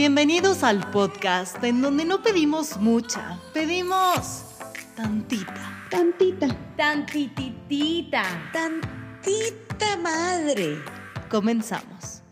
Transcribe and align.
Bienvenidos 0.00 0.62
al 0.62 0.90
podcast 0.90 1.62
en 1.62 1.82
donde 1.82 2.06
no 2.06 2.22
pedimos 2.22 2.78
mucha, 2.78 3.38
pedimos 3.52 4.46
tantita. 4.96 5.84
Tantita. 5.90 6.46
Tantititita. 6.74 8.22
Tantita 8.50 9.98
madre. 9.98 10.82
Comenzamos. 11.28 12.22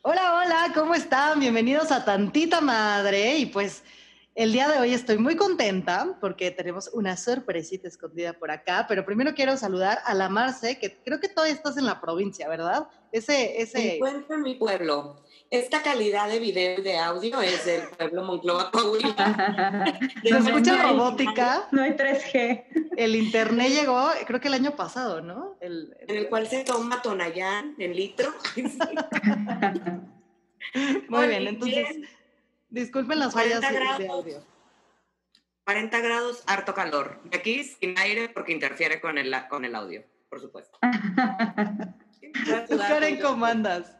Hola, 0.00 0.32
hola, 0.32 0.72
¿cómo 0.74 0.94
están? 0.94 1.38
Bienvenidos 1.40 1.92
a 1.92 2.06
Tantita 2.06 2.62
Madre. 2.62 3.36
Y 3.36 3.44
pues 3.44 3.82
el 4.38 4.52
día 4.52 4.68
de 4.68 4.78
hoy 4.78 4.94
estoy 4.94 5.18
muy 5.18 5.34
contenta 5.34 6.16
porque 6.20 6.52
tenemos 6.52 6.88
una 6.92 7.16
sorpresita 7.16 7.88
escondida 7.88 8.34
por 8.34 8.52
acá, 8.52 8.86
pero 8.88 9.04
primero 9.04 9.34
quiero 9.34 9.56
saludar 9.56 9.98
a 10.04 10.14
la 10.14 10.28
Marce, 10.28 10.78
que 10.78 10.96
creo 11.04 11.18
que 11.18 11.28
todavía 11.28 11.56
estás 11.56 11.76
en 11.76 11.86
la 11.86 12.00
provincia, 12.00 12.48
¿verdad? 12.48 12.86
Ese, 13.10 13.60
ese... 13.60 13.78
Me 13.78 13.96
encuentro 13.96 14.36
en 14.36 14.42
mi 14.42 14.54
pueblo. 14.54 15.24
Esta 15.50 15.82
calidad 15.82 16.28
de 16.28 16.38
video 16.38 16.78
y 16.78 16.82
de 16.82 16.98
audio 16.98 17.40
es 17.40 17.64
del 17.64 17.88
pueblo 17.88 18.22
Monclova, 18.22 18.70
Coahuila. 18.70 19.98
Se 20.22 20.28
escucha 20.28 20.82
robótica. 20.84 21.66
No 21.72 21.82
hay 21.82 21.94
3G. 21.94 22.92
El 22.96 23.16
internet 23.16 23.70
llegó, 23.72 24.08
creo 24.24 24.40
que 24.40 24.46
el 24.46 24.54
año 24.54 24.76
pasado, 24.76 25.20
¿no? 25.20 25.56
El, 25.60 25.96
En 26.06 26.16
el 26.16 26.28
cual 26.28 26.46
se 26.46 26.62
toma 26.62 27.02
Tonayán 27.02 27.74
en 27.76 27.96
litro. 27.96 28.32
Muy 31.08 31.26
bien, 31.26 31.48
entonces... 31.48 31.96
Disculpen 32.70 33.18
las 33.18 33.32
fallas 33.32 33.60
grados, 33.60 33.98
de 33.98 34.08
audio. 34.08 34.44
40 35.64 36.00
grados, 36.00 36.44
harto 36.46 36.74
calor. 36.74 37.20
De 37.24 37.38
aquí 37.38 37.64
sin 37.64 37.98
aire 37.98 38.28
porque 38.28 38.52
interfiere 38.52 39.00
con 39.00 39.18
el, 39.18 39.34
con 39.48 39.64
el 39.64 39.74
audio, 39.74 40.04
por 40.28 40.40
supuesto. 40.40 40.78
Karen, 42.68 43.20
¿cómo 43.20 43.46
andas? 43.46 43.96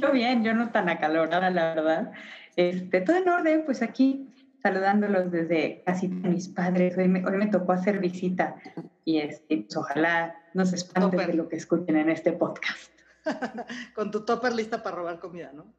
Yo 0.00 0.12
bien, 0.12 0.44
yo 0.44 0.54
no 0.54 0.70
tan 0.70 0.88
acalorada, 0.88 1.50
la 1.50 1.74
verdad. 1.74 2.12
Este, 2.56 3.00
todo 3.00 3.16
en 3.16 3.28
orden, 3.28 3.64
pues 3.64 3.82
aquí 3.82 4.28
saludándolos 4.62 5.30
desde 5.30 5.82
casi 5.84 6.08
mis 6.08 6.48
padres. 6.48 6.96
Hoy 6.96 7.08
me, 7.08 7.24
hoy 7.24 7.36
me 7.36 7.46
tocó 7.46 7.72
hacer 7.72 7.98
visita 7.98 8.56
y 9.04 9.18
este, 9.18 9.58
pues, 9.58 9.76
ojalá 9.76 10.34
no 10.54 10.64
se 10.64 10.76
espanten 10.76 11.26
de 11.26 11.34
lo 11.34 11.48
que 11.48 11.56
escuchen 11.56 11.96
en 11.96 12.10
este 12.10 12.32
podcast. 12.32 12.92
Con 13.94 14.10
tu 14.10 14.24
topper 14.24 14.54
lista 14.54 14.82
para 14.82 14.96
robar 14.96 15.18
comida, 15.18 15.52
¿no? 15.52 15.72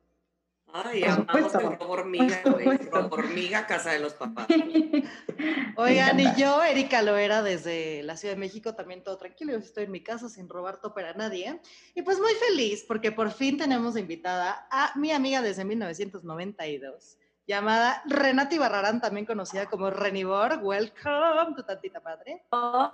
Ay, 0.83 1.03
amamos 1.05 1.55
el 1.55 1.77
hormiga, 1.79 2.41
güey. 2.43 2.67
hormiga, 2.91 3.65
casa 3.65 3.91
de 3.91 3.99
los 3.99 4.13
papás. 4.13 4.45
Oigan, 5.77 6.19
y 6.19 6.35
yo, 6.35 6.61
Erika 6.61 7.01
Loera, 7.01 7.41
desde 7.41 8.03
la 8.03 8.17
Ciudad 8.17 8.33
de 8.35 8.41
México, 8.41 8.75
también 8.75 9.01
todo 9.01 9.15
tranquilo. 9.17 9.53
Yo 9.53 9.59
estoy 9.59 9.85
en 9.85 9.91
mi 9.91 10.03
casa 10.03 10.27
sin 10.27 10.49
robar 10.49 10.81
topper 10.81 11.05
a 11.05 11.13
nadie. 11.13 11.61
Y 11.93 12.01
pues 12.01 12.19
muy 12.19 12.33
feliz 12.49 12.83
porque 12.85 13.13
por 13.13 13.31
fin 13.31 13.57
tenemos 13.57 13.95
invitada 13.95 14.67
a 14.69 14.91
mi 14.97 15.11
amiga 15.11 15.41
desde 15.41 15.63
1992 15.63 17.19
llamada 17.47 18.01
Renata 18.05 18.55
Ibarrarán, 18.55 19.01
también 19.01 19.25
conocida 19.25 19.67
como 19.67 19.89
Renibor. 19.89 20.59
Welcome, 20.63 21.55
tu 21.55 21.63
tantita 21.63 21.99
padre. 21.99 22.43
Hola, 22.49 22.91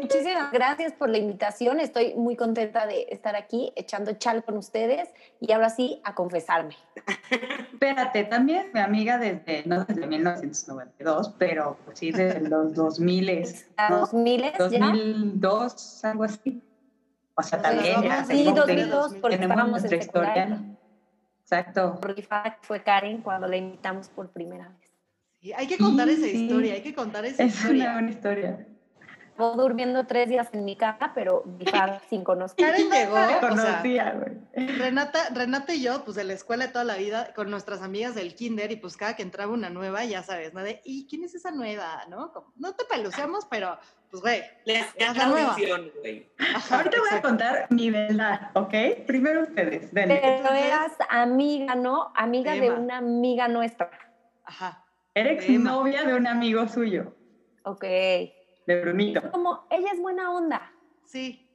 muchísimas 0.00 0.52
gracias 0.52 0.92
por 0.92 1.08
la 1.08 1.18
invitación. 1.18 1.80
Estoy 1.80 2.14
muy 2.14 2.36
contenta 2.36 2.86
de 2.86 3.06
estar 3.10 3.34
aquí 3.34 3.72
echando 3.76 4.12
chal 4.14 4.44
con 4.44 4.56
ustedes 4.56 5.08
y 5.40 5.52
ahora 5.52 5.70
sí 5.70 6.00
a 6.04 6.14
confesarme. 6.14 6.76
Espérate, 7.72 8.24
también 8.24 8.70
mi 8.74 8.80
amiga 8.80 9.18
desde, 9.18 9.62
no 9.66 9.84
desde 9.84 10.06
1992, 10.06 11.34
pero 11.38 11.78
pues 11.84 11.98
sí 11.98 12.12
desde 12.12 12.48
los 12.48 12.74
2000. 12.74 13.42
¿no? 13.88 13.98
2000 14.00 14.52
2002, 14.58 16.04
algo 16.04 16.24
así. 16.24 16.62
O 17.34 17.42
sea, 17.42 17.62
también 17.62 18.02
ya. 18.02 18.24
Sí, 18.24 18.44
2002, 18.44 19.14
porque 19.20 19.36
estábamos 19.36 19.84
en 19.84 19.98
historia. 19.98 20.60
Exacto. 21.52 21.98
Porque 22.00 22.26
fue 22.62 22.82
Karen 22.82 23.20
cuando 23.20 23.46
la 23.46 23.56
invitamos 23.56 24.08
por 24.08 24.30
primera 24.30 24.68
vez. 24.68 25.54
hay 25.56 25.66
que 25.66 25.76
contar 25.76 26.08
esa 26.08 26.26
historia, 26.26 26.74
hay 26.74 26.82
que 26.82 26.94
contar 26.94 27.24
esa 27.24 27.44
historia. 27.44 27.84
Es 27.84 27.88
una 27.88 27.92
buena 27.92 28.10
historia. 28.10 28.66
Estuvo 29.32 29.54
durmiendo 29.54 30.04
tres 30.04 30.28
días 30.28 30.48
en 30.52 30.66
mi 30.66 30.76
casa, 30.76 31.12
pero 31.14 31.42
sin 32.10 32.22
conocer. 32.22 32.56
Karen 32.58 32.90
llegó, 32.90 33.16
conocía, 33.40 34.12
güey. 34.12 34.68
Renata, 34.76 35.30
Renata 35.34 35.72
y 35.72 35.82
yo, 35.82 36.04
pues 36.04 36.16
de 36.16 36.24
la 36.24 36.34
escuela 36.34 36.66
de 36.66 36.72
toda 36.72 36.84
la 36.84 36.96
vida, 36.96 37.32
con 37.34 37.50
nuestras 37.50 37.80
amigas 37.80 38.14
del 38.14 38.34
kinder, 38.34 38.70
y 38.72 38.76
pues 38.76 38.98
cada 38.98 39.16
que 39.16 39.22
entraba 39.22 39.50
una 39.52 39.70
nueva, 39.70 40.04
ya 40.04 40.22
sabes, 40.22 40.52
¿no? 40.52 40.62
De, 40.62 40.82
¿y 40.84 41.06
quién 41.08 41.24
es 41.24 41.34
esa 41.34 41.50
nueva? 41.50 42.04
¿No? 42.10 42.30
no 42.56 42.74
te 42.74 42.84
peluceamos, 42.84 43.46
pero 43.50 43.78
pues 44.10 44.20
güey. 44.20 44.42
Les 44.66 44.84
la 44.98 45.26
nueva. 45.26 45.56
güey. 45.56 46.30
Ahorita 46.70 46.98
voy 47.00 47.18
a 47.18 47.22
contar 47.22 47.66
mi 47.70 47.90
verdad, 47.90 48.50
¿ok? 48.52 49.06
Primero 49.06 49.44
ustedes, 49.44 49.88
Pero 49.94 50.12
eras 50.12 50.92
amiga, 51.08 51.74
¿no? 51.74 52.12
Amiga 52.14 52.52
de 52.52 52.70
una 52.70 52.98
amiga 52.98 53.48
nuestra. 53.48 53.90
Ajá. 54.44 54.84
Eres 55.14 55.48
novia 55.48 56.04
de 56.04 56.14
un 56.14 56.26
amigo 56.26 56.68
suyo. 56.68 57.14
Ok. 57.64 57.84
De 58.66 58.80
Brunito. 58.80 59.30
Como, 59.30 59.66
ella 59.70 59.90
es 59.92 60.00
buena 60.00 60.32
onda. 60.32 60.72
Sí. 61.04 61.48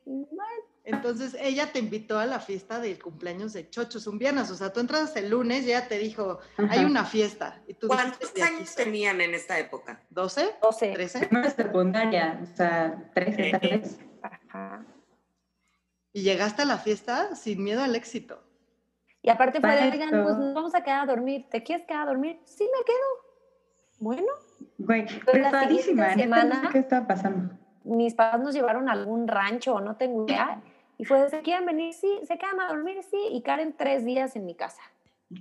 Entonces 0.83 1.35
ella 1.39 1.71
te 1.73 1.79
invitó 1.79 2.17
a 2.17 2.25
la 2.25 2.39
fiesta 2.39 2.79
del 2.79 3.01
cumpleaños 3.01 3.51
de 3.51 3.69
Chochos 3.69 4.07
un 4.07 4.17
viernes. 4.17 4.49
O 4.51 4.55
sea, 4.55 4.71
tú 4.71 4.79
entras 4.79 5.15
el 5.17 5.29
lunes 5.29 5.65
y 5.65 5.71
ella 5.71 5.87
te 5.87 5.97
dijo, 5.97 6.39
hay 6.69 6.85
una 6.85 7.03
fiesta. 7.03 7.61
Y 7.67 7.73
tú 7.73 7.87
¿Cuántos 7.87 8.33
años 8.41 8.73
tenían 8.73 9.19
en 9.19 9.35
esta 9.35 9.59
época? 9.59 10.01
¿12? 10.13 10.59
12. 10.61 10.93
¿13? 10.93 11.31
No 11.31 11.49
secundaria, 11.49 12.39
o 12.41 12.55
sea, 12.55 13.11
13 13.13 13.51
tal 13.51 13.69
vez. 13.69 13.99
Ajá. 14.21 14.85
Y 16.13 16.21
llegaste 16.21 16.61
a 16.61 16.65
la 16.65 16.77
fiesta 16.77 17.35
sin 17.35 17.63
miedo 17.63 17.83
al 17.83 17.95
éxito. 17.95 18.41
Y 19.21 19.29
aparte 19.29 19.59
fue 19.59 19.91
oigan, 19.91 20.09
pues 20.09 20.37
nos 20.37 20.53
vamos 20.53 20.73
a 20.73 20.83
quedar 20.83 21.01
a 21.01 21.05
dormir. 21.05 21.47
¿Te 21.51 21.63
quieres 21.63 21.85
quedar 21.85 22.03
a 22.03 22.11
dormir? 22.11 22.39
Sí, 22.45 22.63
me 22.63 22.85
quedo. 22.85 23.27
Bueno. 23.99 24.31
Güey, 24.77 25.05
preparadísima. 25.25 26.13
Semana, 26.13 26.69
¿Qué 26.71 26.79
está 26.79 27.05
pasando? 27.07 27.53
Mis 27.83 28.13
padres 28.13 28.43
nos 28.43 28.53
llevaron 28.53 28.89
a 28.89 28.91
algún 28.91 29.27
rancho 29.27 29.79
no 29.79 29.95
tengo 29.95 30.25
idea 30.25 30.61
y 30.97 31.05
fue, 31.05 31.29
¿se 31.29 31.41
quieren 31.41 31.65
venir? 31.65 31.93
Sí, 31.93 32.19
¿se 32.23 32.37
quedan 32.37 32.59
a 32.59 32.67
dormir? 32.67 32.97
Sí, 33.03 33.17
y 33.31 33.41
Karen 33.41 33.75
tres 33.77 34.03
días 34.03 34.35
en 34.35 34.45
mi 34.45 34.55
casa. 34.55 34.81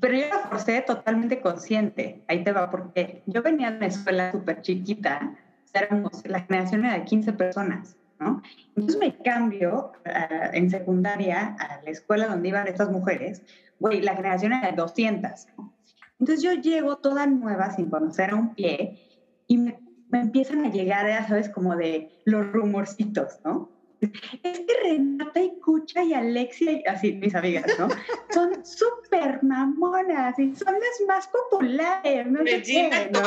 Pero 0.00 0.14
yo 0.14 0.28
la 0.28 0.38
forcé 0.40 0.80
totalmente 0.82 1.40
consciente. 1.40 2.22
Ahí 2.28 2.44
te 2.44 2.52
va, 2.52 2.70
porque 2.70 3.22
yo 3.26 3.42
venía 3.42 3.70
de 3.70 3.78
una 3.78 3.86
escuela 3.86 4.32
súper 4.32 4.60
chiquita, 4.60 5.36
éramos, 5.72 6.26
la 6.26 6.40
generación 6.40 6.84
era 6.84 6.94
de 6.94 7.04
15 7.04 7.32
personas, 7.34 7.96
¿no? 8.18 8.42
Entonces 8.68 8.98
me 8.98 9.16
cambio 9.18 9.92
uh, 10.06 10.54
en 10.54 10.70
secundaria 10.70 11.56
a 11.58 11.82
la 11.82 11.90
escuela 11.90 12.26
donde 12.26 12.48
iban 12.48 12.66
estas 12.66 12.90
mujeres, 12.90 13.42
güey, 13.78 14.00
la 14.00 14.16
generación 14.16 14.52
era 14.52 14.70
de 14.70 14.76
200, 14.76 15.46
¿no? 15.56 15.72
Entonces 16.18 16.42
yo 16.42 16.52
llego 16.54 16.96
toda 16.96 17.26
nueva, 17.26 17.70
sin 17.70 17.90
conocer 17.90 18.30
a 18.30 18.36
un 18.36 18.54
pie, 18.54 19.05
y 19.46 19.58
me, 19.58 19.78
me 20.08 20.20
empiezan 20.20 20.64
a 20.64 20.70
llegar, 20.70 21.08
ya 21.08 21.26
sabes, 21.26 21.48
como 21.48 21.76
de 21.76 22.10
los 22.24 22.46
rumorcitos, 22.52 23.40
¿no? 23.44 23.70
es 24.00 24.60
que 24.60 24.74
Renata 24.82 25.40
y 25.40 25.58
Cucha 25.60 26.02
y 26.02 26.12
Alexia, 26.12 26.80
así 26.86 27.12
mis 27.14 27.34
amigas, 27.34 27.66
¿no? 27.78 27.88
Son 28.30 28.64
súper 28.64 29.42
mamonas 29.42 30.38
y 30.38 30.54
son 30.54 30.74
las 30.74 31.06
más 31.06 31.28
populares, 31.28 32.26
¿no? 32.26 32.40
Regina 32.40 33.06
¿no? 33.10 33.20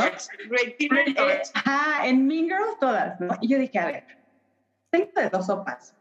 Regina 0.50 1.02
Ah, 1.66 2.02
en 2.06 2.25
Mean 2.28 2.46
Girls 2.46 2.80
todas, 2.80 3.19
¿no? 3.19 3.36
Y 3.41 3.50
yo 3.50 3.57
dije, 3.57 3.80
a 3.80 3.88
ver, 3.88 4.06
tengo 4.91 5.09
de 5.16 5.30
dos 5.30 5.46
sopas. 5.47 5.96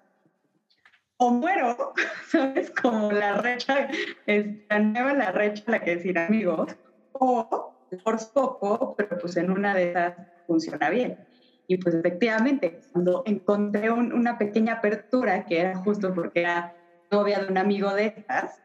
O 1.16 1.30
muero, 1.30 1.94
¿sabes? 2.28 2.70
Como 2.70 3.10
la 3.10 3.38
recha, 3.38 3.88
la 4.26 4.78
nueva 4.78 5.14
la 5.14 5.32
recha, 5.32 5.64
la 5.66 5.80
que 5.80 5.96
decir 5.96 6.18
amigos, 6.18 6.76
o 7.12 7.77
por 7.96 8.18
poco, 8.32 8.94
pero 8.96 9.18
pues 9.18 9.36
en 9.36 9.50
una 9.50 9.74
de 9.74 9.90
esas 9.90 10.14
funciona 10.46 10.90
bien. 10.90 11.18
Y 11.66 11.76
pues 11.76 11.94
efectivamente, 11.94 12.80
cuando 12.92 13.22
encontré 13.26 13.90
una 13.90 14.38
pequeña 14.38 14.74
apertura, 14.74 15.44
que 15.44 15.60
era 15.60 15.76
justo 15.76 16.14
porque 16.14 16.40
era 16.40 16.74
novia 17.10 17.40
de 17.40 17.46
un 17.48 17.58
amigo 17.58 17.92
de 17.94 18.06
estas, 18.06 18.62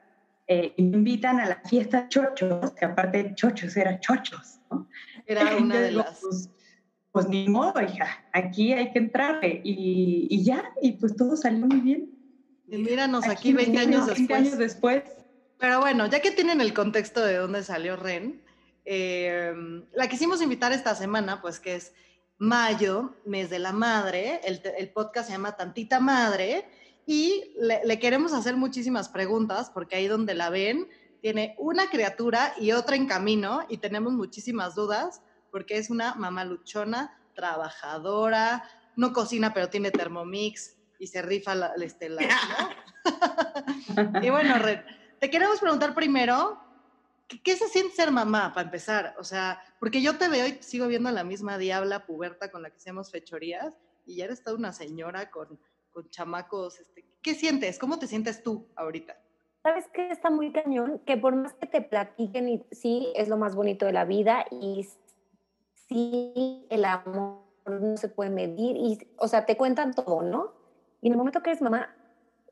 eh, 0.48 0.74
invitan 0.78 1.40
a 1.40 1.46
la 1.46 1.62
fiesta 1.66 2.08
chochos, 2.08 2.72
que 2.72 2.86
aparte 2.86 3.24
de 3.24 3.36
chochos 3.36 3.76
era 3.76 4.00
chochos, 4.00 4.60
¿no? 4.70 4.88
Era 5.26 5.56
una 5.58 5.80
de 5.80 5.92
las... 5.92 6.20
Pues, 6.22 6.50
pues, 7.12 7.30
ni 7.30 7.48
modo, 7.48 7.80
hija, 7.80 8.08
aquí 8.34 8.74
hay 8.74 8.92
que 8.92 9.00
entrarle. 9.00 9.62
Y, 9.64 10.28
y, 10.32 10.44
ya, 10.44 10.74
y 10.82 10.94
pues 10.94 11.16
todo 11.16 11.38
salió 11.38 11.68
muy 11.68 11.80
bien. 11.80 12.12
Y 12.68 12.78
míranos 12.78 13.28
aquí, 13.28 13.54
20 13.54 13.78
años 13.78 14.08
20 14.08 14.22
después. 14.22 14.40
años 14.40 14.58
después. 14.58 15.04
Pero 15.60 15.80
bueno, 15.80 16.08
ya 16.08 16.22
que 16.22 16.32
tienen 16.32 16.60
el 16.60 16.74
contexto 16.74 17.24
de 17.24 17.36
dónde 17.36 17.64
salió 17.64 17.96
Ren, 17.98 18.42
eh, 18.86 19.54
la 19.94 20.08
quisimos 20.08 20.42
invitar 20.42 20.72
esta 20.72 20.96
semana, 20.96 21.42
pues 21.42 21.60
que 21.60 21.76
es 21.76 21.94
mayo, 22.38 23.16
mes 23.26 23.50
de 23.50 23.60
la 23.60 23.72
madre, 23.72 24.42
el, 24.44 24.90
podcast 24.92 25.28
se 25.28 25.34
llama 25.34 25.56
Tantita 25.56 26.00
Madre, 26.00 26.66
y 27.06 27.54
le, 27.58 28.00
queremos 28.00 28.34
hacer 28.34 28.56
muchísimas 28.56 29.10
preguntas, 29.10 29.70
porque 29.70 29.96
ahí 29.96 30.08
donde 30.08 30.34
la 30.34 30.50
ven, 30.50 30.90
tiene 31.22 31.56
una 31.58 31.90
criatura 31.90 32.54
y 32.60 32.72
otra 32.72 32.96
en 32.96 33.08
camino, 33.08 33.66
y 33.70 33.78
tenemos 33.78 34.14
muchísimas 34.14 34.76
dudas, 34.76 35.22
porque 35.52 35.78
es 35.78 35.90
una 35.90 36.16
mamá 36.16 36.44
luchona, 36.44 37.18
trabajadora, 37.34 38.64
no 38.96 39.14
cocina, 39.14 39.54
pero 39.54 39.70
tiene 39.70 39.92
Thermomix 39.92 40.76
y 41.00 41.08
se 41.08 41.22
rifa 41.22 41.56
la, 41.56 41.74
este, 41.82 42.10
y 44.22 44.30
bueno, 44.30 44.56
te 45.20 45.30
queremos 45.30 45.60
preguntar 45.60 45.96
primero, 45.96 46.60
¿qué, 47.42 47.56
se 47.56 47.68
siente 47.68 47.96
ser 47.96 48.12
mamá, 48.12 48.54
para 48.54 48.66
empezar? 48.66 49.16
O 49.18 49.24
sea, 49.24 49.62
porque 49.80 50.02
yo 50.02 50.18
te 50.18 50.28
veo 50.28 50.48
y 50.48 50.62
sigo 50.62 50.88
viendo 50.88 51.10
a 51.10 51.14
la 51.14 51.24
misma 51.24 51.58
diabla 51.58 52.06
puberta 52.06 52.52
con 52.52 52.62
la 52.62 52.70
que 52.70 52.78
hacemos 52.78 53.12
fechorías, 53.12 53.78
y 54.06 54.18
ya 54.18 54.26
eres 54.26 54.44
toda 54.44 54.58
una 54.58 54.74
señora 54.74 55.32
con, 55.32 55.60
con 55.92 56.10
chamacos. 56.10 56.80
Este, 56.80 57.06
¿Qué 57.22 57.36
sientes? 57.36 57.80
¿Cómo 57.80 58.00
te 58.00 58.08
sientes 58.08 58.44
tú 58.44 58.68
ahorita? 58.76 59.18
¿Sabes 59.64 59.86
qué 59.94 60.10
está 60.10 60.30
muy 60.30 60.52
cañón? 60.52 61.00
Que 61.06 61.16
por 61.16 61.36
más 61.36 61.54
que 61.54 61.68
te 61.68 61.82
platiquen, 61.82 62.50
y 62.50 62.66
sí, 62.72 63.14
es 63.16 63.30
lo 63.30 63.38
más 63.38 63.56
bonito 63.56 63.86
de 63.86 63.94
la 63.94 64.04
vida 64.04 64.46
y 64.52 64.86
sí, 65.88 66.68
el 66.70 66.84
amor 66.84 67.44
no 67.66 67.96
se 67.96 68.10
puede 68.10 68.30
medir 68.30 68.76
y, 68.76 69.00
o 69.18 69.28
sea, 69.28 69.46
te 69.46 69.56
cuentan 69.56 69.94
todo, 69.94 70.22
¿no? 70.22 70.54
Y 71.02 71.08
en 71.08 71.14
el 71.14 71.18
momento 71.18 71.42
que 71.42 71.52
eres 71.52 71.62
mamá, 71.62 71.96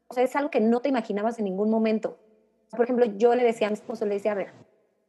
o 0.07 0.13
sea, 0.13 0.23
es 0.23 0.35
algo 0.35 0.49
que 0.49 0.61
no 0.61 0.81
te 0.81 0.89
imaginabas 0.89 1.37
en 1.39 1.45
ningún 1.45 1.69
momento. 1.69 2.17
Por 2.69 2.83
ejemplo, 2.83 3.05
yo 3.05 3.35
le 3.35 3.43
decía 3.43 3.67
a 3.67 3.69
mi 3.69 3.75
esposo, 3.75 4.05
le 4.05 4.15
decía, 4.15 4.31
a 4.31 4.35
ver, 4.35 4.53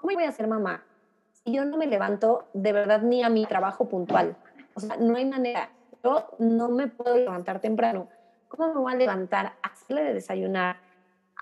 ¿cómo 0.02 0.14
voy 0.14 0.24
a 0.24 0.32
ser 0.32 0.46
mamá? 0.46 0.84
Si 1.32 1.54
yo 1.54 1.64
no 1.64 1.78
me 1.78 1.86
levanto 1.86 2.48
de 2.52 2.74
verdad 2.74 3.00
ni 3.00 3.22
a 3.22 3.30
mi 3.30 3.46
trabajo 3.46 3.88
puntual. 3.88 4.36
O 4.74 4.80
sea, 4.80 4.96
no 4.98 5.16
hay 5.16 5.24
manera. 5.24 5.70
Yo 6.04 6.28
no 6.38 6.68
me 6.68 6.88
puedo 6.88 7.16
levantar 7.16 7.60
temprano. 7.60 8.08
¿Cómo 8.48 8.74
me 8.74 8.80
voy 8.80 8.92
a 8.92 8.96
levantar 8.96 9.46
a 9.62 9.68
hacerle 9.68 10.02
de 10.04 10.12
desayunar? 10.12 10.76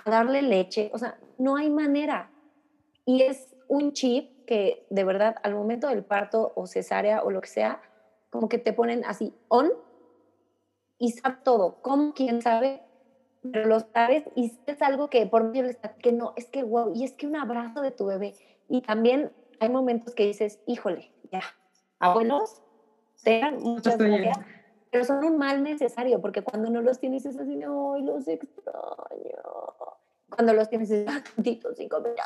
a 0.04 0.10
darle 0.10 0.42
leche, 0.42 0.90
o 0.92 0.98
sea, 0.98 1.18
no 1.38 1.56
hay 1.56 1.70
manera. 1.70 2.30
Y 3.04 3.22
es 3.22 3.56
un 3.68 3.92
chip 3.92 4.44
que 4.46 4.86
de 4.90 5.04
verdad 5.04 5.36
al 5.42 5.54
momento 5.54 5.88
del 5.88 6.04
parto 6.04 6.52
o 6.54 6.66
cesárea 6.66 7.22
o 7.22 7.30
lo 7.30 7.40
que 7.40 7.48
sea, 7.48 7.80
como 8.30 8.48
que 8.48 8.58
te 8.58 8.72
ponen 8.72 9.04
así 9.04 9.34
on 9.48 9.70
y 10.98 11.12
sabe 11.12 11.38
todo, 11.42 11.80
como 11.82 12.12
quién 12.14 12.42
sabe, 12.42 12.82
pero 13.42 13.66
lo 13.66 13.80
sabes 13.80 14.24
y 14.34 14.52
es 14.66 14.82
algo 14.82 15.08
que 15.08 15.24
por 15.26 15.44
medio 15.44 15.64
está 15.64 15.94
que 15.94 16.12
no, 16.12 16.34
es 16.36 16.46
que 16.46 16.62
wow, 16.62 16.92
y 16.94 17.04
es 17.04 17.12
que 17.12 17.26
un 17.26 17.36
abrazo 17.36 17.80
de 17.80 17.90
tu 17.90 18.06
bebé. 18.06 18.34
Y 18.70 18.80
también 18.80 19.32
hay 19.58 19.68
momentos 19.68 20.14
que 20.14 20.24
dices, 20.24 20.60
híjole, 20.66 21.12
ya, 21.30 21.42
abuelos, 21.98 22.62
tengan 23.22 23.58
muchas 23.58 23.98
gracias 23.98 24.38
pero 24.90 25.04
son 25.04 25.24
un 25.24 25.38
mal 25.38 25.62
necesario, 25.62 26.20
porque 26.20 26.42
cuando 26.42 26.68
no 26.70 26.82
los 26.82 26.98
tienes 26.98 27.24
es 27.24 27.38
así, 27.38 27.56
no, 27.56 27.96
los 27.98 28.26
extraño. 28.26 28.78
Cuando 30.28 30.52
los 30.52 30.68
tienes 30.68 30.90
es 30.90 31.06
tantito, 31.34 31.72
cinco 31.74 32.00
minutos. 32.00 32.24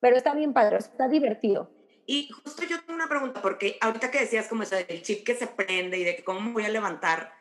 Pero 0.00 0.16
está 0.16 0.34
bien 0.34 0.52
padre, 0.52 0.76
está 0.78 1.08
divertido. 1.08 1.70
Y 2.04 2.28
justo 2.28 2.64
yo 2.64 2.80
tengo 2.80 2.94
una 2.94 3.08
pregunta, 3.08 3.40
porque 3.40 3.78
ahorita 3.80 4.10
que 4.10 4.20
decías 4.20 4.48
como 4.48 4.64
eso 4.64 4.76
del 4.76 5.02
chip 5.02 5.24
que 5.24 5.34
se 5.34 5.46
prende 5.46 5.98
y 5.98 6.04
de 6.04 6.22
cómo 6.24 6.40
me 6.40 6.52
voy 6.52 6.64
a 6.64 6.68
levantar, 6.68 7.32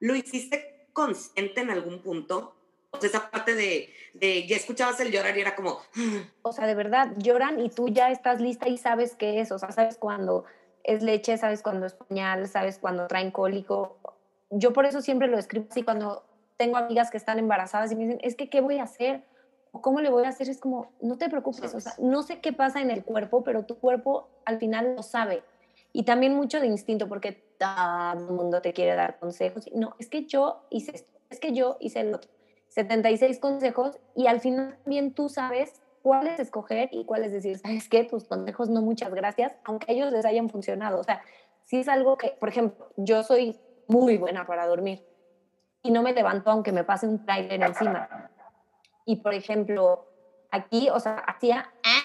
¿lo 0.00 0.14
hiciste 0.16 0.88
consciente 0.92 1.60
en 1.60 1.70
algún 1.70 2.02
punto? 2.02 2.56
Sea, 3.00 3.08
esa 3.08 3.30
parte 3.30 3.54
de, 3.54 3.92
de 4.14 4.46
ya 4.46 4.56
escuchabas 4.56 4.98
el 5.00 5.12
llorar 5.12 5.36
y 5.36 5.40
era 5.40 5.54
como... 5.54 5.78
O 6.42 6.52
sea, 6.52 6.66
de 6.66 6.74
verdad, 6.74 7.12
lloran 7.18 7.60
y 7.60 7.68
tú 7.68 7.88
ya 7.88 8.10
estás 8.10 8.40
lista 8.40 8.68
y 8.68 8.78
sabes 8.78 9.14
qué 9.14 9.40
es, 9.40 9.52
o 9.52 9.58
sea, 9.58 9.72
sabes 9.72 9.98
cuando 9.98 10.44
es 10.84 11.02
leche, 11.02 11.36
sabes 11.36 11.62
cuando 11.62 11.86
es 11.86 11.92
pañal, 11.92 12.48
sabes 12.48 12.78
cuando 12.78 13.06
traen 13.06 13.30
cólico. 13.30 13.98
Yo 14.50 14.72
por 14.72 14.86
eso 14.86 15.02
siempre 15.02 15.28
lo 15.28 15.38
escribo 15.38 15.66
así 15.70 15.82
cuando 15.82 16.24
tengo 16.56 16.78
amigas 16.78 17.10
que 17.10 17.18
están 17.18 17.38
embarazadas 17.38 17.92
y 17.92 17.96
me 17.96 18.04
dicen, 18.04 18.20
es 18.22 18.34
que, 18.34 18.48
¿qué 18.48 18.60
voy 18.60 18.78
a 18.78 18.84
hacer? 18.84 19.22
¿O 19.70 19.82
cómo 19.82 20.00
le 20.00 20.08
voy 20.08 20.24
a 20.24 20.30
hacer? 20.30 20.48
Es 20.48 20.58
como, 20.58 20.90
no 21.02 21.18
te 21.18 21.28
preocupes, 21.28 21.74
o 21.74 21.80
sea, 21.80 21.92
no 21.98 22.22
sé 22.22 22.40
qué 22.40 22.54
pasa 22.54 22.80
en 22.80 22.90
el 22.90 23.04
cuerpo, 23.04 23.44
pero 23.44 23.64
tu 23.64 23.78
cuerpo 23.78 24.30
al 24.46 24.58
final 24.58 24.96
lo 24.96 25.02
sabe. 25.02 25.42
Y 25.92 26.04
también 26.04 26.34
mucho 26.34 26.58
de 26.58 26.66
instinto, 26.66 27.06
porque 27.06 27.32
todo 27.58 28.12
el 28.14 28.34
mundo 28.34 28.62
te 28.62 28.72
quiere 28.72 28.94
dar 28.94 29.18
consejos. 29.18 29.68
No, 29.74 29.94
es 29.98 30.08
que 30.08 30.24
yo 30.24 30.64
hice 30.70 30.92
esto, 30.96 31.12
es 31.28 31.38
que 31.38 31.52
yo 31.52 31.76
hice 31.80 32.00
el 32.00 32.14
otro. 32.14 32.30
76 32.68 33.38
consejos 33.38 33.98
y 34.14 34.26
al 34.26 34.40
final 34.40 34.76
también 34.84 35.12
tú 35.12 35.28
sabes 35.28 35.80
cuáles 36.02 36.38
escoger 36.38 36.88
y 36.92 37.04
cuáles 37.04 37.32
decir, 37.32 37.58
¿sabes 37.58 37.88
qué? 37.88 38.04
Tus 38.04 38.24
consejos 38.24 38.68
no, 38.68 38.82
muchas 38.82 39.12
gracias, 39.12 39.54
aunque 39.64 39.90
a 39.90 39.94
ellos 39.94 40.12
les 40.12 40.24
hayan 40.24 40.48
funcionado. 40.48 41.00
O 41.00 41.04
sea, 41.04 41.20
si 41.64 41.80
es 41.80 41.88
algo 41.88 42.16
que, 42.16 42.36
por 42.38 42.48
ejemplo, 42.48 42.90
yo 42.96 43.22
soy 43.22 43.58
muy 43.88 44.16
buena 44.16 44.46
para 44.46 44.66
dormir 44.66 45.04
y 45.82 45.90
no 45.90 46.02
me 46.02 46.12
levanto 46.12 46.50
aunque 46.50 46.72
me 46.72 46.84
pase 46.84 47.06
un 47.06 47.24
trailer 47.24 47.62
encima. 47.62 48.30
Y, 49.04 49.16
por 49.16 49.34
ejemplo, 49.34 50.06
aquí, 50.50 50.90
o 50.90 51.00
sea, 51.00 51.16
hacía 51.16 51.70
ah", 51.84 52.00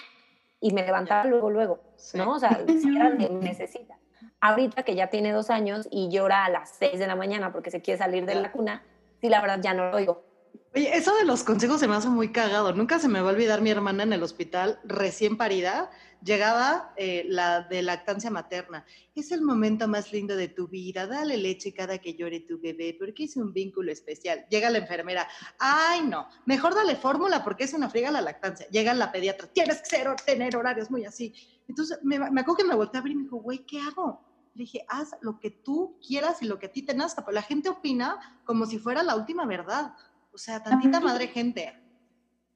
y 0.60 0.72
me 0.72 0.82
levantaba 0.82 1.24
luego, 1.24 1.50
luego, 1.50 1.80
¿no? 2.14 2.32
O 2.32 2.38
sea, 2.38 2.58
si 2.66 2.96
era 2.96 3.16
que 3.16 3.28
necesita. 3.28 3.98
Ahorita 4.40 4.82
que 4.82 4.94
ya 4.94 5.08
tiene 5.08 5.32
dos 5.32 5.50
años 5.50 5.88
y 5.90 6.08
llora 6.10 6.46
a 6.46 6.50
las 6.50 6.70
seis 6.70 6.98
de 6.98 7.06
la 7.06 7.16
mañana 7.16 7.52
porque 7.52 7.70
se 7.70 7.80
quiere 7.80 7.98
salir 7.98 8.26
de 8.26 8.34
la 8.34 8.52
cuna, 8.52 8.82
sí, 9.20 9.28
la 9.28 9.40
verdad 9.40 9.60
ya 9.62 9.74
no 9.74 9.90
lo 9.90 9.96
oigo 9.96 10.33
Oye, 10.76 10.96
eso 10.96 11.14
de 11.14 11.24
los 11.24 11.44
consejos 11.44 11.78
se 11.78 11.86
me 11.86 11.94
hace 11.94 12.08
muy 12.08 12.32
cagado. 12.32 12.72
Nunca 12.72 12.98
se 12.98 13.06
me 13.06 13.20
va 13.20 13.30
a 13.30 13.32
olvidar 13.32 13.62
mi 13.62 13.70
hermana 13.70 14.02
en 14.02 14.12
el 14.12 14.24
hospital, 14.24 14.80
recién 14.82 15.36
parida, 15.36 15.88
llegaba 16.20 16.92
eh, 16.96 17.24
la 17.28 17.60
de 17.60 17.80
lactancia 17.82 18.28
materna. 18.28 18.84
Es 19.14 19.30
el 19.30 19.42
momento 19.42 19.86
más 19.86 20.12
lindo 20.12 20.34
de 20.34 20.48
tu 20.48 20.66
vida. 20.66 21.06
Dale 21.06 21.36
leche 21.36 21.72
cada 21.72 21.98
que 21.98 22.14
llore 22.14 22.40
tu 22.40 22.58
bebé, 22.58 22.96
porque 22.98 23.22
es 23.24 23.36
un 23.36 23.52
vínculo 23.52 23.92
especial. 23.92 24.46
Llega 24.50 24.68
la 24.68 24.78
enfermera. 24.78 25.28
Ay, 25.60 26.02
no. 26.02 26.26
Mejor 26.44 26.74
dale 26.74 26.96
fórmula 26.96 27.44
porque 27.44 27.62
es 27.62 27.74
una 27.74 27.88
friega 27.88 28.10
la 28.10 28.20
lactancia. 28.20 28.66
Llega 28.68 28.92
la 28.94 29.12
pediatra. 29.12 29.46
Tienes 29.46 29.80
que 29.80 29.90
ser, 29.90 30.12
tener 30.26 30.56
horarios 30.56 30.90
muy 30.90 31.04
así. 31.04 31.32
Entonces, 31.68 32.00
me, 32.02 32.18
me 32.18 32.40
acuerdo 32.40 32.66
me 32.66 32.74
volteé 32.74 32.98
a 32.98 33.00
abrir 33.00 33.12
y 33.12 33.18
me 33.18 33.22
dijo, 33.24 33.36
güey, 33.36 33.64
¿qué 33.64 33.78
hago? 33.78 34.24
Le 34.54 34.64
dije, 34.64 34.84
haz 34.88 35.10
lo 35.20 35.38
que 35.38 35.52
tú 35.52 36.00
quieras 36.04 36.42
y 36.42 36.46
lo 36.46 36.58
que 36.58 36.66
a 36.66 36.72
ti 36.72 36.82
te 36.82 36.94
nazca. 36.94 37.24
Pero 37.24 37.34
la 37.34 37.42
gente 37.42 37.68
opina 37.68 38.18
como 38.44 38.66
si 38.66 38.80
fuera 38.80 39.04
la 39.04 39.14
última 39.14 39.46
verdad. 39.46 39.94
O 40.34 40.38
sea, 40.38 40.60
tantita 40.60 40.98
madre 40.98 41.28
gente. 41.28 41.72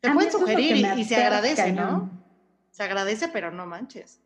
Te 0.01 0.11
pueden 0.11 0.33
sugerir 0.33 0.85
y, 0.97 1.05
se 1.05 1.17
agradece, 1.17 1.73
¿no? 1.73 2.11
Se 2.71 2.83
agradece, 2.83 3.29
pero 3.29 3.53
no 3.53 3.67
manches. 3.67 4.21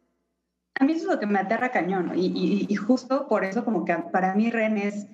A 0.81 0.84
mí 0.84 0.93
eso 0.93 1.02
es 1.02 1.14
lo 1.14 1.20
que 1.20 1.26
me 1.26 1.38
aterra 1.38 1.70
cañón, 1.70 2.12
y, 2.16 2.66
y, 2.69 2.75
justo 2.76 3.28
por 3.28 3.44
eso 3.44 3.64
como 3.64 3.84
que 3.84 3.94
para 4.10 4.34
mí 4.34 4.50
Ren 4.50 4.78
es, 4.78 5.06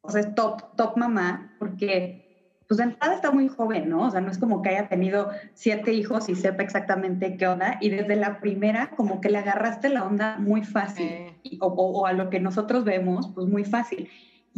o 0.00 0.10
sea, 0.10 0.22
es 0.22 0.34
top, 0.34 0.74
top 0.74 0.96
mamá, 0.96 1.54
porque 1.58 2.60
pues 2.66 2.78
de 2.78 2.84
entrada 2.84 3.14
está 3.14 3.30
muy 3.30 3.48
joven, 3.48 3.88
¿no? 3.90 4.06
O 4.06 4.10
sea, 4.10 4.20
no 4.20 4.30
es 4.30 4.38
como 4.38 4.62
que 4.62 4.70
haya 4.70 4.88
tenido 4.88 5.30
siete 5.54 5.92
hijos 5.92 6.28
y 6.30 6.34
sepa 6.34 6.62
exactamente 6.62 7.36
qué 7.36 7.46
onda, 7.46 7.76
y 7.80 7.90
desde 7.90 8.16
la 8.16 8.40
primera 8.40 8.90
como 8.90 9.20
que 9.20 9.28
le 9.28 9.38
agarraste 9.38 9.90
la 9.90 10.04
onda 10.04 10.38
muy 10.38 10.64
fácil, 10.64 11.38
o, 11.60 11.66
o, 11.66 12.06
a 12.06 12.14
lo 12.14 12.30
que 12.30 12.40
nosotros 12.40 12.84
vemos, 12.84 13.30
pues 13.34 13.46
muy 13.46 13.64
fácil. 13.64 14.08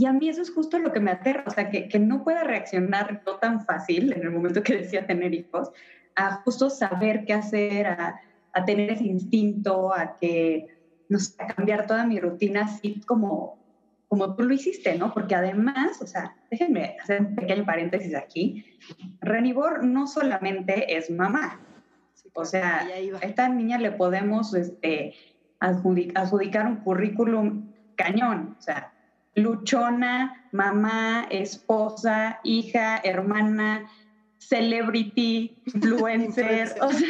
Y 0.00 0.06
a 0.06 0.14
mí 0.14 0.30
eso 0.30 0.40
es 0.40 0.50
justo 0.50 0.78
lo 0.78 0.94
que 0.94 1.00
me 1.00 1.10
aterra, 1.10 1.44
o 1.46 1.50
sea, 1.50 1.68
que, 1.68 1.86
que 1.86 1.98
no 1.98 2.24
pueda 2.24 2.42
reaccionar 2.42 3.22
no 3.26 3.36
tan 3.36 3.66
fácil 3.66 4.14
en 4.14 4.22
el 4.22 4.30
momento 4.30 4.62
que 4.62 4.78
decía 4.78 5.06
tener 5.06 5.34
hijos, 5.34 5.70
a 6.16 6.36
justo 6.36 6.70
saber 6.70 7.26
qué 7.26 7.34
hacer, 7.34 7.86
a, 7.86 8.18
a 8.54 8.64
tener 8.64 8.92
ese 8.92 9.04
instinto, 9.04 9.92
a 9.92 10.16
que, 10.16 10.68
no 11.10 11.18
sé, 11.18 11.34
a 11.38 11.48
cambiar 11.48 11.86
toda 11.86 12.06
mi 12.06 12.18
rutina 12.18 12.62
así 12.62 13.02
como, 13.06 13.58
como 14.08 14.34
tú 14.36 14.44
lo 14.44 14.54
hiciste, 14.54 14.96
¿no? 14.96 15.12
Porque 15.12 15.34
además, 15.34 16.00
o 16.00 16.06
sea, 16.06 16.34
déjenme 16.50 16.96
hacer 17.02 17.20
un 17.20 17.34
pequeño 17.34 17.66
paréntesis 17.66 18.14
aquí, 18.14 18.64
Renibor 19.20 19.84
no 19.84 20.06
solamente 20.06 20.96
es 20.96 21.10
mamá, 21.10 21.60
o 22.32 22.46
sea, 22.46 22.86
a 22.86 23.26
esta 23.26 23.50
niña 23.50 23.76
le 23.76 23.92
podemos 23.92 24.54
este, 24.54 25.12
adjudicar 25.58 26.66
un 26.66 26.76
currículum 26.76 27.70
cañón, 27.96 28.56
o 28.58 28.62
sea, 28.62 28.94
luchona, 29.34 30.48
mamá, 30.52 31.26
esposa, 31.30 32.40
hija, 32.42 32.98
hermana, 33.04 33.88
celebrity, 34.38 35.56
influencer. 35.66 36.74
o 36.80 36.92
sea, 36.92 37.08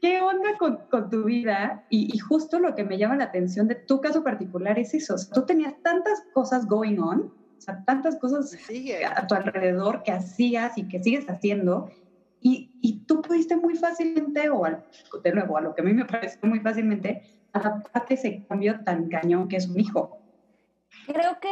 ¿qué, 0.00 0.20
onda 0.20 0.58
con, 0.58 1.10
tu 1.10 1.24
vida? 1.24 1.84
Y, 1.88 2.18
justo 2.18 2.58
lo 2.58 2.74
que 2.74 2.84
me 2.84 2.98
llama 2.98 3.16
la 3.16 3.24
atención 3.24 3.68
de 3.68 3.76
tu 3.76 4.00
caso 4.00 4.24
particular 4.24 4.78
es 4.78 4.94
eso. 4.94 5.14
tú 5.32 5.44
tenías 5.46 5.74
tantas 5.82 6.22
cosas 6.32 6.66
going 6.66 6.98
on, 6.98 7.32
o 7.58 7.60
sea, 7.60 7.84
tantas 7.84 8.16
cosas 8.16 8.56
a 9.16 9.26
tu 9.26 9.34
alrededor 9.34 10.02
que 10.02 10.10
hacías 10.10 10.76
y 10.76 10.88
que 10.88 11.02
sigues 11.02 11.26
haciendo. 11.28 11.90
Y, 12.40 12.72
y 12.80 13.04
tú 13.04 13.22
pudiste 13.22 13.56
muy 13.56 13.76
fácilmente, 13.76 14.50
o 14.50 14.64
de 15.22 15.32
nuevo, 15.32 15.56
a 15.56 15.60
lo 15.60 15.74
que 15.74 15.82
a 15.82 15.84
mí 15.84 15.94
me 15.94 16.04
pareció 16.04 16.40
muy 16.42 16.58
fácilmente, 16.58 17.22
adaptarte 17.52 18.14
a 18.14 18.16
ese 18.16 18.44
cambio 18.48 18.80
tan 18.82 19.08
cañón 19.08 19.46
que 19.46 19.56
es 19.56 19.68
un 19.68 19.78
hijo. 19.78 20.21
Creo 21.06 21.40
que, 21.40 21.50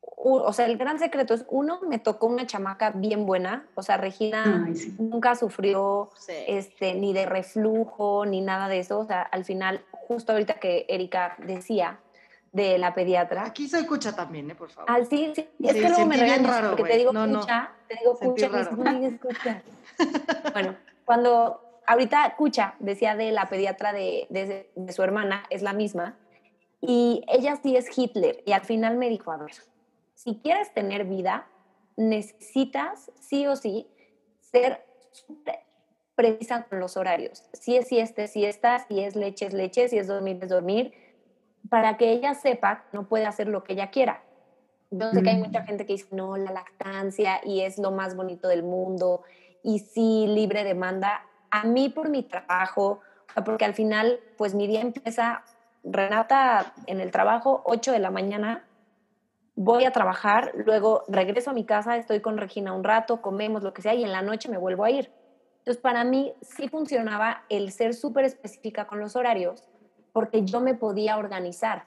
o 0.00 0.52
sea, 0.52 0.66
el 0.66 0.76
gran 0.76 0.98
secreto 0.98 1.34
es, 1.34 1.44
uno, 1.48 1.80
me 1.82 1.98
tocó 1.98 2.26
una 2.26 2.46
chamaca 2.46 2.90
bien 2.90 3.26
buena, 3.26 3.66
o 3.74 3.82
sea, 3.82 3.96
Regina 3.96 4.68
nunca 4.98 5.34
sufrió 5.34 6.10
este, 6.46 6.94
ni 6.94 7.12
de 7.12 7.26
reflujo, 7.26 8.26
ni 8.26 8.40
nada 8.40 8.68
de 8.68 8.80
eso, 8.80 9.00
o 9.00 9.06
sea, 9.06 9.22
al 9.22 9.44
final, 9.44 9.84
justo 9.90 10.32
ahorita 10.32 10.54
que 10.54 10.86
Erika 10.88 11.36
decía, 11.38 12.00
de 12.52 12.78
la 12.78 12.94
pediatra. 12.94 13.44
Aquí 13.46 13.68
se 13.68 13.78
escucha 13.78 14.14
también, 14.14 14.50
¿eh? 14.50 14.54
Por 14.54 14.70
favor. 14.70 14.90
Ah, 14.90 15.04
sí, 15.08 15.32
sí. 15.34 15.48
Es 15.62 15.74
que 15.74 15.88
luego 15.88 16.06
me 16.06 16.16
regañas 16.16 16.62
porque 16.68 16.84
te 16.84 16.98
digo 16.98 17.12
escucha, 17.12 17.70
te 17.86 17.96
digo 17.96 18.18
escucha, 18.20 18.92
y 19.00 19.04
escucha. 19.04 19.62
bueno, 20.52 20.74
cuando 21.04 21.82
ahorita 21.86 22.26
escucha, 22.26 22.74
decía 22.78 23.14
de 23.14 23.30
la 23.32 23.48
pediatra 23.48 23.92
de, 23.92 24.26
de, 24.30 24.70
de, 24.74 24.92
su 24.92 25.02
hermana, 25.02 25.44
es 25.50 25.62
la 25.62 25.72
misma, 25.72 26.16
y 26.80 27.24
ella 27.28 27.56
sí 27.62 27.76
es 27.76 27.96
Hitler. 27.96 28.42
Y 28.46 28.52
al 28.52 28.62
final 28.62 28.96
me 28.96 29.08
dijo, 29.08 29.32
a 29.32 29.36
ver, 29.36 29.52
si 30.14 30.36
quieres 30.36 30.72
tener 30.72 31.04
vida, 31.04 31.46
necesitas 31.96 33.10
sí 33.20 33.46
o 33.46 33.56
sí 33.56 33.86
ser 34.40 34.84
precisa 36.14 36.64
con 36.64 36.80
los 36.80 36.96
horarios. 36.96 37.44
Si 37.52 37.76
es 37.76 37.88
siesta, 37.88 38.26
siesta, 38.26 38.78
si 38.80 39.00
es 39.00 39.16
leche, 39.16 39.46
es 39.46 39.54
leche, 39.54 39.88
si 39.88 39.98
es 39.98 40.06
dormir, 40.06 40.38
es 40.42 40.50
dormir, 40.50 40.92
para 41.68 41.96
que 41.96 42.12
ella 42.12 42.34
sepa 42.34 42.84
que 42.90 42.96
no 42.96 43.08
puede 43.08 43.26
hacer 43.26 43.48
lo 43.48 43.64
que 43.64 43.74
ella 43.74 43.90
quiera. 43.90 44.22
Yo 44.90 45.10
sé 45.12 45.22
que 45.22 45.30
hay 45.30 45.36
mucha 45.36 45.62
gente 45.62 45.86
que 45.86 45.92
dice, 45.92 46.08
no, 46.10 46.36
la 46.36 46.50
lactancia 46.50 47.40
y 47.44 47.60
es 47.60 47.78
lo 47.78 47.92
más 47.92 48.16
bonito 48.16 48.48
del 48.48 48.64
mundo 48.64 49.22
y 49.62 49.78
sí, 49.78 50.26
libre 50.26 50.64
demanda. 50.64 51.26
A 51.50 51.64
mí 51.64 51.88
por 51.88 52.08
mi 52.08 52.22
trabajo, 52.22 53.00
porque 53.44 53.64
al 53.64 53.74
final, 53.74 54.20
pues 54.36 54.54
mi 54.54 54.66
día 54.66 54.80
empieza, 54.80 55.44
Renata 55.84 56.74
en 56.86 57.00
el 57.00 57.10
trabajo, 57.10 57.62
8 57.64 57.92
de 57.92 57.98
la 57.98 58.10
mañana, 58.10 58.64
voy 59.54 59.84
a 59.84 59.92
trabajar, 59.92 60.52
luego 60.64 61.04
regreso 61.08 61.50
a 61.50 61.54
mi 61.54 61.64
casa, 61.64 61.96
estoy 61.96 62.20
con 62.20 62.38
Regina 62.38 62.72
un 62.72 62.84
rato, 62.84 63.20
comemos 63.20 63.62
lo 63.62 63.72
que 63.72 63.82
sea 63.82 63.94
y 63.94 64.04
en 64.04 64.12
la 64.12 64.22
noche 64.22 64.48
me 64.48 64.58
vuelvo 64.58 64.84
a 64.84 64.90
ir. 64.90 65.12
Entonces, 65.58 65.82
para 65.82 66.04
mí 66.04 66.32
sí 66.40 66.68
funcionaba 66.68 67.44
el 67.50 67.70
ser 67.70 67.94
súper 67.94 68.24
específica 68.24 68.86
con 68.86 69.00
los 69.00 69.16
horarios 69.16 69.68
porque 70.12 70.44
yo 70.44 70.60
me 70.60 70.74
podía 70.74 71.18
organizar. 71.18 71.84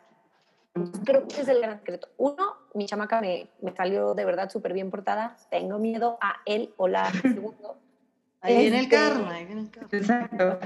creo 1.06 1.28
que 1.28 1.34
ese 1.34 1.42
es 1.42 1.48
el 1.48 1.62
gran 1.62 1.80
secreto. 1.80 2.08
Uno, 2.18 2.56
mi 2.74 2.86
chamaca 2.86 3.22
me, 3.22 3.48
me 3.62 3.76
salió 3.76 4.14
de 4.14 4.26
verdad 4.26 4.50
súper 4.50 4.74
bien 4.74 4.92
portada. 4.92 5.36
Tengo 5.50 5.80
miedo 5.80 6.18
a 6.22 6.36
él 6.46 6.74
o 6.78 6.88
la 6.88 7.12
segundo. 7.12 7.78
ahí 8.42 8.58
viene 8.58 8.78
el 8.78 8.84
este, 8.84 8.96
karma, 8.96 9.34
ahí 9.34 9.46
viene 9.46 9.62
el 9.62 9.72
karma. 9.72 9.90
Exacto. 9.92 10.60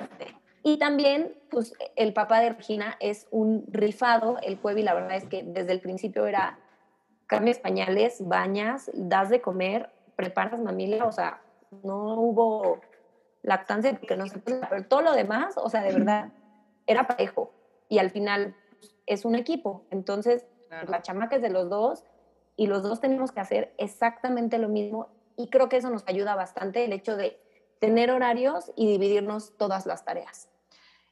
Y 0.68 0.76
también, 0.76 1.34
pues, 1.50 1.74
el 1.96 2.12
papá 2.12 2.42
de 2.42 2.50
Regina 2.50 2.98
es 3.00 3.26
un 3.32 3.64
rifado. 3.70 4.38
El 4.42 4.60
y 4.62 4.84
la 4.84 4.94
verdad 4.94 5.16
es 5.16 5.24
que 5.24 5.42
desde 5.42 5.72
el 5.72 5.80
principio 5.80 6.26
era 6.28 6.60
cambias 7.26 7.58
pañales, 7.58 8.28
bañas, 8.28 8.92
das 8.94 9.30
de 9.30 9.40
comer, 9.40 9.90
preparas 10.18 10.60
mamila, 10.60 11.06
o 11.06 11.14
sea, 11.14 11.40
no 11.84 12.20
hubo 12.20 12.82
lactancia 13.44 13.98
porque 13.98 14.18
no 14.18 14.28
se 14.28 14.40
puede, 14.40 14.60
pero 14.70 14.84
todo 14.88 15.04
lo 15.04 15.14
demás, 15.14 15.54
o 15.56 15.70
sea, 15.70 15.82
de 15.84 15.94
verdad, 15.94 16.34
era 16.86 17.08
parejo. 17.08 17.54
Y 17.88 18.00
al 18.00 18.10
final 18.10 18.54
pues, 18.78 18.94
es 19.06 19.24
un 19.24 19.36
equipo. 19.36 19.86
Entonces, 19.90 20.46
la 20.86 21.02
chamaca 21.02 21.38
es 21.38 21.42
de 21.42 21.50
los 21.50 21.70
dos 21.70 22.04
y 22.58 22.68
los 22.68 22.84
dos 22.84 23.00
tenemos 23.00 23.32
que 23.32 23.40
hacer 23.40 23.74
exactamente 23.78 24.58
lo 24.58 24.68
mismo. 24.68 25.08
Y 25.38 25.50
creo 25.50 25.70
que 25.70 25.78
eso 25.78 25.90
nos 25.90 26.04
ayuda 26.08 26.36
bastante, 26.36 26.84
el 26.84 26.92
hecho 26.92 27.16
de 27.16 27.40
tener 27.80 28.12
horarios 28.12 28.74
y 28.76 28.92
dividirnos 28.92 29.56
todas 29.56 29.86
las 29.86 30.04
tareas. 30.04 30.50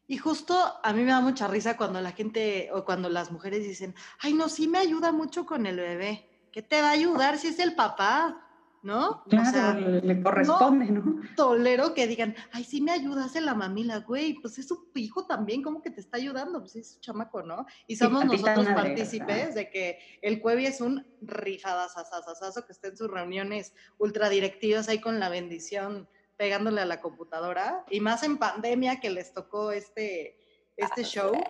Y 0.07 0.17
justo 0.17 0.55
a 0.83 0.93
mí 0.93 1.01
me 1.03 1.11
da 1.11 1.21
mucha 1.21 1.47
risa 1.47 1.77
cuando 1.77 1.99
la 2.01 2.11
gente 2.11 2.69
o 2.73 2.85
cuando 2.85 3.09
las 3.09 3.31
mujeres 3.31 3.63
dicen, 3.63 3.95
ay, 4.19 4.33
no, 4.33 4.49
sí 4.49 4.67
me 4.67 4.77
ayuda 4.77 5.11
mucho 5.11 5.45
con 5.45 5.65
el 5.65 5.77
bebé. 5.77 6.29
¿Qué 6.51 6.61
te 6.61 6.81
va 6.81 6.89
a 6.89 6.91
ayudar 6.91 7.37
si 7.37 7.47
es 7.47 7.59
el 7.59 7.75
papá? 7.75 8.45
¿no? 8.85 9.23
Claro, 9.27 9.79
le 9.79 10.21
corresponde, 10.21 10.85
¿no? 10.85 11.19
Tolero 11.35 11.95
que 11.95 12.05
digan, 12.05 12.35
ay, 12.51 12.63
sí 12.63 12.81
me 12.81 12.91
ayudas 12.91 13.35
en 13.35 13.45
la 13.45 13.55
mamila, 13.55 14.01
güey, 14.01 14.35
pues 14.35 14.59
es 14.59 14.67
su 14.67 14.91
hijo 14.93 15.25
también, 15.25 15.63
¿cómo 15.63 15.81
que 15.81 15.89
te 15.89 16.01
está 16.01 16.17
ayudando? 16.17 16.59
Pues 16.59 16.75
es 16.75 16.91
su 16.91 16.99
chamaco, 16.99 17.41
¿no? 17.41 17.65
Y 17.87 17.95
somos 17.95 18.25
nosotros 18.25 18.67
partícipes 18.67 19.55
de 19.55 19.71
que 19.71 19.97
el 20.21 20.39
Cuevi 20.39 20.67
es 20.67 20.81
un 20.81 21.03
rifadazazazazo 21.21 22.63
que 22.67 22.73
está 22.73 22.89
en 22.89 22.97
sus 22.97 23.09
reuniones 23.09 23.73
ultradirectivas 23.97 24.87
ahí 24.87 25.01
con 25.01 25.19
la 25.19 25.29
bendición 25.29 26.07
pegándole 26.37 26.81
a 26.81 26.85
la 26.85 27.01
computadora, 27.01 27.85
y 27.89 27.99
más 27.99 28.23
en 28.23 28.37
pandemia 28.37 28.99
que 28.99 29.09
les 29.09 29.33
tocó 29.33 29.71
este, 29.71 30.37
este 30.75 31.01
ah, 31.01 31.05
show. 31.05 31.43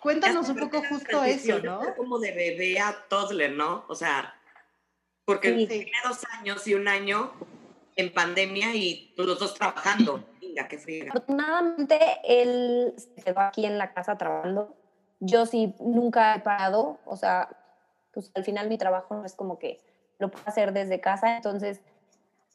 Cuéntanos 0.00 0.48
un 0.48 0.56
poco 0.56 0.82
justo 0.88 1.24
eso, 1.24 1.58
¿no? 1.60 1.80
Como 1.96 2.18
de 2.18 2.32
bebé 2.32 2.78
a 2.78 2.94
toddler, 3.08 3.52
¿no? 3.52 3.84
O 3.88 3.94
sea, 3.94 4.34
porque 5.24 5.52
tiene 5.52 5.92
dos 6.06 6.20
años 6.38 6.66
y 6.66 6.74
un 6.74 6.88
año 6.88 7.32
en 7.96 8.12
pandemia 8.12 8.74
y 8.74 9.14
los 9.16 9.38
dos 9.38 9.54
trabajando. 9.54 10.24
Venga, 10.40 10.68
qué 10.68 10.78
frío. 10.78 11.06
Afortunadamente, 11.08 11.98
él 12.24 12.94
se 12.96 13.22
quedó 13.22 13.40
aquí 13.40 13.64
en 13.64 13.78
la 13.78 13.94
casa 13.94 14.18
trabajando. 14.18 14.76
Yo 15.20 15.46
sí 15.46 15.74
nunca 15.80 16.34
he 16.34 16.40
parado, 16.40 16.98
o 17.06 17.16
sea, 17.16 17.48
pues 18.12 18.30
al 18.34 18.44
final 18.44 18.68
mi 18.68 18.78
trabajo 18.78 19.14
no 19.14 19.24
es 19.24 19.34
como 19.34 19.58
que 19.58 19.80
lo 20.18 20.30
puedo 20.30 20.44
hacer 20.46 20.72
desde 20.72 21.00
casa, 21.00 21.36
entonces 21.36 21.80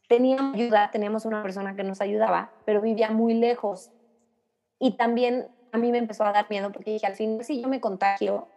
teníamos 0.10 0.56
ayuda, 0.56 0.90
teníamos 0.92 1.26
una 1.26 1.42
persona 1.42 1.76
que 1.76 1.84
nos 1.84 2.02
ayudaba, 2.02 2.52
pero 2.66 2.82
vivía 2.82 3.12
muy 3.12 3.36
lejos. 3.36 3.92
Y 4.80 4.98
también 4.98 5.48
a 5.72 5.78
mí 5.78 5.92
me 5.92 6.00
empezó 6.00 6.26
a 6.26 6.32
dar 6.32 6.48
miedo 6.50 6.72
porque 6.72 6.92
dije, 6.92 7.06
al 7.06 7.16
final 7.16 7.46
si 7.46 7.62
yo 7.62 7.70
me 7.70 7.80
contagio, 7.80 8.48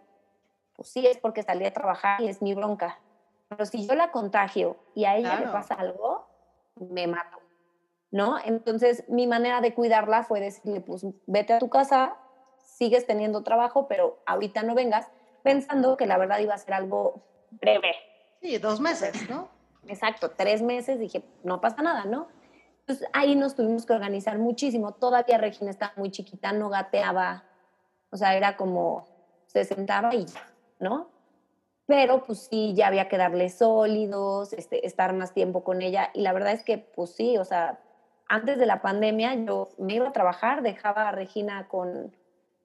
pues 0.75 0.88
sí 0.88 1.06
es 1.06 1.18
porque 1.18 1.42
salí 1.42 1.66
a 1.66 1.71
trabajar 1.71 2.21
y 2.23 2.28
es 2.28 2.40
mi 2.40 2.54
bronca. 2.54 3.00
Pero 3.49 3.66
si 3.66 3.87
yo 3.87 3.94
la 3.94 4.11
contagio 4.11 4.78
y 4.94 5.04
a 5.04 5.16
ella 5.16 5.38
le 5.38 5.49
pasa 5.49 5.75
algo, 5.75 6.26
me 6.76 7.06
mato, 7.06 7.38
¿no? 8.11 8.38
Entonces, 8.42 9.04
mi 9.09 9.26
manera 9.26 9.61
de 9.61 9.75
cuidarla 9.75 10.23
fue 10.23 10.40
decirle, 10.40 10.80
pues 10.80 11.04
vete 11.26 11.52
a 11.52 11.59
tu 11.59 11.68
casa, 11.68 12.16
sigues 12.56 13.04
teniendo 13.04 13.42
trabajo, 13.42 13.87
pero 13.88 14.23
ahorita 14.25 14.62
no 14.62 14.75
vengas, 14.75 15.06
pensando 15.42 15.99
que 15.99 16.06
la 16.06 16.16
verdad 16.16 16.38
iba 16.38 16.54
a 16.54 16.59
ser 16.59 16.73
algo 16.73 17.21
breve. 17.50 17.94
Sí, 18.40 18.56
dos 18.56 18.80
meses, 18.80 19.28
¿no? 19.28 19.50
Exacto, 19.87 20.31
tres 20.31 20.62
meses, 20.62 20.99
dije, 20.99 21.23
no 21.45 21.61
pasa 21.61 21.83
nada, 21.83 22.05
¿no? 22.05 22.29
Entonces 22.81 23.09
ahí 23.12 23.37
nos 23.37 23.55
tuvimos 23.55 23.87
que 23.87 23.93
organizar 23.93 24.39
muchísimo. 24.39 24.93
Todavía 24.93 25.39
Regina 25.39 25.71
estaba 25.71 25.93
muy 25.97 26.11
chiquita, 26.11 26.53
no 26.53 26.69
gateaba, 26.69 27.45
o 28.11 28.17
sea, 28.17 28.37
era 28.37 28.57
como 28.57 29.07
se 29.47 29.65
sentaba 29.65 30.15
y 30.15 30.27
ya, 30.27 30.47
¿no? 30.81 31.12
pero 31.93 32.25
pues 32.25 32.49
sí, 32.51 32.73
ya 32.75 32.87
había 32.87 33.09
que 33.09 33.19
darle 33.19 33.51
sólidos, 33.51 34.55
este, 34.55 34.87
estar 34.87 35.12
más 35.12 35.35
tiempo 35.35 35.62
con 35.62 35.83
ella. 35.83 36.11
Y 36.15 36.23
la 36.23 36.33
verdad 36.33 36.53
es 36.53 36.62
que, 36.62 36.79
pues 36.79 37.11
sí, 37.11 37.37
o 37.37 37.45
sea, 37.45 37.81
antes 38.29 38.59
de 38.59 38.65
la 38.65 38.81
pandemia 38.81 39.35
yo 39.35 39.69
me 39.79 39.95
iba 39.97 40.09
a 40.09 40.12
trabajar, 40.12 40.62
dejaba 40.62 41.09
a 41.09 41.12
Regina 41.12 41.69
con, 41.69 42.17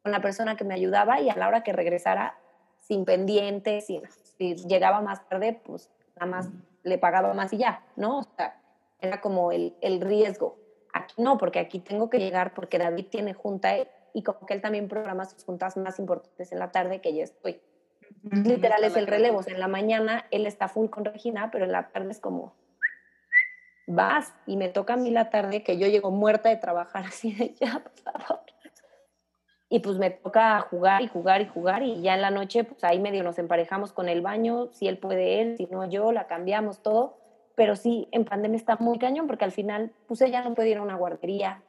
con 0.02 0.12
la 0.14 0.22
persona 0.22 0.56
que 0.56 0.64
me 0.64 0.76
ayudaba 0.76 1.20
y 1.20 1.30
a 1.30 1.36
la 1.36 1.48
hora 1.48 1.64
que 1.64 1.74
regresara, 1.74 2.38
sin 2.78 3.04
pendientes, 3.04 3.88
si 3.88 4.56
llegaba 4.56 5.02
más 5.02 5.28
tarde, 5.28 5.60
pues 5.66 5.90
nada 6.16 6.32
más 6.32 6.50
le 6.88 6.98
pagaba 6.98 7.34
más 7.34 7.54
y 7.54 7.58
ya, 7.58 7.84
¿no? 7.96 8.20
O 8.20 8.24
sea, 8.36 8.60
era 9.00 9.22
como 9.22 9.52
el, 9.52 9.76
el 9.82 10.02
riesgo. 10.02 10.58
Aquí 10.94 11.22
no, 11.22 11.38
porque 11.38 11.60
aquí 11.60 11.80
tengo 11.80 12.10
que 12.10 12.20
llegar 12.20 12.54
porque 12.54 12.78
David 12.80 13.08
tiene 13.10 13.34
junta 13.34 13.76
y 14.14 14.24
como 14.24 14.46
que 14.46 14.54
él 14.54 14.62
también 14.62 14.88
programa 14.88 15.26
sus 15.26 15.44
juntas 15.44 15.78
más 15.78 16.00
importantes 16.00 16.52
en 16.52 16.60
la 16.60 16.72
tarde 16.72 17.02
que 17.02 17.14
ya 17.14 17.24
estoy. 17.24 17.62
Literal 18.24 18.84
es 18.84 18.96
el 18.96 19.08
relevo. 19.08 19.42
en 19.46 19.60
la 19.60 19.68
mañana 19.68 20.26
él 20.32 20.48
está 20.48 20.68
full 20.68 20.90
con 20.90 21.06
Regina, 21.06 21.52
pero 21.52 21.66
en 21.66 21.72
la 21.72 21.90
tarde 21.90 22.12
es 22.12 22.20
como, 22.20 22.56
vas 23.86 24.34
y 24.46 24.58
me 24.58 24.70
toca 24.70 24.94
a 24.94 24.98
mí 24.98 25.12
la 25.12 25.30
tarde 25.30 25.64
que 25.64 25.78
yo 25.78 25.88
llego 25.88 26.12
muerta 26.12 26.50
de 26.50 26.58
trabajar 26.58 27.06
así 27.08 27.34
de 27.34 27.54
ya, 27.60 27.80
por 27.80 27.92
favor. 27.94 28.42
Y 29.70 29.80
pues 29.80 29.98
me 29.98 30.10
toca 30.12 30.62
jugar 30.62 31.02
y 31.02 31.08
jugar 31.08 31.42
y 31.42 31.48
jugar 31.48 31.84
y 31.84 32.02
ya 32.02 32.16
en 32.16 32.22
la 32.22 32.32
noche 32.32 32.64
pues 32.64 32.84
ahí 32.84 33.00
medio 33.00 33.24
nos 33.24 33.38
emparejamos 33.38 33.92
con 33.92 34.08
el 34.08 34.22
baño, 34.22 34.70
si 34.72 34.88
él 34.88 34.98
puede 34.98 35.42
él, 35.42 35.58
si 35.58 35.66
no 35.66 35.90
yo, 35.90 36.12
la 36.12 36.28
cambiamos 36.28 36.82
todo. 36.82 37.18
Pero 37.56 37.76
sí, 37.76 38.08
en 38.12 38.24
pandemia 38.24 38.58
está 38.58 38.78
muy 38.80 38.98
cañón 39.00 39.28
porque 39.28 39.44
al 39.44 39.52
final 39.52 39.92
pues 40.08 40.22
ella 40.22 40.42
no 40.42 40.54
puede 40.54 40.70
ir 40.70 40.78
a 40.78 40.84
una 40.84 40.96
guardería, 40.96 41.64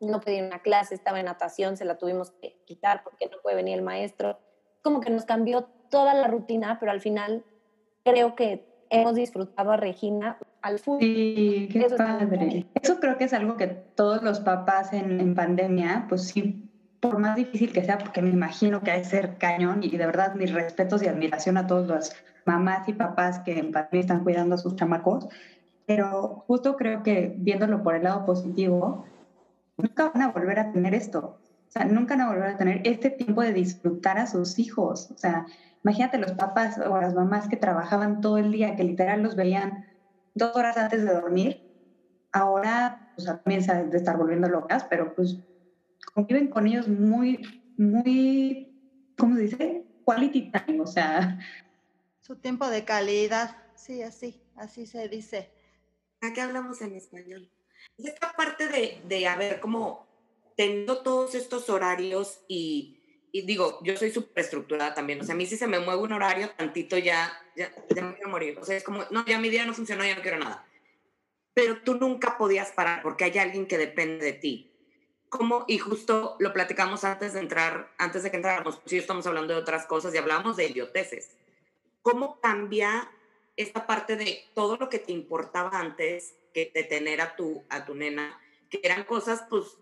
no 0.00 0.20
puede 0.20 0.38
ir 0.38 0.44
a 0.44 0.46
una 0.48 0.58
clase, 0.60 0.94
estaba 0.94 1.20
en 1.20 1.26
natación, 1.26 1.76
se 1.76 1.84
la 1.84 1.96
tuvimos 1.96 2.32
que 2.32 2.56
quitar 2.66 3.02
porque 3.02 3.26
no 3.26 3.38
puede 3.42 3.56
venir 3.56 3.78
el 3.78 3.82
maestro. 3.82 4.38
Como 4.82 5.00
que 5.00 5.10
nos 5.10 5.24
cambió 5.24 5.68
toda 5.90 6.14
la 6.14 6.26
rutina, 6.26 6.78
pero 6.78 6.92
al 6.92 7.00
final 7.00 7.44
creo 8.04 8.34
que 8.34 8.66
hemos 8.90 9.14
disfrutado 9.14 9.72
a 9.72 9.76
Regina 9.76 10.38
al 10.62 10.78
fútbol. 10.78 11.00
Sí, 11.00 11.68
qué 11.72 11.86
padre. 11.96 12.66
Eso 12.82 13.00
creo 13.00 13.16
que 13.16 13.24
es 13.24 13.32
algo 13.32 13.56
que 13.56 13.66
todos 13.66 14.22
los 14.22 14.40
papás 14.40 14.92
en, 14.92 15.20
en, 15.20 15.34
pandemia, 15.34 16.06
pues 16.08 16.28
sí, 16.28 16.67
por 17.00 17.18
más 17.18 17.36
difícil 17.36 17.72
que 17.72 17.84
sea, 17.84 17.98
porque 17.98 18.22
me 18.22 18.30
imagino 18.30 18.82
que 18.82 18.90
hay 18.90 19.04
ser 19.04 19.38
cañón 19.38 19.82
y 19.82 19.96
de 19.96 20.06
verdad 20.06 20.34
mis 20.34 20.52
respetos 20.52 21.02
y 21.02 21.06
admiración 21.06 21.56
a 21.56 21.66
todos 21.66 21.86
los 21.86 22.12
mamás 22.44 22.88
y 22.88 22.92
papás 22.92 23.40
que 23.40 23.58
en 23.58 23.72
pandemia 23.72 24.00
están 24.00 24.24
cuidando 24.24 24.54
a 24.54 24.58
sus 24.58 24.76
chamacos, 24.76 25.28
pero 25.86 26.44
justo 26.46 26.76
creo 26.76 27.02
que 27.02 27.34
viéndolo 27.36 27.82
por 27.82 27.94
el 27.94 28.04
lado 28.04 28.24
positivo, 28.24 29.04
nunca 29.76 30.10
van 30.10 30.22
a 30.22 30.32
volver 30.32 30.58
a 30.58 30.72
tener 30.72 30.94
esto. 30.94 31.40
O 31.68 31.70
sea, 31.70 31.84
nunca 31.84 32.16
van 32.16 32.26
a 32.26 32.28
volver 32.30 32.50
a 32.50 32.56
tener 32.56 32.80
este 32.84 33.10
tiempo 33.10 33.42
de 33.42 33.52
disfrutar 33.52 34.18
a 34.18 34.26
sus 34.26 34.58
hijos. 34.58 35.10
O 35.10 35.18
sea, 35.18 35.46
Imagínate 35.84 36.18
los 36.18 36.32
papás 36.32 36.78
o 36.78 37.00
las 37.00 37.14
mamás 37.14 37.48
que 37.48 37.56
trabajaban 37.56 38.20
todo 38.20 38.38
el 38.38 38.52
día, 38.52 38.76
que 38.76 38.84
literal 38.84 39.22
los 39.22 39.36
veían 39.36 39.86
dos 40.34 40.54
horas 40.56 40.76
antes 40.76 41.04
de 41.04 41.12
dormir. 41.12 41.62
Ahora, 42.32 43.12
pues 43.14 43.26
también 43.26 43.62
se 43.62 43.84
de 43.84 43.96
estar 43.96 44.16
volviendo 44.16 44.48
locas, 44.48 44.84
pero 44.84 45.14
pues 45.14 45.38
conviven 46.10 46.48
con 46.48 46.66
ellos 46.66 46.88
muy, 46.88 47.62
muy, 47.76 49.12
¿cómo 49.16 49.36
se 49.36 49.42
dice? 49.42 49.84
Quality 50.04 50.52
time, 50.52 50.80
o 50.80 50.86
sea. 50.86 51.38
Su 52.20 52.36
tiempo 52.36 52.68
de 52.68 52.84
calidad, 52.84 53.56
sí, 53.76 54.02
así, 54.02 54.40
así 54.56 54.86
se 54.86 55.08
dice. 55.08 55.50
Aquí 56.20 56.40
hablamos 56.40 56.80
en 56.82 56.94
español. 56.94 57.50
Esta 57.96 58.32
parte 58.32 58.68
de, 58.68 59.02
de 59.06 59.26
haber 59.26 59.60
como 59.60 60.06
teniendo 60.56 61.02
todos 61.02 61.34
estos 61.34 61.70
horarios 61.70 62.40
y 62.48 62.98
y 63.32 63.42
digo, 63.42 63.80
yo 63.82 63.96
soy 63.96 64.10
súper 64.10 64.44
estructurada 64.44 64.94
también, 64.94 65.20
o 65.20 65.24
sea, 65.24 65.34
a 65.34 65.38
mí 65.38 65.46
si 65.46 65.56
se 65.56 65.66
me 65.66 65.80
mueve 65.80 66.02
un 66.02 66.12
horario, 66.12 66.50
tantito 66.56 66.96
ya, 66.96 67.30
ya, 67.56 67.70
ya 67.94 68.02
me 68.02 68.14
quiero 68.14 68.30
morir, 68.30 68.58
o 68.58 68.64
sea, 68.64 68.76
es 68.76 68.84
como, 68.84 69.04
no, 69.10 69.24
ya 69.26 69.38
mi 69.38 69.50
día 69.50 69.66
no 69.66 69.74
funcionó, 69.74 70.04
ya 70.04 70.16
no 70.16 70.22
quiero 70.22 70.38
nada. 70.38 70.66
Pero 71.52 71.82
tú 71.82 71.94
nunca 71.96 72.38
podías 72.38 72.70
parar 72.72 73.02
porque 73.02 73.24
hay 73.24 73.38
alguien 73.38 73.66
que 73.66 73.78
depende 73.78 74.24
de 74.24 74.32
ti. 74.32 74.72
¿Cómo? 75.28 75.64
Y 75.68 75.78
justo 75.78 76.36
lo 76.38 76.52
platicamos 76.52 77.04
antes 77.04 77.34
de 77.34 77.40
entrar, 77.40 77.92
antes 77.98 78.22
de 78.22 78.30
que 78.30 78.36
entráramos, 78.36 78.76
pues 78.76 78.90
sí, 78.90 78.98
estamos 78.98 79.26
hablando 79.26 79.54
de 79.54 79.60
otras 79.60 79.86
cosas 79.86 80.14
y 80.14 80.18
hablamos 80.18 80.56
de 80.56 80.66
idioteces. 80.66 81.36
¿Cómo 82.02 82.40
cambia 82.40 83.10
esta 83.56 83.86
parte 83.86 84.16
de 84.16 84.44
todo 84.54 84.76
lo 84.76 84.88
que 84.88 85.00
te 85.00 85.12
importaba 85.12 85.70
antes 85.72 86.34
que 86.54 86.70
de 86.72 86.84
tener 86.84 87.20
a 87.20 87.36
tu, 87.36 87.64
a 87.68 87.84
tu 87.84 87.94
nena, 87.94 88.40
que 88.70 88.80
eran 88.82 89.04
cosas, 89.04 89.44
pues, 89.50 89.76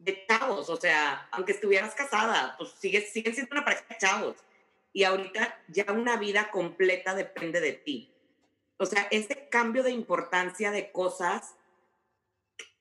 de 0.00 0.26
chavos, 0.26 0.70
o 0.70 0.76
sea, 0.76 1.28
aunque 1.30 1.52
estuvieras 1.52 1.94
casada, 1.94 2.54
pues 2.56 2.70
sigues, 2.78 3.12
siguen 3.12 3.34
siendo 3.34 3.52
una 3.52 3.64
pareja 3.64 3.84
de 3.88 3.98
chavos. 3.98 4.36
Y 4.92 5.04
ahorita 5.04 5.62
ya 5.68 5.86
una 5.92 6.16
vida 6.16 6.50
completa 6.50 7.14
depende 7.14 7.60
de 7.60 7.72
ti. 7.72 8.12
O 8.78 8.86
sea, 8.86 9.06
ese 9.10 9.48
cambio 9.50 9.82
de 9.82 9.90
importancia 9.90 10.70
de 10.70 10.90
cosas, 10.90 11.54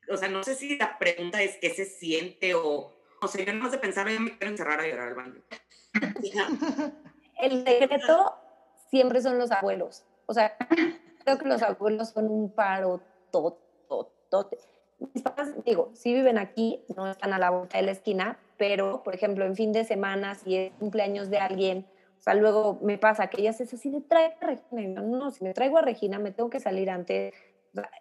o 0.10 0.18
sea, 0.18 0.30
no 0.30 0.44
sé 0.44 0.56
si 0.56 0.78
la 0.78 0.98
pregunta 0.98 1.42
es 1.42 1.58
qué 1.58 1.70
se 1.70 1.86
siente 1.86 2.56
o, 2.56 2.92
o 3.22 3.28
sea, 3.28 3.46
yo 3.46 3.54
no 3.54 3.64
más 3.64 3.72
de 3.72 3.78
pensar, 3.78 4.10
ya 4.10 4.20
me 4.20 4.38
quiero 4.38 4.52
encerrar 4.52 4.80
a 4.80 4.88
llorar 4.88 5.10
al 5.10 5.16
baño. 5.16 5.42
El 7.42 7.64
secreto 7.66 8.36
siempre 8.90 9.22
son 9.22 9.38
los 9.38 9.52
abuelos. 9.52 10.04
O 10.26 10.34
sea, 10.34 10.56
creo 11.24 11.38
que 11.38 11.48
los 11.48 11.62
abuelos 11.62 12.10
son 12.10 12.30
un 12.30 12.52
paro 12.52 13.02
tototote 13.32 14.58
mis 15.14 15.24
papás, 15.24 15.52
digo, 15.66 15.92
sí 15.94 16.14
viven 16.14 16.38
aquí, 16.38 16.84
no 16.96 17.10
están 17.10 17.34
a 17.34 17.40
la 17.40 17.50
vuelta 17.50 17.78
de 17.78 17.86
la 17.86 17.92
esquina, 17.92 18.38
pero, 18.58 19.02
por 19.04 19.16
ejemplo, 19.16 19.46
en 19.46 19.56
fin 19.56 19.72
de 19.72 19.86
semana, 19.86 20.36
si 20.36 20.56
es 20.58 20.74
cumpleaños 20.74 21.30
de 21.30 21.38
alguien, 21.38 21.86
o 22.18 22.22
sea, 22.22 22.34
luego 22.34 22.80
me 22.82 22.98
pasa 22.98 23.28
que 23.28 23.42
ellas 23.42 23.62
es 23.62 23.74
así 23.74 23.90
de 23.90 24.02
trae 24.02 24.36
a 24.42 24.46
Regina. 24.46 25.02
no, 25.02 25.32
si 25.32 25.44
me 25.44 25.54
traigo 25.54 25.78
a 25.78 25.82
Regina, 25.82 26.20
me 26.20 26.32
tengo 26.32 26.50
que 26.50 26.60
salir 26.60 26.90
antes. 26.90 27.34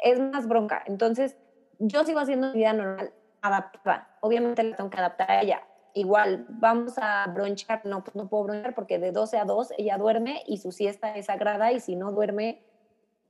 es 0.02 0.18
más 0.18 0.48
bronca. 0.48 0.82
Entonces, 0.86 1.36
yo 1.78 2.04
sigo 2.04 2.20
haciendo 2.20 2.48
mi 2.48 2.58
vida 2.58 2.72
normal, 2.72 3.12
adaptada. 3.42 4.16
Obviamente 4.20 4.62
la 4.62 4.76
tengo 4.76 4.90
que 4.90 4.98
adaptar 4.98 5.30
a 5.30 5.42
ella. 5.42 5.62
Igual, 5.94 6.46
vamos 6.48 6.94
a 6.98 7.26
bronchar. 7.28 7.84
No, 7.84 8.04
pues 8.04 8.14
no 8.14 8.28
puedo 8.28 8.44
bronchar 8.44 8.74
porque 8.74 8.98
de 8.98 9.12
12 9.12 9.38
a 9.38 9.44
2 9.44 9.72
ella 9.78 9.98
duerme 9.98 10.42
y 10.46 10.58
su 10.58 10.72
siesta 10.72 11.14
es 11.16 11.26
sagrada 11.26 11.72
y 11.72 11.80
si 11.80 11.96
no 11.96 12.12
duerme, 12.12 12.62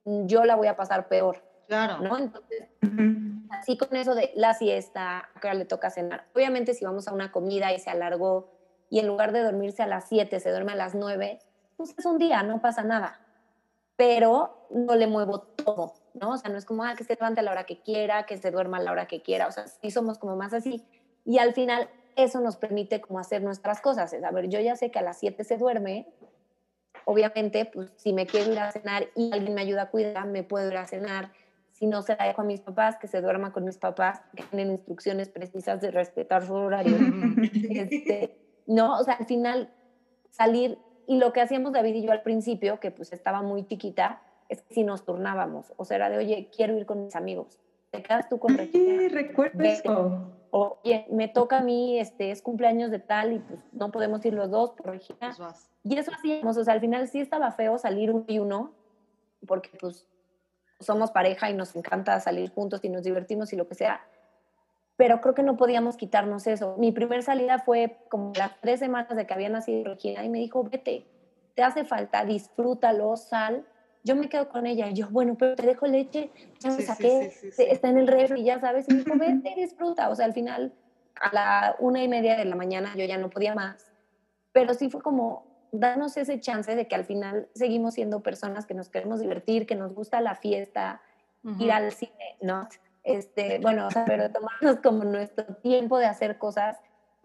yo 0.04 0.44
la 0.44 0.56
voy 0.56 0.66
a 0.66 0.76
pasar 0.76 1.08
peor. 1.08 1.42
Claro. 1.66 1.98
¿no? 1.98 2.16
Entonces, 2.16 2.68
así 3.50 3.76
con 3.76 3.94
eso 3.94 4.14
de 4.14 4.32
la 4.34 4.54
siesta, 4.54 5.28
ahora 5.34 5.54
le 5.54 5.64
toca 5.66 5.90
cenar. 5.90 6.26
Obviamente, 6.34 6.74
si 6.74 6.84
vamos 6.84 7.08
a 7.08 7.12
una 7.12 7.30
comida 7.30 7.72
y 7.72 7.78
se 7.78 7.90
alargó 7.90 8.50
y 8.90 9.00
en 9.00 9.06
lugar 9.06 9.32
de 9.32 9.42
dormirse 9.42 9.82
a 9.82 9.86
las 9.86 10.08
7 10.08 10.40
se 10.40 10.50
duerme 10.50 10.72
a 10.72 10.76
las 10.76 10.94
9, 10.94 11.38
pues 11.76 11.94
es 11.96 12.06
un 12.06 12.18
día, 12.18 12.42
no 12.42 12.60
pasa 12.60 12.82
nada. 12.82 13.20
Pero 13.96 14.66
no 14.70 14.94
le 14.94 15.06
muevo 15.06 15.40
todo, 15.40 15.92
¿no? 16.14 16.30
O 16.30 16.36
sea, 16.36 16.50
no 16.50 16.58
es 16.58 16.64
como, 16.64 16.84
ah, 16.84 16.94
que 16.96 17.04
se 17.04 17.14
levante 17.14 17.40
a 17.40 17.42
la 17.42 17.52
hora 17.52 17.64
que 17.64 17.80
quiera, 17.80 18.26
que 18.26 18.36
se 18.36 18.50
duerma 18.50 18.78
a 18.78 18.80
la 18.80 18.92
hora 18.92 19.06
que 19.06 19.22
quiera. 19.22 19.46
O 19.46 19.52
sea, 19.52 19.66
sí 19.66 19.90
somos 19.90 20.18
como 20.18 20.36
más 20.36 20.52
así. 20.52 20.84
Y 21.24 21.38
al 21.38 21.54
final, 21.54 21.88
eso 22.16 22.40
nos 22.40 22.56
permite 22.56 23.00
como 23.00 23.18
hacer 23.18 23.42
nuestras 23.42 23.80
cosas. 23.80 24.12
Es, 24.12 24.24
a 24.24 24.30
ver, 24.30 24.48
yo 24.48 24.60
ya 24.60 24.76
sé 24.76 24.90
que 24.90 24.98
a 24.98 25.02
las 25.02 25.18
7 25.18 25.44
se 25.44 25.56
duerme, 25.56 26.06
obviamente, 27.04 27.64
pues 27.64 27.92
si 27.96 28.12
me 28.12 28.26
quiero 28.26 28.52
ir 28.52 28.58
a 28.58 28.72
cenar 28.72 29.08
y 29.14 29.32
alguien 29.32 29.54
me 29.54 29.60
ayuda 29.60 29.82
a 29.82 29.90
cuidar, 29.90 30.26
me 30.26 30.42
puedo 30.42 30.68
ir 30.68 30.76
a 30.76 30.86
cenar 30.86 31.30
si 31.78 31.86
no 31.86 32.02
se 32.02 32.16
la 32.16 32.26
dejo 32.26 32.42
a 32.42 32.44
mis 32.44 32.60
papás, 32.60 32.96
que 32.96 33.06
se 33.06 33.20
duerma 33.20 33.52
con 33.52 33.64
mis 33.64 33.78
papás, 33.78 34.20
que 34.34 34.42
tienen 34.42 34.72
instrucciones 34.72 35.28
precisas 35.28 35.80
de 35.80 35.92
respetar 35.92 36.44
su 36.44 36.52
horario. 36.54 36.96
este, 37.70 38.36
no, 38.66 38.98
o 38.98 39.04
sea, 39.04 39.14
al 39.14 39.26
final 39.26 39.70
salir, 40.30 40.76
y 41.06 41.18
lo 41.18 41.32
que 41.32 41.40
hacíamos 41.40 41.72
David 41.72 41.94
y 41.94 42.02
yo 42.02 42.10
al 42.10 42.22
principio, 42.22 42.80
que 42.80 42.90
pues 42.90 43.12
estaba 43.12 43.42
muy 43.42 43.64
chiquita, 43.64 44.20
es 44.48 44.62
que 44.62 44.74
si 44.74 44.84
nos 44.84 45.04
turnábamos, 45.04 45.72
o 45.76 45.84
sea, 45.84 45.96
era 45.96 46.10
de, 46.10 46.18
oye, 46.18 46.50
quiero 46.54 46.76
ir 46.76 46.86
con 46.86 47.04
mis 47.04 47.16
amigos, 47.16 47.58
te 47.90 48.02
quedas 48.02 48.28
tú 48.28 48.38
con 48.38 48.56
Regina. 48.56 48.98
Sí, 48.98 49.08
recuerdo 49.08 49.62
eso. 49.62 50.32
Oye, 50.50 51.06
me 51.10 51.28
toca 51.28 51.58
a 51.58 51.62
mí, 51.62 51.98
este, 51.98 52.30
es 52.30 52.40
cumpleaños 52.40 52.90
de 52.90 52.98
tal 52.98 53.34
y 53.34 53.38
pues 53.38 53.60
no 53.72 53.90
podemos 53.90 54.24
ir 54.24 54.34
los 54.34 54.50
dos 54.50 54.72
por 54.72 54.86
Regina. 54.86 55.34
Pues 55.36 55.70
y 55.84 55.96
eso 55.96 56.10
hacíamos, 56.12 56.56
o 56.56 56.64
sea, 56.64 56.74
al 56.74 56.80
final 56.80 57.06
sí 57.08 57.20
estaba 57.20 57.50
feo 57.50 57.78
salir 57.78 58.10
uno 58.10 58.24
y 58.28 58.38
uno, 58.38 58.72
porque 59.46 59.70
pues 59.78 60.06
somos 60.80 61.10
pareja 61.10 61.50
y 61.50 61.54
nos 61.54 61.74
encanta 61.76 62.18
salir 62.20 62.50
juntos 62.50 62.80
y 62.82 62.88
nos 62.88 63.02
divertimos 63.02 63.52
y 63.52 63.56
lo 63.56 63.68
que 63.68 63.74
sea, 63.74 64.00
pero 64.96 65.20
creo 65.20 65.34
que 65.34 65.42
no 65.42 65.56
podíamos 65.56 65.96
quitarnos 65.96 66.46
eso. 66.46 66.76
Mi 66.76 66.92
primer 66.92 67.22
salida 67.22 67.60
fue 67.60 67.98
como 68.08 68.32
las 68.34 68.58
tres 68.60 68.80
semanas 68.80 69.14
de 69.14 69.26
que 69.26 69.34
había 69.34 69.48
nacido 69.48 69.84
Regina 69.84 70.24
y 70.24 70.28
me 70.28 70.38
dijo, 70.38 70.64
vete, 70.64 71.06
te 71.54 71.62
hace 71.62 71.84
falta, 71.84 72.24
disfrútalo, 72.24 73.16
sal. 73.16 73.64
Yo 74.04 74.16
me 74.16 74.28
quedo 74.28 74.48
con 74.48 74.66
ella 74.66 74.88
y 74.88 74.94
yo, 74.94 75.08
bueno, 75.10 75.36
pero 75.38 75.56
te 75.56 75.66
dejo 75.66 75.86
leche, 75.86 76.30
ya 76.60 76.70
me 76.70 76.82
saqué, 76.82 77.32
está 77.58 77.88
en 77.88 77.98
el 77.98 78.06
refri, 78.06 78.44
ya 78.44 78.60
sabes, 78.60 78.88
y 78.88 78.94
me 78.94 79.04
dijo, 79.04 79.18
vete, 79.18 79.54
disfruta. 79.56 80.08
O 80.08 80.14
sea, 80.14 80.26
al 80.26 80.32
final, 80.32 80.72
a 81.20 81.34
la 81.34 81.76
una 81.78 82.02
y 82.02 82.08
media 82.08 82.36
de 82.36 82.44
la 82.44 82.56
mañana 82.56 82.94
yo 82.96 83.04
ya 83.04 83.18
no 83.18 83.28
podía 83.28 83.54
más, 83.54 83.90
pero 84.52 84.74
sí 84.74 84.88
fue 84.88 85.02
como, 85.02 85.48
danos 85.72 86.16
ese 86.16 86.40
chance 86.40 86.74
de 86.74 86.86
que 86.86 86.94
al 86.94 87.04
final 87.04 87.48
seguimos 87.54 87.94
siendo 87.94 88.20
personas 88.20 88.66
que 88.66 88.74
nos 88.74 88.88
queremos 88.88 89.20
divertir, 89.20 89.66
que 89.66 89.74
nos 89.74 89.94
gusta 89.94 90.20
la 90.20 90.34
fiesta, 90.34 91.02
ir 91.58 91.72
al 91.72 91.92
cine, 91.92 92.36
¿no? 92.40 92.68
Este, 93.04 93.58
bueno, 93.60 93.86
o 93.86 93.90
sea, 93.90 94.04
pero 94.04 94.30
tomarnos 94.30 94.78
como 94.82 95.04
nuestro 95.04 95.44
tiempo 95.56 95.98
de 95.98 96.06
hacer 96.06 96.36
cosas. 96.36 96.78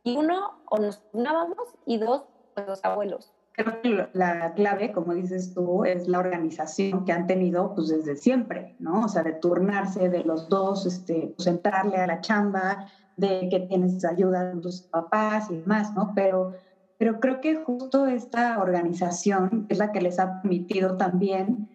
Y 0.03 0.15
uno, 0.17 0.61
o 0.69 0.77
nos 0.77 1.01
turnábamos, 1.11 1.75
y 1.85 1.97
dos, 1.97 2.23
pues 2.53 2.67
los 2.67 2.85
abuelos. 2.85 3.33
Creo 3.53 3.81
que 3.81 4.09
la 4.13 4.53
clave, 4.55 4.91
como 4.91 5.13
dices 5.13 5.53
tú, 5.53 5.85
es 5.85 6.07
la 6.07 6.19
organización 6.19 7.05
que 7.05 7.11
han 7.11 7.27
tenido 7.27 7.73
pues 7.75 7.89
desde 7.89 8.15
siempre, 8.15 8.75
¿no? 8.79 9.05
O 9.05 9.07
sea, 9.07 9.23
de 9.23 9.33
turnarse 9.33 10.09
de 10.09 10.23
los 10.23 10.49
dos, 10.49 10.85
este, 10.85 11.33
pues 11.37 11.47
entrarle 11.47 11.97
a 11.97 12.07
la 12.07 12.19
chamba, 12.21 12.87
de 13.15 13.47
que 13.49 13.59
tienes 13.61 14.03
ayuda 14.05 14.53
de 14.53 14.59
tus 14.59 14.81
papás 14.83 15.51
y 15.51 15.57
demás, 15.57 15.93
¿no? 15.95 16.13
Pero 16.15 16.53
pero 16.97 17.19
creo 17.19 17.41
que 17.41 17.55
justo 17.55 18.07
esta 18.07 18.59
organización 18.61 19.65
es 19.67 19.77
la 19.77 19.91
que 19.91 19.99
les 19.99 20.19
ha 20.19 20.41
permitido 20.41 20.95
también 20.95 21.69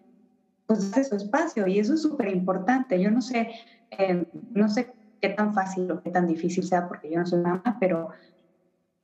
pues 0.65 0.91
su 1.07 1.15
espacio 1.15 1.67
y 1.67 1.77
eso 1.77 1.93
es 1.93 2.01
súper 2.01 2.29
importante. 2.29 2.99
Yo 2.99 3.11
no 3.11 3.21
sé, 3.21 3.49
eh, 3.91 4.23
no 4.51 4.69
sé 4.69 4.91
qué 5.21 5.29
tan 5.29 5.53
fácil 5.53 5.91
o 5.91 6.01
qué 6.01 6.09
tan 6.09 6.25
difícil 6.25 6.63
sea 6.63 6.87
porque 6.87 7.11
yo 7.11 7.19
no 7.19 7.27
soy 7.27 7.41
mamá, 7.41 7.77
pero 7.79 8.09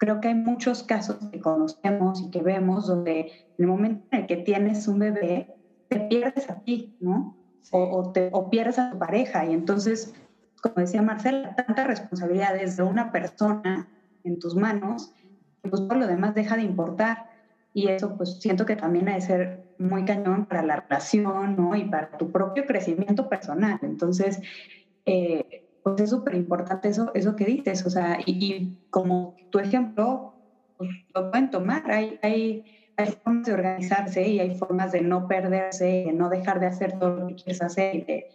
creo 0.06 0.22
que 0.22 0.28
hay 0.30 0.36
muchos 0.36 0.84
casos 0.84 1.18
que 1.32 1.40
conocemos 1.40 2.22
y 2.22 2.30
que 2.30 2.42
vemos 2.42 2.88
donde 2.88 3.20
en 3.22 3.30
el 3.58 3.68
momento 3.68 4.06
en 4.12 4.22
el 4.22 4.28
que 4.28 4.38
tienes 4.38 4.88
un 4.88 5.00
bebé, 5.00 5.54
te 5.90 6.00
pierdes 6.00 6.50
a 6.50 6.62
ti, 6.62 6.96
¿no? 7.00 7.36
O, 7.72 7.80
o, 7.80 8.12
te, 8.12 8.30
o 8.32 8.50
pierdes 8.50 8.78
a 8.78 8.92
tu 8.92 9.00
pareja 9.00 9.46
y 9.46 9.54
entonces, 9.54 10.14
como 10.62 10.76
decía 10.78 11.02
Marcela, 11.02 11.56
tanta 11.56 11.84
responsabilidad 11.84 12.54
de 12.54 12.84
una 12.84 13.12
persona 13.12 13.90
en 14.24 14.40
tus 14.40 14.56
manos 14.56 15.12
pues 15.70 15.88
todo 15.88 15.98
lo 15.98 16.08
demás 16.08 16.36
deja 16.36 16.58
de 16.58 16.64
importar. 16.64 17.30
Y 17.74 17.90
eso 17.90 18.16
pues 18.16 18.40
siento 18.40 18.66
que 18.66 18.76
también 18.76 19.10
ha 19.10 19.16
de 19.16 19.22
ser 19.22 19.76
muy 19.78 20.06
cañón 20.06 20.46
para 20.46 20.64
la 20.64 20.78
relación, 20.78 21.58
¿no? 21.58 21.76
Y 21.76 21.86
para 21.86 22.18
tu 22.18 22.32
propio 22.32 22.66
crecimiento 22.66 23.28
personal. 23.28 23.80
Entonces, 23.82 24.40
eh, 25.06 25.65
pues 25.86 26.02
es 26.02 26.10
súper 26.10 26.34
importante 26.34 26.88
eso, 26.88 27.12
eso 27.14 27.36
que 27.36 27.46
dices, 27.46 27.86
o 27.86 27.92
sea, 27.92 28.18
y, 28.26 28.76
como 28.90 29.36
tu 29.52 29.60
ejemplo, 29.60 30.34
pues 30.78 30.90
lo 31.14 31.30
pueden 31.30 31.52
tomar, 31.52 31.92
hay, 31.92 32.18
hay, 32.24 32.66
hay 32.98 33.12
formas 33.24 33.46
de 33.46 33.54
organizarse 33.54 34.28
y 34.28 34.40
hay 34.40 34.56
formas 34.58 34.94
de 34.94 35.02
no 35.02 35.28
perderse, 35.28 35.86
de 35.86 36.12
no 36.12 36.30
dejar 36.30 36.60
de 36.60 36.66
hacer 36.66 36.98
todo 36.98 37.12
lo 37.18 37.28
que 37.28 37.36
quieres 37.36 37.62
hacer 37.62 37.98
y 37.98 38.02
de, 38.02 38.26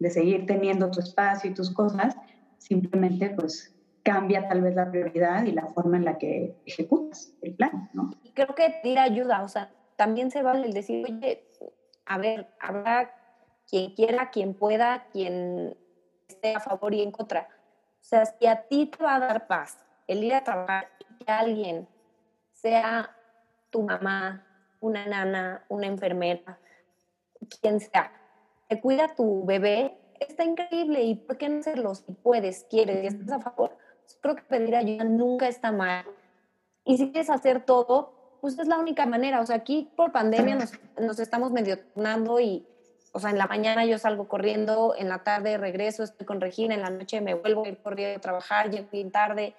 de 0.00 0.10
seguir 0.10 0.44
teniendo 0.46 0.90
tu 0.90 0.98
espacio 0.98 1.48
y 1.48 1.54
tus 1.54 1.72
cosas, 1.72 2.16
simplemente 2.56 3.30
pues 3.30 3.72
cambia 4.02 4.48
tal 4.48 4.62
vez 4.62 4.74
la 4.74 4.90
prioridad 4.90 5.44
y 5.44 5.52
la 5.52 5.68
forma 5.68 5.98
en 5.98 6.04
la 6.04 6.18
que 6.18 6.56
ejecutas 6.66 7.32
el 7.42 7.54
plan, 7.54 7.90
¿no? 7.92 8.10
Y 8.24 8.32
creo 8.32 8.56
que 8.56 8.74
pedir 8.82 8.98
ayuda, 8.98 9.44
o 9.44 9.48
sea, 9.48 9.70
también 9.94 10.32
se 10.32 10.42
vale 10.42 10.66
el 10.66 10.72
decir, 10.72 11.06
oye, 11.08 11.44
a 12.06 12.18
ver, 12.18 12.48
habrá 12.58 13.12
quien 13.70 13.94
quiera, 13.94 14.30
quien 14.30 14.54
pueda, 14.54 15.06
quien 15.12 15.76
esté 16.28 16.54
a 16.54 16.60
favor 16.60 16.94
y 16.94 17.02
en 17.02 17.10
contra. 17.10 17.48
O 18.00 18.04
sea, 18.04 18.26
si 18.26 18.46
a 18.46 18.62
ti 18.68 18.86
te 18.86 19.02
va 19.02 19.16
a 19.16 19.20
dar 19.20 19.46
paz 19.46 19.78
el 20.06 20.22
ir 20.24 20.34
a 20.34 20.44
trabajar 20.44 20.88
y 20.98 21.24
que 21.24 21.32
alguien 21.32 21.88
sea 22.52 23.14
tu 23.70 23.82
mamá, 23.82 24.46
una 24.80 25.06
nana, 25.06 25.64
una 25.68 25.86
enfermera, 25.86 26.58
quien 27.60 27.80
sea, 27.80 28.12
te 28.68 28.80
cuida 28.80 29.14
tu 29.14 29.44
bebé, 29.44 29.98
está 30.20 30.44
increíble. 30.44 31.02
¿Y 31.02 31.14
por 31.16 31.36
qué 31.36 31.48
no 31.48 31.60
hacerlo? 31.60 31.94
Si 31.94 32.12
puedes, 32.12 32.64
quieres 32.70 33.04
y 33.04 33.06
estás 33.08 33.32
a 33.32 33.40
favor, 33.40 33.76
creo 34.20 34.36
que 34.36 34.42
pedir 34.42 34.76
ayuda 34.76 35.04
nunca 35.04 35.48
está 35.48 35.72
mal. 35.72 36.04
Y 36.84 36.96
si 36.96 37.10
quieres 37.10 37.30
hacer 37.30 37.64
todo, 37.64 38.38
pues 38.40 38.58
es 38.58 38.68
la 38.68 38.78
única 38.78 39.04
manera. 39.06 39.40
O 39.40 39.46
sea, 39.46 39.56
aquí 39.56 39.90
por 39.96 40.12
pandemia 40.12 40.54
nos, 40.54 40.72
nos 40.98 41.18
estamos 41.18 41.52
medio 41.52 41.78
turnando 41.78 42.40
y, 42.40 42.66
o 43.12 43.20
sea, 43.20 43.30
en 43.30 43.38
la 43.38 43.46
mañana 43.46 43.84
yo 43.84 43.98
salgo 43.98 44.28
corriendo, 44.28 44.94
en 44.96 45.08
la 45.08 45.22
tarde 45.22 45.56
regreso, 45.58 46.02
estoy 46.02 46.26
con 46.26 46.40
Regina, 46.40 46.74
en 46.74 46.82
la 46.82 46.90
noche 46.90 47.20
me 47.20 47.34
vuelvo 47.34 47.64
a 47.64 47.68
ir 47.68 47.78
corriendo 47.78 48.18
a 48.18 48.20
trabajar, 48.20 48.70
llego 48.70 48.88
bien 48.90 49.10
tarde. 49.10 49.54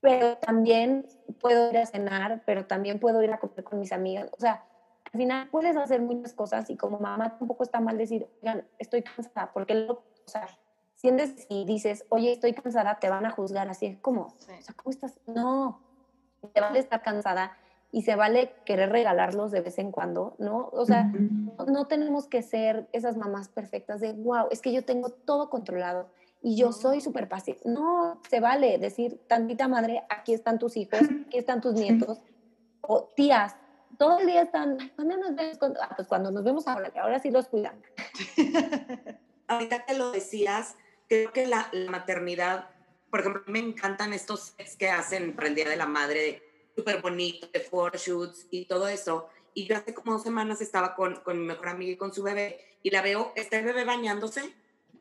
pero 0.00 0.36
también 0.38 1.06
puedo 1.40 1.70
ir 1.70 1.78
a 1.78 1.86
cenar, 1.86 2.42
pero 2.44 2.66
también 2.66 2.98
puedo 2.98 3.22
ir 3.22 3.32
a 3.32 3.38
comer 3.38 3.62
con 3.62 3.78
mis 3.78 3.92
amigas. 3.92 4.28
O 4.32 4.40
sea, 4.40 4.64
al 5.12 5.18
final 5.18 5.48
puedes 5.48 5.76
hacer 5.76 6.00
muchas 6.00 6.32
cosas 6.32 6.68
y 6.70 6.76
como 6.76 6.98
mamá 6.98 7.38
tampoco 7.38 7.62
está 7.62 7.80
mal 7.80 7.98
decir, 7.98 8.26
oigan, 8.42 8.66
estoy 8.78 9.02
cansada, 9.02 9.52
porque 9.52 9.74
lo, 9.74 9.92
o 9.92 10.28
sea, 10.28 10.48
sientes 10.96 11.46
y 11.48 11.64
dices, 11.64 12.04
oye, 12.08 12.32
estoy 12.32 12.52
cansada, 12.54 12.98
te 12.98 13.10
van 13.10 13.26
a 13.26 13.30
juzgar 13.30 13.68
así, 13.68 13.86
es 13.86 13.98
como, 13.98 14.22
o 14.22 14.36
sea, 14.38 14.74
¿cómo 14.74 14.90
estás? 14.90 15.20
No, 15.26 15.80
te 16.52 16.60
vale 16.60 16.78
estar 16.78 17.02
cansada 17.02 17.56
y 17.92 18.02
se 18.02 18.16
vale 18.16 18.54
querer 18.64 18.90
regalarlos 18.90 19.52
de 19.52 19.60
vez 19.60 19.78
en 19.78 19.92
cuando, 19.92 20.34
¿no? 20.38 20.70
O 20.72 20.86
sea, 20.86 21.04
no, 21.04 21.66
no, 21.66 21.86
tenemos 21.86 22.26
que 22.26 22.42
ser 22.42 22.88
esas 22.92 23.18
mamás 23.18 23.50
perfectas 23.50 24.00
de, 24.00 24.14
wow, 24.14 24.48
es 24.50 24.62
que 24.62 24.72
yo 24.72 24.82
tengo 24.82 25.10
todo 25.10 25.50
controlado 25.50 26.08
y 26.40 26.56
yo 26.56 26.72
soy 26.72 27.02
súper 27.02 27.28
paciente. 27.28 27.68
No, 27.68 28.18
se 28.30 28.40
vale 28.40 28.78
decir, 28.78 29.20
tantita 29.28 29.68
madre, 29.68 30.02
aquí 30.08 30.32
están 30.32 30.58
tus 30.58 30.78
hijos, 30.78 31.00
aquí 31.26 31.36
están 31.36 31.60
tus 31.60 31.74
nietos, 31.74 32.22
o 32.80 33.10
tías, 33.14 33.56
todo 33.98 34.20
el 34.20 34.26
día 34.26 34.40
están, 34.40 34.78
¿cuándo 34.96 35.18
nos 35.18 35.36
vemos? 35.36 35.58
Ah, 35.78 35.92
pues 35.94 36.08
cuando 36.08 36.30
nos 36.30 36.42
vemos 36.42 36.66
ahora, 36.66 36.90
que 36.90 36.98
ahora 36.98 37.18
sí 37.18 37.30
los 37.30 37.46
cuidan. 37.48 37.80
Ahorita 39.48 39.84
que 39.84 39.94
lo 39.94 40.12
decías, 40.12 40.76
creo 41.10 41.30
que 41.30 41.46
la, 41.46 41.68
la, 41.72 41.90
maternidad, 41.90 42.70
por 43.10 43.20
ejemplo, 43.20 43.42
me 43.48 43.58
encantan 43.58 44.14
estos 44.14 44.54
sets 44.56 44.76
que 44.76 44.88
hacen 44.88 45.36
para 45.36 45.48
el 45.48 45.54
Día 45.54 45.68
de 45.68 45.76
la 45.76 45.84
Madre, 45.84 46.42
súper 46.74 47.00
bonito, 47.00 47.46
de 47.52 47.60
photoshoots 47.60 48.46
y 48.50 48.64
todo 48.66 48.88
eso. 48.88 49.28
Y 49.54 49.66
yo 49.66 49.76
hace 49.76 49.94
como 49.94 50.12
dos 50.12 50.22
semanas 50.22 50.60
estaba 50.60 50.94
con, 50.94 51.16
con 51.16 51.38
mi 51.38 51.46
mejor 51.46 51.68
amiga 51.68 51.92
y 51.92 51.96
con 51.96 52.12
su 52.12 52.22
bebé, 52.22 52.58
y 52.82 52.90
la 52.90 53.02
veo, 53.02 53.32
está 53.36 53.58
el 53.58 53.64
bebé 53.64 53.84
bañándose, 53.84 54.54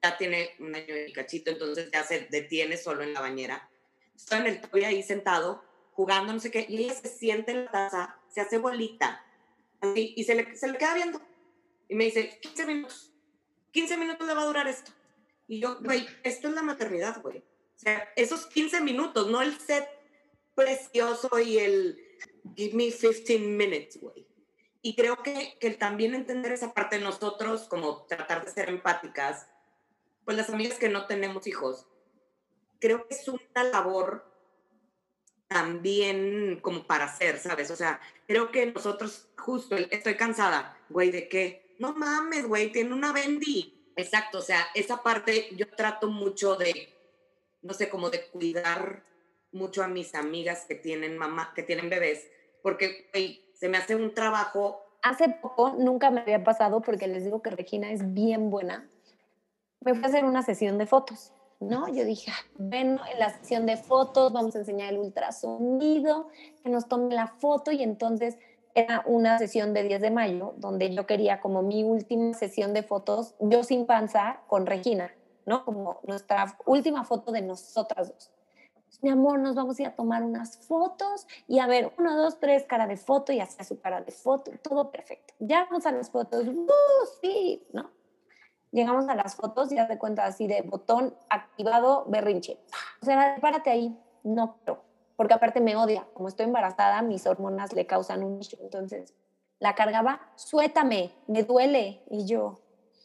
ya 0.03 0.17
tiene 0.17 0.51
un 0.59 0.75
año 0.75 0.95
y 1.07 1.13
cachito, 1.13 1.51
entonces 1.51 1.89
ya 1.91 2.03
se 2.03 2.27
detiene 2.29 2.77
solo 2.77 3.03
en 3.03 3.13
la 3.13 3.21
bañera. 3.21 3.69
Estoy 4.15 4.39
en 4.39 4.47
el 4.47 4.61
toy 4.61 4.83
ahí 4.83 5.03
sentado, 5.03 5.63
jugando, 5.93 6.33
no 6.33 6.39
sé 6.39 6.51
qué, 6.51 6.65
y 6.67 6.83
ella 6.83 6.93
se 6.93 7.07
siente 7.07 7.51
en 7.51 7.65
la 7.65 7.71
taza, 7.71 8.17
se 8.29 8.41
hace 8.41 8.57
bolita, 8.57 9.23
así, 9.79 10.13
y 10.15 10.23
se 10.23 10.35
le, 10.35 10.55
se 10.55 10.67
le 10.67 10.77
queda 10.77 10.95
viendo. 10.95 11.21
Y 11.87 11.95
me 11.95 12.05
dice, 12.05 12.39
15 12.41 12.65
minutos, 12.65 13.11
15 13.71 13.97
minutos 13.97 14.27
le 14.27 14.33
va 14.33 14.41
a 14.41 14.45
durar 14.45 14.67
esto. 14.67 14.91
Y 15.47 15.59
yo, 15.59 15.79
güey, 15.81 16.07
esto 16.23 16.47
es 16.47 16.53
la 16.53 16.61
maternidad, 16.61 17.21
güey. 17.21 17.39
O 17.39 17.79
sea, 17.83 18.09
esos 18.15 18.45
15 18.45 18.81
minutos, 18.81 19.29
no 19.29 19.41
el 19.41 19.57
set 19.59 19.87
precioso 20.55 21.39
y 21.39 21.57
el 21.57 22.01
give 22.55 22.75
me 22.75 22.91
15 22.91 23.39
minutes, 23.39 23.99
güey. 23.99 24.27
Y 24.81 24.95
creo 24.95 25.21
que, 25.21 25.57
que 25.59 25.71
también 25.71 26.15
entender 26.15 26.51
esa 26.51 26.73
parte 26.73 26.97
de 26.97 27.03
nosotros, 27.03 27.67
como 27.67 28.05
tratar 28.07 28.43
de 28.43 28.51
ser 28.51 28.69
empáticas, 28.69 29.47
pues 30.25 30.37
las 30.37 30.49
amigas 30.49 30.79
que 30.79 30.89
no 30.89 31.05
tenemos 31.05 31.45
hijos, 31.47 31.87
creo 32.79 33.07
que 33.07 33.15
es 33.15 33.27
una 33.27 33.63
labor 33.63 34.31
también 35.47 36.59
como 36.61 36.87
para 36.87 37.05
hacer, 37.05 37.37
¿sabes? 37.37 37.69
O 37.71 37.75
sea, 37.75 37.99
creo 38.25 38.51
que 38.51 38.65
nosotros, 38.67 39.27
justo, 39.37 39.75
estoy 39.75 40.15
cansada, 40.15 40.77
güey, 40.89 41.11
¿de 41.11 41.27
qué? 41.27 41.75
No 41.77 41.93
mames, 41.93 42.47
güey, 42.47 42.71
tiene 42.71 42.93
una 42.93 43.11
bendy. 43.11 43.91
Exacto, 43.97 44.39
o 44.39 44.41
sea, 44.41 44.65
esa 44.73 45.03
parte 45.03 45.49
yo 45.55 45.67
trato 45.69 46.07
mucho 46.07 46.55
de, 46.55 46.93
no 47.61 47.73
sé, 47.73 47.89
como 47.89 48.09
de 48.09 48.27
cuidar 48.27 49.03
mucho 49.51 49.83
a 49.83 49.87
mis 49.87 50.15
amigas 50.15 50.65
que 50.67 50.75
tienen 50.75 51.17
mamá, 51.17 51.53
que 51.55 51.63
tienen 51.63 51.89
bebés, 51.89 52.27
porque, 52.61 53.09
güey, 53.13 53.45
se 53.53 53.69
me 53.69 53.77
hace 53.77 53.95
un 53.95 54.13
trabajo. 54.13 54.81
Hace 55.01 55.29
poco, 55.29 55.75
nunca 55.77 56.11
me 56.11 56.21
había 56.21 56.43
pasado, 56.43 56.81
porque 56.81 57.07
les 57.07 57.23
digo 57.23 57.41
que 57.41 57.49
Regina 57.49 57.91
es 57.91 58.13
bien 58.13 58.49
buena, 58.49 58.89
me 59.81 59.93
fui 59.95 60.03
a 60.03 60.07
hacer 60.07 60.25
una 60.25 60.43
sesión 60.43 60.77
de 60.77 60.85
fotos 60.85 61.33
¿no? 61.61 61.87
Yo 61.87 62.03
dije, 62.03 62.31
bueno, 62.57 62.99
en 63.11 63.19
la 63.19 63.29
sesión 63.29 63.65
de 63.65 63.77
fotos 63.77 64.33
vamos 64.33 64.55
a 64.55 64.59
enseñar 64.59 64.91
el 64.91 64.99
ultrasonido, 64.99 66.27
que 66.63 66.69
nos 66.69 66.87
tome 66.87 67.13
la 67.13 67.27
foto 67.27 67.71
y 67.71 67.83
entonces 67.83 68.37
era 68.73 69.03
una 69.05 69.37
sesión 69.37 69.73
de 69.73 69.83
10 69.83 70.01
de 70.01 70.11
mayo 70.11 70.55
donde 70.57 70.93
yo 70.93 71.05
quería 71.05 71.39
como 71.39 71.61
mi 71.61 71.83
última 71.83 72.33
sesión 72.33 72.73
de 72.73 72.83
fotos, 72.83 73.35
yo 73.39 73.63
sin 73.63 73.85
panza 73.85 74.41
con 74.47 74.65
Regina, 74.65 75.13
¿no? 75.45 75.63
Como 75.63 75.99
nuestra 76.03 76.57
última 76.65 77.03
foto 77.03 77.31
de 77.31 77.41
nosotras 77.41 78.09
dos. 78.09 78.31
Mi 79.01 79.09
amor, 79.09 79.39
nos 79.39 79.55
vamos 79.55 79.79
a 79.79 79.81
ir 79.83 79.87
a 79.87 79.95
tomar 79.95 80.23
unas 80.23 80.57
fotos 80.67 81.27
y 81.47 81.59
a 81.59 81.67
ver, 81.67 81.93
uno, 81.97 82.15
dos, 82.15 82.39
tres, 82.39 82.63
cara 82.63 82.87
de 82.87 82.97
foto 82.97 83.31
y 83.31 83.39
hacía 83.39 83.63
su 83.63 83.79
cara 83.79 84.01
de 84.01 84.11
foto, 84.11 84.51
todo 84.61 84.91
perfecto. 84.91 85.33
Ya 85.39 85.65
vamos 85.65 85.85
a 85.85 85.91
las 85.91 86.09
fotos, 86.09 86.47
¡uh, 86.47 86.67
sí! 87.21 87.65
¿No? 87.73 87.89
llegamos 88.71 89.07
a 89.09 89.15
las 89.15 89.35
fotos 89.35 89.71
y 89.71 89.75
ya 89.75 89.87
te 89.87 89.97
cuenta 89.97 90.25
así 90.25 90.47
de 90.47 90.61
botón 90.61 91.13
activado, 91.29 92.05
berrinche. 92.07 92.57
O 93.01 93.05
sea, 93.05 93.37
párate 93.41 93.69
ahí, 93.69 93.97
no 94.23 94.55
pero 94.63 94.83
porque 95.15 95.33
aparte 95.35 95.61
me 95.61 95.75
odia. 95.75 96.07
Como 96.13 96.29
estoy 96.29 96.47
embarazada, 96.47 97.01
mis 97.03 97.27
hormonas 97.27 97.73
le 97.73 97.85
causan 97.85 98.23
un. 98.23 98.39
Entonces, 98.59 99.13
la 99.59 99.75
cargaba, 99.75 100.21
suétame, 100.35 101.11
me 101.27 101.43
duele. 101.43 102.01
Y 102.09 102.25
yo, 102.25 102.59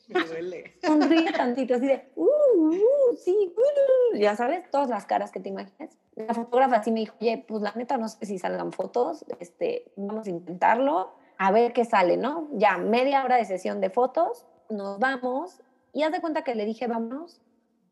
me 0.14 0.24
duele. 0.24 0.78
Sonríe 0.82 1.32
tantito, 1.32 1.74
así 1.74 1.86
de, 1.86 2.12
uh, 2.14 2.24
uh, 2.24 3.16
sí, 3.16 3.54
uh, 3.56 4.16
ya 4.16 4.36
sabes, 4.36 4.70
todas 4.70 4.88
las 4.88 5.06
caras 5.06 5.30
que 5.30 5.40
te 5.40 5.48
imaginas. 5.48 5.98
La 6.14 6.34
fotógrafa 6.34 6.76
así 6.76 6.92
me 6.92 7.00
dijo, 7.00 7.16
oye, 7.20 7.44
pues 7.46 7.62
la 7.62 7.72
neta 7.72 7.96
no 7.98 8.08
sé 8.08 8.24
si 8.24 8.38
salgan 8.38 8.72
fotos, 8.72 9.24
este, 9.40 9.92
vamos 9.96 10.26
a 10.26 10.30
intentarlo, 10.30 11.14
a 11.38 11.52
ver 11.52 11.72
qué 11.72 11.84
sale, 11.84 12.16
¿no? 12.16 12.48
Ya 12.52 12.78
media 12.78 13.24
hora 13.24 13.36
de 13.36 13.44
sesión 13.44 13.80
de 13.80 13.90
fotos, 13.90 14.46
nos 14.70 14.98
vamos 14.98 15.60
y 15.92 16.02
haz 16.02 16.12
de 16.12 16.20
cuenta 16.20 16.42
que 16.42 16.54
le 16.54 16.64
dije, 16.64 16.86
vamos. 16.86 17.40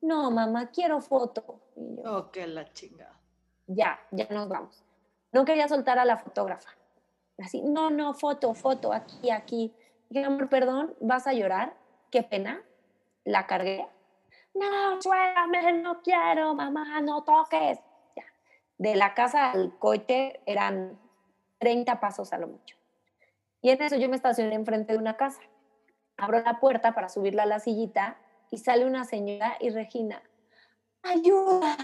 No, 0.00 0.31
mamá, 0.31 0.70
quiero 0.70 1.00
foto. 1.00 1.62
Y 1.77 1.96
yo, 1.96 2.03
oh, 2.05 2.31
qué 2.31 2.46
la 2.46 2.70
chingada. 2.72 3.18
Ya, 3.66 3.98
ya 4.11 4.27
nos 4.29 4.48
vamos. 4.48 4.85
No 5.33 5.46
quería 5.46 5.68
soltar 5.68 5.98
a 5.98 6.05
la 6.05 6.18
fotógrafa. 6.18 6.68
Así, 7.38 7.62
no, 7.62 7.90
no, 7.90 8.12
foto, 8.12 8.53
foto, 8.53 8.92
aquí, 8.92 9.31
aquí. 9.31 9.74
Dije, 10.11 10.27
amor, 10.27 10.48
perdón, 10.48 10.94
¿vas 11.00 11.27
a 11.27 11.33
llorar? 11.33 11.74
Qué 12.14 12.22
pena. 12.22 12.62
La 13.24 13.48
cargué. 13.48 13.85
No, 14.55 15.03
suéltame, 15.03 15.72
no 15.83 16.00
quiero, 16.00 16.55
mamá, 16.55 17.00
no 17.00 17.24
toques. 17.24 17.81
Ya. 18.14 18.22
De 18.79 18.94
la 18.94 19.14
casa 19.14 19.50
al 19.50 19.77
coche 19.81 20.40
eran 20.46 20.96
30 21.59 21.98
pasos 21.98 22.33
a 22.33 22.38
lo 22.38 22.46
mucho. 22.46 22.77
Y 23.62 23.70
en 23.70 23.83
eso 23.83 23.96
yo 23.96 24.09
me 24.09 24.14
estacioné 24.14 24.55
enfrente 24.55 24.92
de 24.92 24.98
una 25.00 25.16
casa 25.16 25.40
abro 26.16 26.40
la 26.40 26.61
puerta 26.61 26.94
para 26.94 27.09
subirla 27.09 27.42
a 27.42 27.46
la 27.46 27.59
sillita 27.59 28.16
y 28.53 28.59
sale 28.59 28.87
una 28.87 29.05
señora 29.05 29.57
y 29.61 29.70
Regina, 29.70 30.22
ayuda, 31.03 31.77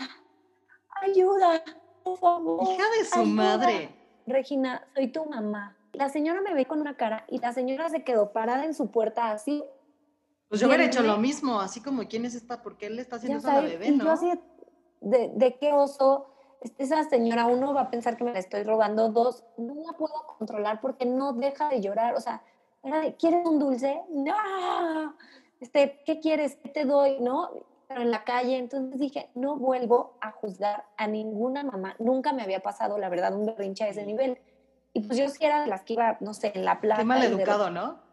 ayuda, 1.03 1.65
por 2.05 2.19
favor. 2.19 2.69
Hija 2.73 2.85
de 2.97 3.05
su 3.05 3.25
madre. 3.25 3.91
Regina, 4.29 4.87
soy 4.95 5.09
tu 5.09 5.25
mamá. 5.25 5.77
La 5.93 6.09
señora 6.09 6.41
me 6.41 6.55
ve 6.55 6.67
con 6.67 6.81
una 6.81 6.97
cara 6.97 7.25
y 7.27 7.39
la 7.39 7.53
señora 7.53 7.89
se 7.89 8.05
quedó 8.05 8.33
parada 8.33 8.65
en 8.65 8.75
su 8.75 8.93
puerta 8.93 9.33
así. 9.33 9.65
Pues 10.51 10.61
yo 10.61 10.67
hubiera 10.67 10.85
hecho 10.85 11.03
lo 11.05 11.17
mismo, 11.17 11.61
así 11.61 11.81
como, 11.81 12.03
¿quién 12.09 12.25
es 12.25 12.35
esta? 12.35 12.61
¿Por 12.61 12.77
qué 12.77 12.91
le 12.91 13.01
está 13.03 13.17
haciendo 13.17 13.39
eso 13.39 13.49
a 13.49 13.55
la 13.55 13.61
bebé, 13.61 13.87
y 13.87 13.97
Yo 13.97 14.11
así, 14.11 14.33
de, 15.01 15.31
de 15.33 15.55
qué 15.59 15.73
oso, 15.73 16.27
esa 16.77 17.05
señora, 17.05 17.47
uno 17.47 17.73
va 17.73 17.83
a 17.83 17.91
pensar 17.91 18.17
que 18.17 18.25
me 18.25 18.33
la 18.33 18.41
estoy 18.41 18.65
robando, 18.65 19.11
dos, 19.11 19.45
no 19.57 19.75
la 19.77 19.93
puedo 19.97 20.13
controlar 20.39 20.81
porque 20.81 21.07
no 21.07 21.35
deja 21.35 21.69
de 21.69 21.81
llorar, 21.81 22.17
o 22.17 22.21
sea, 22.21 22.43
¿quieres 23.17 23.47
un 23.47 23.61
dulce? 23.61 24.03
No, 24.11 25.15
este, 25.61 26.03
¿qué 26.05 26.19
quieres? 26.19 26.57
¿Qué 26.57 26.69
te 26.69 26.85
doy? 26.85 27.21
¿No? 27.21 27.51
Pero 27.87 28.03
en 28.03 28.11
la 28.11 28.25
calle, 28.25 28.59
entonces 28.59 28.99
dije, 28.99 29.31
no 29.37 29.55
vuelvo 29.55 30.17
a 30.21 30.33
juzgar 30.33 30.85
a 30.97 31.07
ninguna 31.07 31.63
mamá. 31.63 31.95
Nunca 32.01 32.33
me 32.33 32.43
había 32.43 32.61
pasado, 32.61 32.99
la 32.99 33.09
verdad, 33.09 33.35
un 33.35 33.47
berrinche 33.47 33.85
a 33.85 33.89
ese 33.89 34.05
nivel. 34.05 34.37
Y 34.93 35.01
pues 35.03 35.17
yo 35.17 35.29
sí 35.29 35.45
era 35.45 35.63
de 35.63 35.69
las 35.69 35.83
que 35.83 35.93
iba, 35.93 36.17
no 36.21 36.35
sé, 36.35 36.51
en 36.57 36.65
la 36.65 36.81
plaza. 36.81 37.03
Qué 37.03 37.07
mal 37.07 37.23
educado, 37.23 37.71
¿no? 37.71 38.10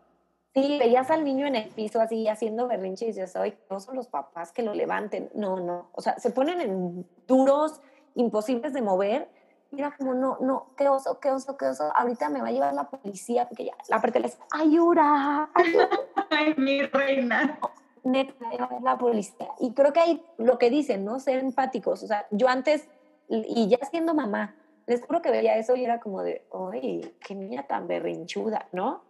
Sí, 0.58 0.80
veías 0.80 1.12
al 1.12 1.24
niño 1.24 1.46
en 1.46 1.56
el 1.56 1.70
piso 1.70 2.02
así 2.02 2.28
haciendo 2.28 2.68
berrinche 2.68 3.06
y 3.06 3.10
dices, 3.10 3.36
ay, 3.36 3.56
no 3.70 3.80
son 3.80 3.96
los 3.96 4.08
papás 4.08 4.52
que 4.52 4.64
lo 4.64 4.74
levanten. 4.74 5.30
No, 5.36 5.60
no. 5.60 5.90
O 5.92 6.02
sea, 6.02 6.18
se 6.18 6.32
ponen 6.32 6.60
en 6.62 7.06
duros, 7.28 7.80
imposibles 8.16 8.74
de 8.74 8.82
mover 8.82 9.30
era 9.72 9.94
como, 9.96 10.16
no, 10.16 10.38
no, 10.42 10.72
qué 10.78 10.88
oso, 10.88 11.20
qué 11.20 11.30
oso, 11.30 11.58
qué 11.58 11.68
oso, 11.68 11.92
ahorita 11.96 12.30
me 12.30 12.42
va 12.42 12.48
a 12.48 12.52
llevar 12.52 12.74
la 12.74 12.90
policía, 12.90 13.48
porque 13.48 13.66
ya, 13.66 13.74
la 13.90 14.00
le 14.02 14.22
dice, 14.22 14.38
ayuda, 14.52 15.50
Ay, 16.32 16.56
mi 16.58 16.82
reina. 16.82 17.60
Neta, 18.04 18.34
la 18.82 18.98
policía. 18.98 19.50
Y 19.60 19.74
creo 19.74 19.92
que 19.92 20.00
hay 20.00 20.26
lo 20.38 20.58
que 20.58 20.70
dicen, 20.70 21.04
¿no? 21.04 21.20
Ser 21.20 21.40
empáticos. 21.40 22.02
O 22.02 22.08
sea, 22.08 22.26
yo 22.32 22.48
antes, 22.48 22.88
y 23.28 23.68
ya 23.68 23.78
siendo 23.92 24.14
mamá, 24.14 24.56
les 24.86 25.06
juro 25.06 25.22
que 25.22 25.30
veía 25.30 25.58
eso 25.58 25.76
y 25.76 25.84
era 25.84 26.00
como 26.00 26.24
de, 26.24 26.48
ay, 26.72 27.14
qué 27.20 27.36
niña 27.36 27.68
tan 27.68 27.88
berrinchuda, 27.88 28.68
¿no? 28.72 29.07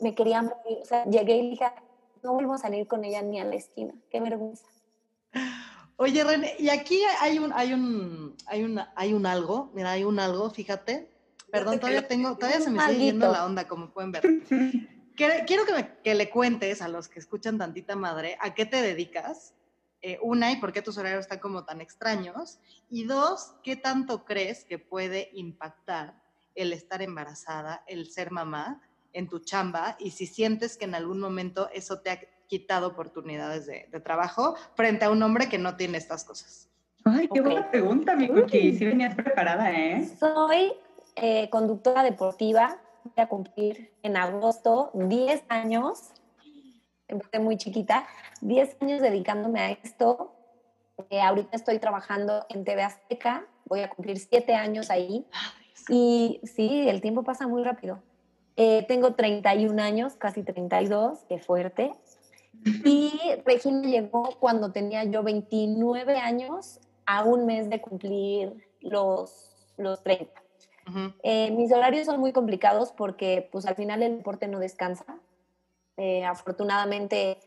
Me 0.00 0.14
quería 0.14 0.42
morir. 0.42 0.78
O 0.82 0.84
sea, 0.84 1.04
llegué 1.04 1.36
y 1.36 1.50
dije, 1.50 1.66
no 2.22 2.34
vuelvo 2.34 2.54
a 2.54 2.58
salir 2.58 2.86
con 2.86 3.04
ella 3.04 3.22
ni 3.22 3.40
a 3.40 3.44
la 3.44 3.56
esquina. 3.56 3.94
Qué 4.10 4.20
vergüenza. 4.20 4.66
Oye, 5.96 6.24
René, 6.24 6.54
y 6.58 6.68
aquí 6.68 7.00
hay 7.20 7.38
un, 7.38 7.52
hay 7.52 7.72
un, 7.74 8.36
hay 8.46 8.64
un, 8.64 8.80
hay 8.96 9.12
un 9.12 9.26
algo, 9.26 9.70
mira, 9.74 9.92
hay 9.92 10.04
un 10.04 10.18
algo, 10.18 10.50
fíjate. 10.50 11.08
Perdón, 11.50 11.78
todavía 11.78 12.08
tengo, 12.08 12.36
todavía 12.36 12.60
se 12.60 12.70
me 12.70 12.80
sigue 12.86 13.04
yendo 13.06 13.30
la 13.30 13.44
onda, 13.44 13.68
como 13.68 13.92
pueden 13.92 14.10
ver. 14.10 14.22
Quiero 15.14 15.66
que, 15.66 15.88
que, 16.02 16.14
le 16.14 16.30
cuentes 16.30 16.80
a 16.80 16.88
los 16.88 17.08
que 17.08 17.18
escuchan 17.20 17.58
tantita 17.58 17.94
madre 17.94 18.36
a 18.40 18.54
qué 18.54 18.64
te 18.66 18.80
dedicas 18.80 19.54
Eh, 20.04 20.18
una, 20.20 20.50
¿y 20.50 20.56
por 20.56 20.72
qué 20.72 20.82
tus 20.82 20.98
horarios 20.98 21.20
están 21.20 21.38
como 21.38 21.64
tan 21.64 21.80
extraños? 21.80 22.58
Y 22.90 23.04
dos, 23.04 23.54
¿qué 23.62 23.76
tanto 23.76 24.24
crees 24.24 24.64
que 24.64 24.80
puede 24.80 25.30
impactar 25.32 26.20
el 26.56 26.72
estar 26.72 27.02
embarazada, 27.02 27.84
el 27.86 28.10
ser 28.10 28.32
mamá 28.32 28.82
en 29.12 29.28
tu 29.28 29.40
chamba? 29.40 29.96
Y 29.98 30.10
si 30.10 30.26
sientes 30.26 30.76
que 30.76 30.84
en 30.84 30.94
algún 30.94 31.20
momento 31.20 31.68
eso 31.72 32.00
te 32.00 32.10
ha 32.10 32.20
quitado 32.46 32.88
oportunidades 32.88 33.66
de, 33.66 33.88
trabajo 34.00 34.54
frente 34.74 35.04
a 35.04 35.10
un 35.10 35.22
hombre 35.22 35.48
que 35.48 35.58
no 35.58 35.76
tiene 35.76 35.98
estas 35.98 36.24
cosas. 36.24 36.68
Ay, 37.04 37.28
qué 37.32 37.40
buena 37.40 37.70
pregunta, 37.70 38.14
mi 38.14 38.28
Cookie. 38.28 38.76
Sí 38.76 38.84
venías 38.84 39.14
preparada, 39.14 39.72
¿eh? 39.72 40.08
Soy 40.18 40.72
eh, 41.16 41.48
conductora 41.50 42.02
deportiva. 42.02 42.78
Voy 43.04 43.24
a 43.24 43.28
cumplir 43.28 43.92
en 44.02 44.16
agosto 44.16 44.90
10 44.94 45.44
años 45.48 46.12
empecé 47.12 47.38
muy 47.38 47.56
chiquita, 47.56 48.06
10 48.40 48.76
años 48.80 49.00
dedicándome 49.00 49.60
a 49.60 49.70
esto. 49.70 50.34
Eh, 51.10 51.20
ahorita 51.20 51.56
estoy 51.56 51.78
trabajando 51.78 52.44
en 52.48 52.64
TV 52.64 52.82
Azteca, 52.82 53.46
voy 53.66 53.80
a 53.80 53.90
cumplir 53.90 54.18
7 54.18 54.54
años 54.54 54.90
ahí. 54.90 55.26
Y 55.88 56.40
sí, 56.44 56.88
el 56.88 57.00
tiempo 57.00 57.22
pasa 57.22 57.46
muy 57.46 57.62
rápido. 57.62 58.02
Eh, 58.56 58.84
tengo 58.86 59.14
31 59.14 59.82
años, 59.82 60.14
casi 60.14 60.42
32, 60.42 61.20
qué 61.28 61.38
fuerte. 61.38 61.92
Y 62.84 63.12
Regina 63.44 63.82
llegó 63.88 64.36
cuando 64.38 64.70
tenía 64.72 65.04
yo 65.04 65.22
29 65.22 66.16
años, 66.18 66.80
a 67.06 67.24
un 67.24 67.46
mes 67.46 67.68
de 67.68 67.80
cumplir 67.80 68.68
los, 68.80 69.72
los 69.76 70.02
30. 70.02 70.40
Eh, 71.22 71.50
mis 71.52 71.72
horarios 71.72 72.06
son 72.06 72.20
muy 72.20 72.32
complicados 72.32 72.92
porque 72.92 73.48
pues 73.52 73.66
al 73.66 73.76
final 73.76 74.02
el 74.02 74.18
deporte 74.18 74.48
no 74.48 74.58
descansa. 74.58 75.04
Eh, 75.96 76.24
afortunadamente, 76.24 77.38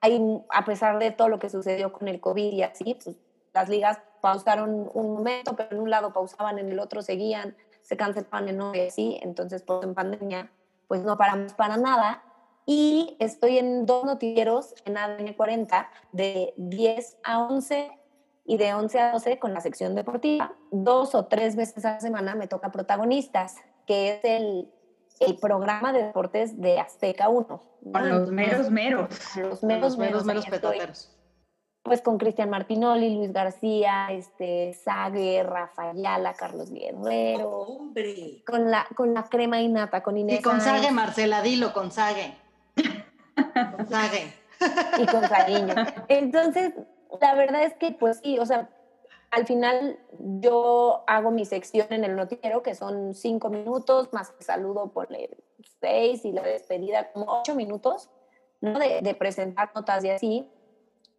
hay, 0.00 0.20
a 0.50 0.64
pesar 0.64 0.98
de 0.98 1.10
todo 1.10 1.28
lo 1.28 1.38
que 1.38 1.48
sucedió 1.48 1.92
con 1.92 2.08
el 2.08 2.20
COVID 2.20 2.52
y 2.52 2.62
así, 2.62 2.94
pues, 3.02 3.16
las 3.54 3.68
ligas 3.68 3.98
pausaron 4.20 4.90
un 4.94 5.14
momento, 5.14 5.54
pero 5.54 5.76
en 5.76 5.82
un 5.82 5.90
lado 5.90 6.12
pausaban, 6.12 6.58
en 6.58 6.70
el 6.70 6.78
otro 6.80 7.02
seguían, 7.02 7.54
se 7.82 7.96
cancelaban 7.96 8.48
en 8.48 8.60
otro 8.60 8.80
y 8.80 8.86
así. 8.86 9.18
Entonces, 9.22 9.62
pues 9.62 9.82
en 9.82 9.94
pandemia, 9.94 10.50
pues 10.88 11.02
no 11.02 11.16
paramos 11.16 11.54
para 11.54 11.76
nada. 11.76 12.22
Y 12.64 13.16
estoy 13.18 13.58
en 13.58 13.86
dos 13.86 14.04
noticieros 14.04 14.74
en 14.84 14.96
ADN 14.96 15.34
40 15.34 15.90
de 16.12 16.54
10 16.56 17.18
a 17.24 17.42
11 17.44 17.90
y 18.44 18.56
de 18.56 18.74
11 18.74 19.00
a 19.00 19.12
12 19.12 19.38
con 19.38 19.52
la 19.52 19.60
sección 19.60 19.94
deportiva. 19.94 20.54
Dos 20.70 21.14
o 21.14 21.26
tres 21.26 21.56
veces 21.56 21.84
a 21.84 21.92
la 21.92 22.00
semana 22.00 22.34
me 22.34 22.46
toca 22.46 22.70
protagonistas, 22.70 23.56
que 23.86 24.14
es 24.14 24.20
el 24.24 24.68
el 25.26 25.36
programa 25.36 25.92
de 25.92 26.04
deportes 26.04 26.60
de 26.60 26.78
Azteca 26.78 27.28
1. 27.28 27.62
Con 27.92 28.08
los 28.08 28.30
meros 28.30 28.70
meros. 28.70 29.08
Los 29.36 29.62
meros 29.62 29.96
meros, 29.96 30.24
meros, 30.24 30.46
petateros. 30.46 31.10
Pues 31.82 32.00
con 32.00 32.16
Cristian 32.16 32.48
Martinoli, 32.48 33.16
Luis 33.16 33.32
García, 33.32 34.08
este, 34.12 34.72
Sague, 34.72 35.42
Rafaela, 35.42 36.34
Carlos 36.34 36.70
Guerrero. 36.70 37.50
¡Hombre! 37.50 38.42
Con 38.46 38.70
la, 38.70 38.86
con 38.94 39.14
la 39.14 39.24
crema 39.24 39.60
innata, 39.60 40.02
con 40.02 40.16
Inés. 40.16 40.40
Y 40.40 40.42
con 40.42 40.60
Sague, 40.60 40.92
Marcela, 40.92 41.42
dilo, 41.42 41.72
con 41.72 41.90
Sague. 41.90 42.34
con 42.76 43.88
Sague. 43.88 44.32
Y 44.98 45.06
con 45.06 45.28
Saguiño. 45.28 45.74
Entonces, 46.08 46.72
la 47.20 47.34
verdad 47.34 47.64
es 47.64 47.74
que, 47.74 47.90
pues 47.92 48.20
sí, 48.22 48.38
o 48.38 48.46
sea, 48.46 48.68
al 49.32 49.46
final 49.46 49.98
yo 50.18 51.04
hago 51.06 51.30
mi 51.30 51.46
sección 51.46 51.86
en 51.90 52.04
el 52.04 52.14
noticiero, 52.16 52.62
que 52.62 52.74
son 52.74 53.14
cinco 53.14 53.48
minutos, 53.48 54.12
más 54.12 54.32
el 54.38 54.44
saludo 54.44 54.92
por 54.92 55.08
seis 55.80 56.24
y 56.24 56.32
la 56.32 56.42
despedida 56.42 57.10
como 57.12 57.40
ocho 57.40 57.54
minutos, 57.54 58.10
¿no? 58.60 58.78
De, 58.78 59.14
presentar 59.18 59.72
notas 59.74 60.04
y 60.04 60.10
así, 60.10 60.48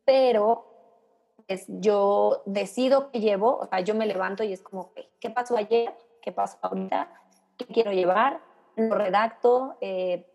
pero 0.06 0.66
es, 1.48 1.66
yo 1.68 2.42
decido 2.46 3.12
qué 3.12 3.20
llevo, 3.20 3.58
o 3.58 3.68
sea, 3.68 3.80
yo 3.82 3.96
me 3.96 4.06
levanto 4.06 4.44
y 4.44 4.54
es 4.54 4.62
como, 4.62 4.94
¿qué 5.20 5.30
pasó 5.30 5.58
ayer? 5.58 5.94
¿Qué 6.22 6.32
pasó 6.32 6.58
ahorita? 6.62 7.10
¿Qué 7.58 7.66
quiero 7.66 7.92
llevar? 7.92 8.42
Lo 8.76 8.96
redacto, 8.96 9.78
eh, 9.82 10.26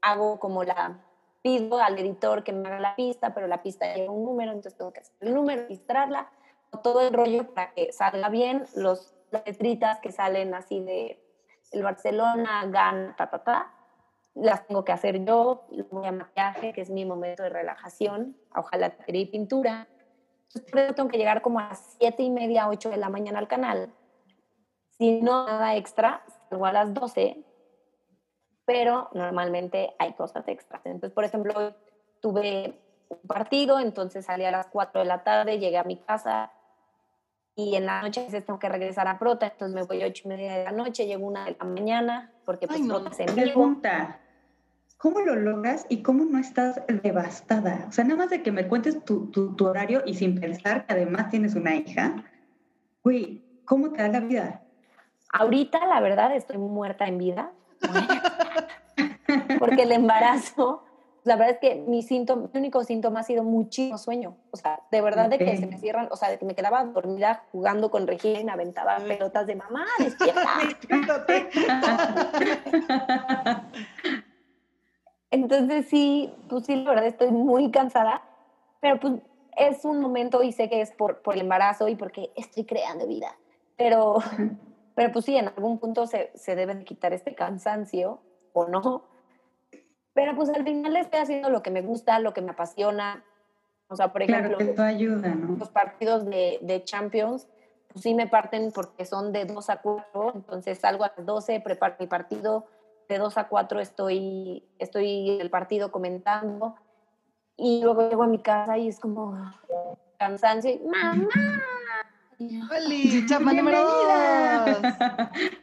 hago 0.00 0.38
como 0.40 0.64
la, 0.64 1.04
pido 1.42 1.78
al 1.78 1.98
editor 1.98 2.42
que 2.42 2.52
me 2.52 2.68
haga 2.68 2.80
la 2.80 2.96
pista, 2.96 3.34
pero 3.34 3.46
la 3.46 3.62
pista 3.62 3.94
lleva 3.94 4.12
un 4.12 4.24
número, 4.24 4.52
entonces 4.52 4.76
tengo 4.78 4.92
que 4.92 5.00
hacer 5.00 5.14
el 5.20 5.34
número, 5.34 5.62
registrarla, 5.62 6.30
todo 6.82 7.02
el 7.02 7.12
rollo 7.12 7.52
para 7.54 7.72
que 7.72 7.92
salga 7.92 8.28
bien, 8.30 8.64
los, 8.74 9.14
las 9.30 9.46
letritas 9.46 10.00
que 10.00 10.10
salen 10.10 10.54
así 10.54 10.80
de 10.80 11.20
el 11.72 11.82
Barcelona, 11.82 12.66
gana, 12.66 13.14
ta, 13.16 13.28
ta, 13.28 13.44
ta, 13.44 13.74
las 14.34 14.66
tengo 14.66 14.84
que 14.84 14.92
hacer 14.92 15.24
yo, 15.24 15.66
voy 15.90 16.06
a 16.06 16.12
maquillaje, 16.12 16.72
que 16.72 16.80
es 16.80 16.90
mi 16.90 17.04
momento 17.04 17.42
de 17.42 17.50
relajación, 17.50 18.36
ojalá 18.54 18.94
y 19.06 19.26
pintura. 19.26 19.86
Entonces, 20.48 20.70
por 20.70 20.80
eso 20.80 20.94
tengo 20.94 21.08
que 21.08 21.18
llegar 21.18 21.42
como 21.42 21.60
a 21.60 21.68
las 21.68 21.96
siete 21.98 22.22
y 22.22 22.30
media, 22.30 22.68
8 22.68 22.90
de 22.90 22.96
la 22.96 23.08
mañana 23.08 23.38
al 23.38 23.48
canal. 23.48 23.92
Si 24.98 25.20
no, 25.20 25.46
nada 25.46 25.76
extra, 25.76 26.22
salgo 26.48 26.66
a 26.66 26.72
las 26.72 26.94
12, 26.94 27.44
pero 28.64 29.08
normalmente 29.12 29.94
hay 29.98 30.12
cosas 30.14 30.46
extras. 30.48 30.80
Entonces, 30.84 31.12
por 31.12 31.24
ejemplo, 31.24 31.74
tuve 32.20 32.80
un 33.08 33.18
partido, 33.26 33.78
entonces 33.80 34.26
salí 34.26 34.44
a 34.44 34.50
las 34.50 34.66
4 34.68 35.00
de 35.00 35.06
la 35.06 35.22
tarde, 35.22 35.58
llegué 35.58 35.78
a 35.78 35.84
mi 35.84 35.96
casa, 35.96 36.52
y 37.56 37.76
en 37.76 37.86
la 37.86 38.02
noche 38.02 38.26
tengo 38.42 38.58
que 38.58 38.68
regresar 38.68 39.06
a 39.06 39.18
Prota, 39.18 39.46
entonces 39.46 39.74
me 39.74 39.84
voy 39.84 40.02
a 40.02 40.06
ocho 40.06 40.22
y 40.24 40.28
media 40.28 40.58
de 40.58 40.64
la 40.64 40.72
noche, 40.72 41.06
llego 41.06 41.26
una 41.26 41.44
de 41.44 41.56
la 41.58 41.64
mañana, 41.64 42.32
porque 42.44 42.66
pues 42.66 42.80
no. 42.80 43.00
Prota 43.00 43.12
se 43.14 43.24
Pregunta, 43.26 44.20
¿cómo 45.04 45.20
lo 45.20 45.36
logras 45.36 45.84
y 45.90 46.02
cómo 46.02 46.24
no 46.24 46.38
estás 46.38 46.80
devastada? 47.02 47.84
O 47.90 47.92
sea, 47.92 48.04
nada 48.04 48.16
más 48.16 48.30
de 48.30 48.42
que 48.42 48.50
me 48.50 48.66
cuentes 48.66 49.04
tu, 49.04 49.26
tu, 49.26 49.54
tu 49.54 49.66
horario 49.66 50.02
y 50.06 50.14
sin 50.14 50.40
pensar 50.40 50.86
que 50.86 50.94
además 50.94 51.28
tienes 51.28 51.54
una 51.54 51.76
hija, 51.76 52.24
güey, 53.02 53.44
¿cómo 53.66 53.90
te 53.90 54.00
da 54.00 54.08
la 54.08 54.20
vida? 54.20 54.62
Ahorita, 55.30 55.84
la 55.84 56.00
verdad, 56.00 56.34
estoy 56.34 56.56
muerta 56.56 57.06
en 57.06 57.18
vida, 57.18 57.52
porque 59.58 59.82
el 59.82 59.92
embarazo 59.92 60.84
la 61.24 61.36
verdad 61.36 61.54
es 61.54 61.60
que 61.60 61.74
mi, 61.86 62.02
síntoma, 62.02 62.48
mi 62.54 62.60
único 62.60 62.82
síntoma 62.82 63.20
ha 63.20 63.24
sido 63.24 63.44
muchísimo 63.44 63.98
sueño. 63.98 64.38
O 64.52 64.56
sea, 64.56 64.80
de 64.90 65.02
verdad 65.02 65.28
de 65.28 65.36
que 65.36 65.58
se 65.58 65.66
me 65.66 65.76
cierran, 65.78 66.08
o 66.10 66.16
sea, 66.16 66.30
de 66.30 66.38
que 66.38 66.46
me 66.46 66.54
quedaba 66.54 66.82
dormida 66.82 67.44
jugando 67.52 67.90
con 67.90 68.06
Regina 68.06 68.54
aventaba 68.54 68.96
pelotas 68.98 69.46
de 69.46 69.56
mamá, 69.56 69.84
despierta. 69.98 70.60
Entonces 75.34 75.86
sí, 75.88 76.32
pues 76.48 76.66
sí, 76.66 76.76
la 76.76 76.90
verdad 76.90 77.06
estoy 77.06 77.30
muy 77.30 77.70
cansada, 77.70 78.22
pero 78.80 79.00
pues 79.00 79.14
es 79.56 79.84
un 79.84 80.00
momento 80.00 80.42
y 80.42 80.52
sé 80.52 80.68
que 80.68 80.80
es 80.80 80.92
por, 80.92 81.22
por 81.22 81.34
el 81.34 81.42
embarazo 81.42 81.88
y 81.88 81.96
porque 81.96 82.30
estoy 82.36 82.64
creando 82.64 83.06
vida. 83.06 83.36
Pero, 83.76 84.18
pero 84.94 85.12
pues 85.12 85.24
sí, 85.24 85.36
en 85.36 85.48
algún 85.48 85.78
punto 85.78 86.06
se, 86.06 86.30
se 86.34 86.54
debe 86.54 86.74
de 86.74 86.84
quitar 86.84 87.12
este 87.12 87.34
cansancio 87.34 88.20
o 88.52 88.66
no 88.66 89.14
pero 90.14 90.34
pues 90.36 90.48
al 90.48 90.64
final 90.64 90.96
estoy 90.96 91.20
haciendo 91.20 91.50
lo 91.50 91.62
que 91.62 91.70
me 91.70 91.82
gusta, 91.82 92.18
lo 92.20 92.32
que 92.32 92.40
me 92.40 92.52
apasiona. 92.52 93.24
O 93.88 93.96
sea, 93.96 94.12
por 94.12 94.22
ejemplo, 94.22 94.56
claro 94.56 94.74
que 94.74 94.82
ayuda, 94.82 95.34
¿no? 95.34 95.56
los 95.56 95.68
partidos 95.68 96.24
de, 96.24 96.58
de, 96.62 96.82
Champions, 96.84 97.48
pues 97.92 98.02
sí 98.02 98.14
me 98.14 98.26
parten 98.26 98.72
porque 98.72 99.04
son 99.04 99.32
de 99.32 99.44
2 99.44 99.70
a 99.70 99.82
4, 99.82 100.32
entonces 100.36 100.78
salgo 100.78 101.04
a 101.04 101.12
las 101.14 101.26
12, 101.26 101.60
preparo 101.60 101.96
mi 101.98 102.06
partido, 102.06 102.66
de 103.08 103.18
2 103.18 103.36
a 103.38 103.48
4 103.48 103.80
estoy, 103.80 104.64
estoy 104.78 105.38
el 105.40 105.50
partido 105.50 105.90
comentando 105.90 106.76
y 107.56 107.82
luego 107.82 108.08
llego 108.08 108.22
a 108.22 108.26
mi 108.26 108.38
casa 108.38 108.78
y 108.78 108.88
es 108.88 108.98
como 108.98 109.36
cansancio 110.18 110.70
y 110.70 110.78
¡mamá! 110.80 111.28
¡Holi! 112.38 113.26
¡Chama 113.28 113.52
número 113.52 113.82
2! 113.82 114.78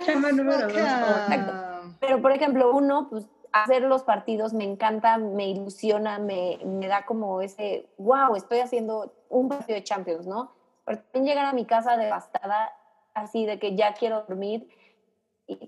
¡Chama 0.05 0.31
número 0.31 0.67
2! 0.67 1.95
Pero, 1.99 2.21
por 2.21 2.31
ejemplo, 2.31 2.71
uno, 2.71 3.07
pues 3.09 3.27
hacer 3.51 3.83
los 3.83 4.03
partidos 4.03 4.53
me 4.53 4.63
encanta, 4.63 5.17
me 5.17 5.49
ilusiona, 5.49 6.19
me, 6.19 6.59
me, 6.65 6.87
da 6.87 7.05
como 7.05 7.41
ese, 7.41 7.89
wow, 7.97 8.35
estoy 8.35 8.59
haciendo 8.59 9.13
un 9.29 9.49
partido 9.49 9.75
de 9.75 9.83
Champions, 9.83 10.25
¿no? 10.25 10.51
Pero 10.85 10.99
también 10.99 11.25
llegar 11.25 11.45
a 11.45 11.53
mi 11.53 11.65
casa 11.65 11.97
devastada, 11.97 12.73
así 13.13 13.45
de 13.45 13.59
que 13.59 13.75
ya 13.75 13.93
quiero 13.93 14.23
dormir 14.27 14.69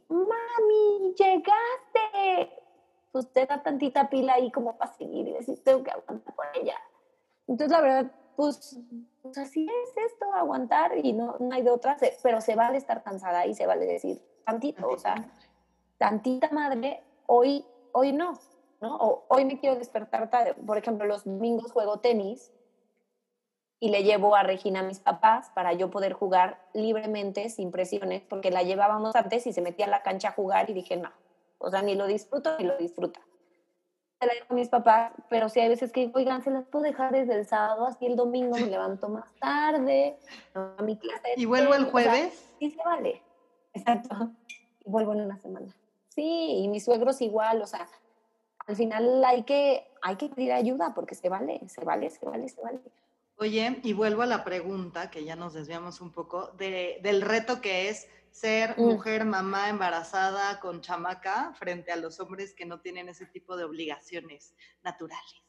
mami, 0.09 1.13
llegaste. 1.15 2.61
Pues 3.11 3.31
te 3.31 3.45
da 3.45 3.61
tantita 3.61 4.09
pila 4.09 4.33
ahí 4.33 4.51
como 4.51 4.77
para 4.77 4.91
seguir 4.93 5.27
y 5.27 5.33
decir, 5.33 5.63
tengo 5.63 5.83
que 5.83 5.91
aguantar 5.91 6.33
por 6.33 6.45
ella. 6.55 6.75
Entonces, 7.47 7.71
la 7.71 7.81
verdad, 7.81 8.11
pues, 8.35 8.79
pues 9.21 9.37
así 9.37 9.67
es 9.67 10.11
esto, 10.11 10.33
aguantar 10.33 10.97
y 10.97 11.13
no, 11.13 11.35
no 11.39 11.53
hay 11.53 11.61
de 11.61 11.69
otra, 11.69 11.97
pero 12.23 12.41
se 12.41 12.55
vale 12.55 12.77
estar 12.77 13.03
cansada 13.03 13.45
y 13.45 13.53
se 13.53 13.67
vale 13.67 13.85
decir 13.85 14.21
tantito, 14.45 14.87
o 14.87 14.97
sea, 14.97 15.29
tantita 15.97 16.49
madre, 16.51 17.03
hoy 17.27 17.65
hoy 17.93 18.11
no, 18.11 18.33
¿no? 18.81 18.97
O 18.97 19.25
hoy 19.29 19.45
me 19.45 19.57
quiero 19.59 19.77
despertar 19.77 20.29
tarde. 20.29 20.53
Por 20.55 20.77
ejemplo, 20.77 21.07
los 21.07 21.23
domingos 21.23 21.71
juego 21.71 21.99
tenis 21.99 22.51
y 23.83 23.89
le 23.89 24.03
llevo 24.03 24.33
a 24.33 24.43
Regina 24.43 24.79
a 24.79 24.83
mis 24.83 24.99
papás 24.99 25.51
para 25.53 25.73
yo 25.73 25.91
poder 25.91 26.13
jugar 26.13 26.57
libremente, 26.73 27.49
sin 27.49 27.69
presiones, 27.69 28.23
porque 28.23 28.49
la 28.49 28.63
llevábamos 28.63 29.13
antes 29.13 29.45
y 29.45 29.51
se 29.51 29.59
metía 29.59 29.87
a 29.87 29.89
la 29.89 30.03
cancha 30.03 30.29
a 30.29 30.31
jugar 30.31 30.69
y 30.69 30.73
dije, 30.73 30.95
no, 30.95 31.11
o 31.57 31.69
sea, 31.69 31.81
ni 31.81 31.93
lo 31.93 32.07
disfruto 32.07 32.57
ni 32.57 32.63
lo 32.63 32.77
disfruta. 32.77 33.19
se 34.21 34.27
la 34.27 34.35
dejo 34.35 34.45
a 34.51 34.53
mis 34.53 34.69
papás, 34.69 35.11
pero 35.29 35.49
sí 35.49 35.59
hay 35.59 35.67
veces 35.67 35.91
que 35.91 35.99
digo, 35.99 36.13
oigan, 36.15 36.41
se 36.41 36.49
las 36.49 36.65
puedo 36.67 36.85
dejar 36.85 37.11
desde 37.11 37.35
el 37.35 37.45
sábado, 37.45 37.85
así 37.85 38.05
el 38.05 38.15
domingo 38.15 38.55
me 38.55 38.67
levanto 38.67 39.09
más 39.09 39.29
tarde, 39.35 40.17
a 40.53 40.81
mi 40.81 40.95
clase. 40.95 41.33
¿Y 41.35 41.43
vuelvo 41.43 41.73
el 41.73 41.83
jueves? 41.83 42.53
sí, 42.59 42.71
se 42.71 42.81
vale. 42.85 43.21
Exacto. 43.73 44.31
Y 44.85 44.89
vuelvo 44.89 45.11
en 45.11 45.23
una 45.23 45.37
semana. 45.39 45.67
Sí, 46.07 46.61
y 46.63 46.69
mis 46.69 46.85
suegros 46.85 47.19
igual, 47.19 47.61
o 47.61 47.67
sea, 47.67 47.85
al 48.65 48.77
final 48.77 49.25
hay 49.25 49.43
que, 49.43 49.91
hay 50.01 50.15
que 50.15 50.29
pedir 50.29 50.53
ayuda 50.53 50.93
porque 50.95 51.15
se 51.15 51.27
vale, 51.27 51.59
se 51.67 51.83
vale, 51.83 52.09
se 52.09 52.25
vale, 52.25 52.47
se 52.47 52.61
vale. 52.61 52.79
Oye, 53.37 53.79
y 53.83 53.93
vuelvo 53.93 54.21
a 54.21 54.27
la 54.27 54.43
pregunta, 54.43 55.09
que 55.09 55.25
ya 55.25 55.35
nos 55.35 55.53
desviamos 55.53 56.01
un 56.01 56.11
poco, 56.11 56.51
de, 56.57 56.99
del 57.01 57.21
reto 57.21 57.61
que 57.61 57.89
es 57.89 58.07
ser 58.31 58.77
mujer, 58.77 59.25
mamá, 59.25 59.69
embarazada, 59.69 60.59
con 60.59 60.81
chamaca, 60.81 61.53
frente 61.53 61.91
a 61.91 61.95
los 61.95 62.19
hombres 62.19 62.53
que 62.53 62.65
no 62.65 62.79
tienen 62.79 63.09
ese 63.09 63.25
tipo 63.27 63.55
de 63.55 63.63
obligaciones 63.63 64.55
naturales. 64.83 65.43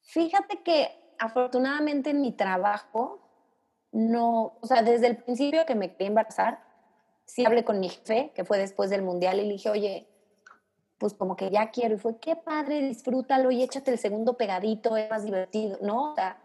Fíjate 0.00 0.62
que 0.62 1.14
afortunadamente 1.18 2.10
en 2.10 2.20
mi 2.20 2.32
trabajo, 2.32 3.20
no, 3.92 4.58
o 4.60 4.66
sea, 4.66 4.82
desde 4.82 5.08
el 5.08 5.18
principio 5.18 5.66
que 5.66 5.74
me 5.74 5.92
quería 5.92 6.08
embarazar, 6.08 6.64
sí 7.26 7.44
hablé 7.44 7.64
con 7.64 7.80
mi 7.80 7.88
jefe, 7.88 8.32
que 8.34 8.44
fue 8.44 8.58
después 8.58 8.90
del 8.90 9.02
mundial, 9.02 9.38
y 9.38 9.44
le 9.44 9.52
dije, 9.52 9.70
oye, 9.70 10.08
pues 10.98 11.14
como 11.14 11.36
que 11.36 11.50
ya 11.50 11.70
quiero. 11.70 11.96
Y 11.96 11.98
fue, 11.98 12.18
qué 12.18 12.36
padre, 12.36 12.80
disfrútalo 12.80 13.50
y 13.50 13.62
échate 13.62 13.90
el 13.90 13.98
segundo 13.98 14.36
pegadito, 14.36 14.96
es 14.96 15.10
más 15.10 15.24
divertido, 15.24 15.78
¿no? 15.82 16.12
O 16.12 16.14
sea, 16.14 16.40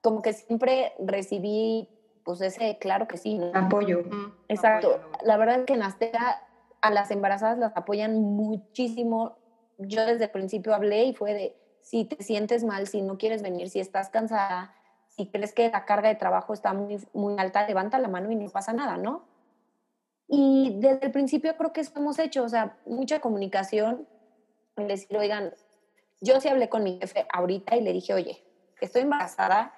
como 0.00 0.22
que 0.22 0.32
siempre 0.32 0.92
recibí, 0.98 1.88
pues 2.24 2.40
ese, 2.40 2.78
claro 2.78 3.06
que 3.08 3.16
sí, 3.16 3.38
¿no? 3.38 3.50
Apoyo. 3.54 4.02
Exacto. 4.48 4.94
apoyo, 4.94 5.18
La 5.22 5.36
verdad 5.36 5.60
es 5.60 5.66
que 5.66 5.74
en 5.74 5.82
Azteca 5.82 6.42
a 6.80 6.90
las 6.90 7.10
embarazadas 7.10 7.58
las 7.58 7.76
apoyan 7.76 8.20
muchísimo. 8.20 9.36
Yo 9.78 10.04
desde 10.06 10.24
el 10.24 10.30
principio 10.30 10.74
hablé 10.74 11.04
y 11.04 11.14
fue 11.14 11.34
de, 11.34 11.56
si 11.80 12.04
te 12.04 12.22
sientes 12.22 12.64
mal, 12.64 12.86
si 12.86 13.02
no 13.02 13.18
quieres 13.18 13.42
venir, 13.42 13.68
si 13.70 13.80
estás 13.80 14.10
cansada, 14.10 14.74
si 15.08 15.26
crees 15.26 15.52
que 15.52 15.70
la 15.70 15.84
carga 15.84 16.08
de 16.08 16.14
trabajo 16.14 16.52
está 16.52 16.72
muy, 16.72 16.98
muy 17.12 17.34
alta, 17.38 17.66
levanta 17.66 17.98
la 17.98 18.08
mano 18.08 18.30
y 18.30 18.36
no 18.36 18.48
pasa 18.50 18.72
nada, 18.72 18.96
¿no? 18.96 19.24
Y 20.28 20.76
desde 20.78 21.06
el 21.06 21.12
principio 21.12 21.56
creo 21.56 21.72
que 21.72 21.80
eso 21.80 21.92
hemos 21.96 22.18
hecho, 22.18 22.44
o 22.44 22.48
sea, 22.48 22.78
mucha 22.86 23.20
comunicación, 23.20 24.06
decir, 24.76 25.16
oigan, 25.16 25.52
yo 26.20 26.40
sí 26.40 26.48
hablé 26.48 26.68
con 26.68 26.84
mi 26.84 26.98
jefe 26.98 27.26
ahorita 27.32 27.76
y 27.76 27.82
le 27.82 27.92
dije, 27.92 28.14
oye, 28.14 28.44
estoy 28.80 29.02
embarazada, 29.02 29.74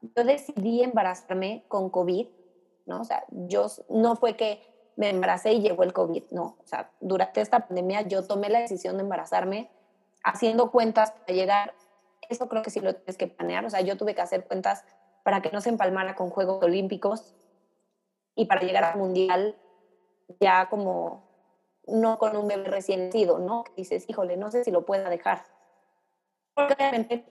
yo 0.00 0.24
decidí 0.24 0.82
embarazarme 0.82 1.64
con 1.68 1.90
COVID, 1.90 2.26
¿no? 2.86 3.00
O 3.00 3.04
sea, 3.04 3.24
yo 3.30 3.66
no 3.88 4.16
fue 4.16 4.36
que 4.36 4.62
me 4.96 5.10
embaracé 5.10 5.52
y 5.52 5.60
llegó 5.60 5.82
el 5.82 5.92
COVID, 5.92 6.24
no. 6.30 6.56
O 6.62 6.66
sea, 6.66 6.90
durante 7.00 7.40
esta 7.40 7.66
pandemia 7.66 8.02
yo 8.02 8.26
tomé 8.26 8.48
la 8.48 8.60
decisión 8.60 8.96
de 8.96 9.02
embarazarme 9.02 9.70
haciendo 10.24 10.70
cuentas 10.70 11.12
para 11.12 11.32
llegar, 11.32 11.74
eso 12.28 12.48
creo 12.48 12.62
que 12.62 12.70
sí 12.70 12.80
lo 12.80 12.94
tienes 12.94 13.16
que 13.16 13.28
planear, 13.28 13.64
o 13.64 13.70
sea, 13.70 13.80
yo 13.80 13.96
tuve 13.96 14.14
que 14.14 14.20
hacer 14.20 14.46
cuentas 14.46 14.84
para 15.22 15.40
que 15.40 15.50
no 15.50 15.60
se 15.60 15.68
empalmara 15.68 16.14
con 16.14 16.30
Juegos 16.30 16.62
Olímpicos 16.62 17.34
y 18.34 18.46
para 18.46 18.62
llegar 18.62 18.84
al 18.84 18.98
Mundial 18.98 19.56
ya 20.40 20.68
como 20.68 21.28
no 21.86 22.18
con 22.18 22.36
un 22.36 22.48
bebé 22.48 22.64
recién 22.64 23.06
nacido, 23.06 23.38
¿no? 23.38 23.64
Que 23.64 23.72
dices, 23.76 24.04
híjole, 24.08 24.36
no 24.36 24.50
sé 24.50 24.64
si 24.64 24.70
lo 24.70 24.84
pueda 24.84 25.08
dejar. 25.08 25.44
Porque 26.54 26.74
obviamente 26.74 27.24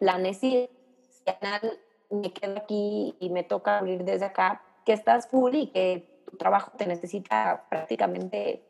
me 2.10 2.32
quedo 2.34 2.58
aquí 2.58 3.15
y 3.20 3.30
me 3.30 3.43
toca 3.43 3.78
abrir 3.80 4.04
desde 4.04 4.26
acá, 4.26 4.62
que 4.86 4.93
estás 4.93 5.28
full 5.28 5.54
y 5.56 5.67
que 5.67 6.24
tu 6.30 6.38
trabajo 6.38 6.72
te 6.78 6.86
necesita 6.86 7.65
prácticamente 7.70 8.63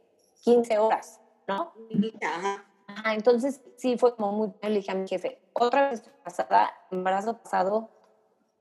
15 0.43 0.77
horas, 0.79 1.21
¿no? 1.47 1.73
Ajá. 2.21 2.63
Ajá, 2.87 3.13
entonces 3.13 3.61
sí 3.75 3.97
fue 3.97 4.15
como 4.15 4.31
muy, 4.31 4.53
le 4.61 4.69
dije 4.69 4.91
a 4.91 4.95
mi 4.95 5.07
jefe, 5.07 5.41
otra 5.53 5.89
vez 5.89 6.09
pasada, 6.23 6.73
embarazo 6.89 7.37
pasado, 7.37 7.89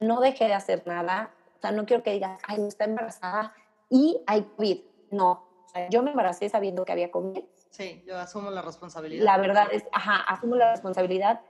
no 0.01 0.21
dejé 0.21 0.47
de 0.47 0.55
hacer 0.55 0.83
nada, 0.87 1.33
o 1.57 1.61
sea, 1.61 1.71
no 1.71 1.87
quiero 1.87 2.03
que 2.03 2.13
digas, 2.13 2.41
ay, 2.47 2.67
está 2.67 2.85
embarazada 2.85 3.55
y 3.89 4.21
hay 4.27 4.43
COVID, 4.57 4.81
no, 5.13 5.31
o 5.65 5.69
sea, 5.69 5.89
yo 5.91 6.03
me 6.03 6.11
embaracé 6.11 6.49
sabiendo 6.49 6.85
que 6.85 6.93
había 6.93 7.11
COVID, 7.11 7.45
Sí, 7.71 8.03
yo 8.07 8.19
asumo 8.19 8.51
la 8.51 8.63
responsabilidad. 8.63 9.25
la 9.25 9.39
verdad 9.39 9.69
es, 9.71 9.85
ajá, 9.93 10.23
asumo 10.23 10.57
la 10.57 10.73
responsabilidad, 10.73 11.41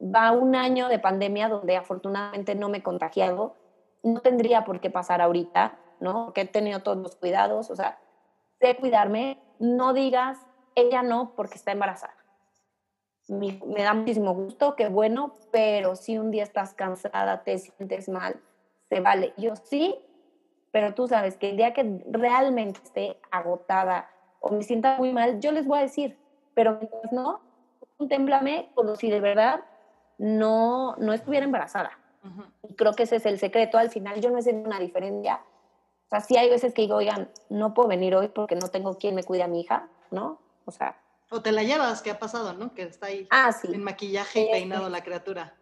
va 0.00 0.32
un 0.32 0.54
año 0.54 0.88
de 0.88 0.98
pandemia 0.98 1.48
donde 1.48 1.76
afortunadamente 1.76 2.54
no 2.54 2.68
me 2.68 2.78
he 2.78 2.82
contagiado, 2.82 3.54
no 4.02 4.20
tendría 4.20 4.64
por 4.64 4.80
qué 4.80 4.90
pasar 4.90 5.20
ahorita, 5.20 5.78
¿no? 6.00 6.26
Porque 6.26 6.42
he 6.42 6.46
tenido 6.46 6.80
todos 6.80 6.98
los 6.98 7.16
cuidados, 7.16 7.70
o 7.70 7.76
sea, 7.76 7.98
sé 8.60 8.76
cuidarme, 8.76 9.38
no 9.58 9.92
digas, 9.92 10.38
ella 10.74 11.02
no 11.02 11.34
porque 11.36 11.54
está 11.54 11.72
embarazada. 11.72 12.16
Me, 13.28 13.60
me 13.64 13.82
da 13.82 13.94
muchísimo 13.94 14.34
gusto, 14.34 14.74
qué 14.74 14.88
bueno, 14.88 15.36
pero 15.52 15.94
si 15.94 16.18
un 16.18 16.30
día 16.30 16.42
estás 16.42 16.74
cansada, 16.74 17.44
te 17.44 17.58
sientes 17.58 18.08
mal, 18.08 18.40
se 18.88 19.00
vale. 19.00 19.32
Yo 19.36 19.54
sí, 19.54 19.96
pero 20.72 20.94
tú 20.94 21.06
sabes 21.06 21.36
que 21.36 21.50
el 21.50 21.56
día 21.56 21.72
que 21.72 22.02
realmente 22.10 22.80
esté 22.82 23.20
agotada 23.30 24.08
o 24.40 24.50
me 24.50 24.62
sienta 24.64 24.96
muy 24.98 25.12
mal, 25.12 25.38
yo 25.38 25.52
les 25.52 25.66
voy 25.66 25.78
a 25.78 25.82
decir, 25.82 26.18
pero 26.54 26.78
mientras 26.78 27.12
no, 27.12 27.40
contémplame 27.96 28.70
como 28.74 28.96
si 28.96 29.08
de 29.08 29.20
verdad 29.20 29.60
no, 30.22 30.94
no 30.98 31.12
estuviera 31.12 31.44
embarazada. 31.44 31.98
Y 32.62 32.74
creo 32.74 32.92
que 32.92 33.02
ese 33.02 33.16
es 33.16 33.26
el 33.26 33.40
secreto. 33.40 33.76
Al 33.76 33.90
final 33.90 34.20
yo 34.20 34.30
no 34.30 34.38
he 34.38 34.52
una 34.52 34.78
diferencia. 34.78 35.40
O 36.06 36.08
sea, 36.08 36.20
sí 36.20 36.36
hay 36.36 36.48
veces 36.48 36.72
que 36.72 36.82
digo, 36.82 36.94
oigan, 36.94 37.28
no 37.48 37.74
puedo 37.74 37.88
venir 37.88 38.14
hoy 38.14 38.28
porque 38.28 38.54
no 38.54 38.68
tengo 38.68 38.96
quien 38.98 39.16
me 39.16 39.24
cuide 39.24 39.42
a 39.42 39.48
mi 39.48 39.62
hija, 39.62 39.88
¿no? 40.12 40.38
O 40.64 40.70
sea, 40.70 40.96
O 41.28 41.42
te 41.42 41.50
la 41.50 41.64
llevas, 41.64 42.02
¿qué 42.02 42.12
ha 42.12 42.20
pasado, 42.20 42.52
no? 42.52 42.72
Que 42.72 42.82
está 42.82 43.06
ahí 43.06 43.26
ah, 43.30 43.50
sí. 43.50 43.68
en 43.72 43.82
maquillaje 43.82 44.42
y 44.42 44.50
peinado 44.52 44.88
la 44.88 45.02
criatura. 45.02 45.56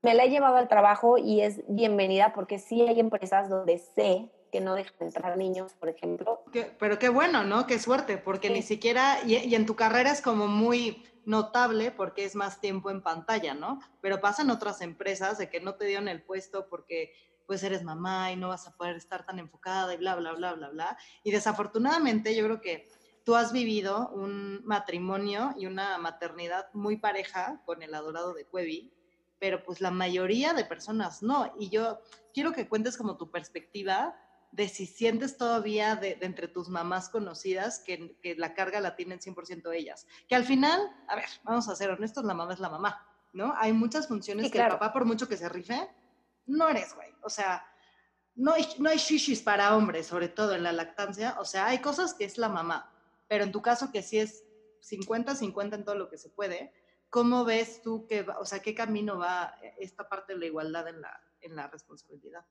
Me 0.00 0.14
la 0.14 0.24
he 0.24 0.30
llevado 0.30 0.56
al 0.56 0.68
trabajo 0.68 1.18
y 1.18 1.42
es 1.42 1.62
bienvenida 1.68 2.32
porque 2.32 2.58
sí 2.58 2.80
hay 2.80 3.00
empresas 3.00 3.50
donde 3.50 3.76
sé 3.78 4.30
que 4.50 4.60
no 4.60 4.74
dejan 4.74 4.94
entrar 5.00 5.36
niños, 5.36 5.74
por 5.74 5.88
ejemplo. 5.88 6.42
Pero 6.78 6.98
qué 6.98 7.08
bueno, 7.08 7.44
¿no? 7.44 7.66
Qué 7.66 7.78
suerte, 7.78 8.18
porque 8.18 8.48
Sí. 8.48 8.54
ni 8.54 8.62
siquiera, 8.62 9.18
y, 9.24 9.36
y 9.36 9.54
en 9.54 9.66
tu 9.66 9.76
carrera 9.76 10.10
es 10.10 10.20
como 10.22 10.46
muy 10.48 11.04
notable 11.24 11.90
porque 11.90 12.24
es 12.24 12.34
más 12.34 12.60
tiempo 12.60 12.90
en 12.90 13.02
pantalla, 13.02 13.52
¿no? 13.54 13.80
Pero 14.00 14.20
pasan 14.20 14.50
otras 14.50 14.80
empresas 14.80 15.36
de 15.36 15.50
que 15.50 15.60
no 15.60 15.74
te 15.74 15.84
dieron 15.84 16.08
el 16.08 16.22
puesto 16.22 16.68
porque 16.68 17.12
pues 17.46 17.62
eres 17.62 17.82
mamá 17.82 18.30
y 18.32 18.36
no 18.36 18.48
vas 18.48 18.66
a 18.66 18.76
poder 18.76 18.96
estar 18.96 19.24
tan 19.24 19.38
enfocada 19.38 19.92
y 19.94 19.96
bla, 19.96 20.16
bla, 20.16 20.32
bla, 20.32 20.54
bla, 20.54 20.68
bla. 20.68 20.98
Y 21.22 21.30
desafortunadamente 21.30 22.34
yo 22.34 22.44
creo 22.44 22.60
que 22.60 22.88
tú 23.24 23.36
has 23.36 23.52
vivido 23.52 24.08
un 24.10 24.62
matrimonio 24.64 25.54
y 25.58 25.66
una 25.66 25.98
maternidad 25.98 26.68
muy 26.72 26.96
pareja 26.96 27.60
con 27.66 27.82
el 27.82 27.94
adorado 27.94 28.32
de 28.34 28.44
Cuevi, 28.46 28.90
pero 29.38 29.62
pues 29.62 29.80
la 29.80 29.90
mayoría 29.90 30.52
de 30.54 30.64
personas 30.64 31.22
no. 31.22 31.52
Y 31.58 31.68
yo 31.68 32.00
quiero 32.34 32.52
que 32.52 32.68
cuentes 32.68 32.96
como 32.96 33.16
tu 33.16 33.30
perspectiva 33.30 34.14
de 34.52 34.68
si 34.68 34.86
sientes 34.86 35.36
todavía 35.36 35.96
de, 35.96 36.14
de 36.16 36.26
entre 36.26 36.48
tus 36.48 36.68
mamás 36.68 37.08
conocidas 37.08 37.80
que, 37.80 38.18
que 38.22 38.34
la 38.34 38.54
carga 38.54 38.80
la 38.80 38.96
tienen 38.96 39.20
100% 39.20 39.72
ellas. 39.74 40.06
Que 40.28 40.34
al 40.34 40.44
final, 40.44 40.80
a 41.08 41.16
ver, 41.16 41.26
vamos 41.44 41.68
a 41.68 41.76
ser 41.76 41.90
honestos, 41.90 42.24
la 42.24 42.34
mamá 42.34 42.54
es 42.54 42.60
la 42.60 42.70
mamá, 42.70 43.06
¿no? 43.32 43.54
Hay 43.56 43.72
muchas 43.72 44.08
funciones 44.08 44.46
Sí, 44.46 44.52
que 44.52 44.58
el 44.58 44.68
papá, 44.68 44.92
por 44.92 45.04
mucho 45.04 45.28
que 45.28 45.36
se 45.36 45.48
rife, 45.48 45.88
no 46.46 46.68
eres, 46.68 46.94
güey. 46.94 47.14
O 47.22 47.30
sea, 47.30 47.64
no 48.34 48.52
hay, 48.54 48.66
no 48.78 48.88
hay 48.88 48.96
shishis 48.98 49.42
para 49.42 49.76
hombres, 49.76 50.06
sobre 50.06 50.28
todo 50.28 50.54
en 50.54 50.62
la 50.62 50.72
lactancia. 50.72 51.36
O 51.40 51.44
sea, 51.44 51.66
hay 51.66 51.78
cosas 51.80 52.14
que 52.14 52.24
es 52.24 52.38
la 52.38 52.48
mamá, 52.48 52.90
pero 53.28 53.44
en 53.44 53.52
tu 53.52 53.60
caso 53.62 53.92
que 53.92 54.02
sí 54.02 54.18
es 54.18 54.44
50-50 54.80 55.74
en 55.74 55.84
todo 55.84 55.94
lo 55.96 56.08
que 56.08 56.16
se 56.18 56.30
puede, 56.30 56.72
¿cómo 57.10 57.44
ves 57.44 57.82
tú 57.82 58.06
que, 58.06 58.22
va- 58.22 58.38
o 58.38 58.44
sea, 58.46 58.60
qué 58.60 58.74
camino 58.74 59.18
va 59.18 59.54
esta 59.78 60.08
parte 60.08 60.32
de 60.34 60.38
la 60.38 60.46
igualdad 60.46 60.88
en 60.88 61.00
la, 61.02 61.20
en 61.40 61.54
la 61.56 61.66
responsabilidad? 61.68 62.46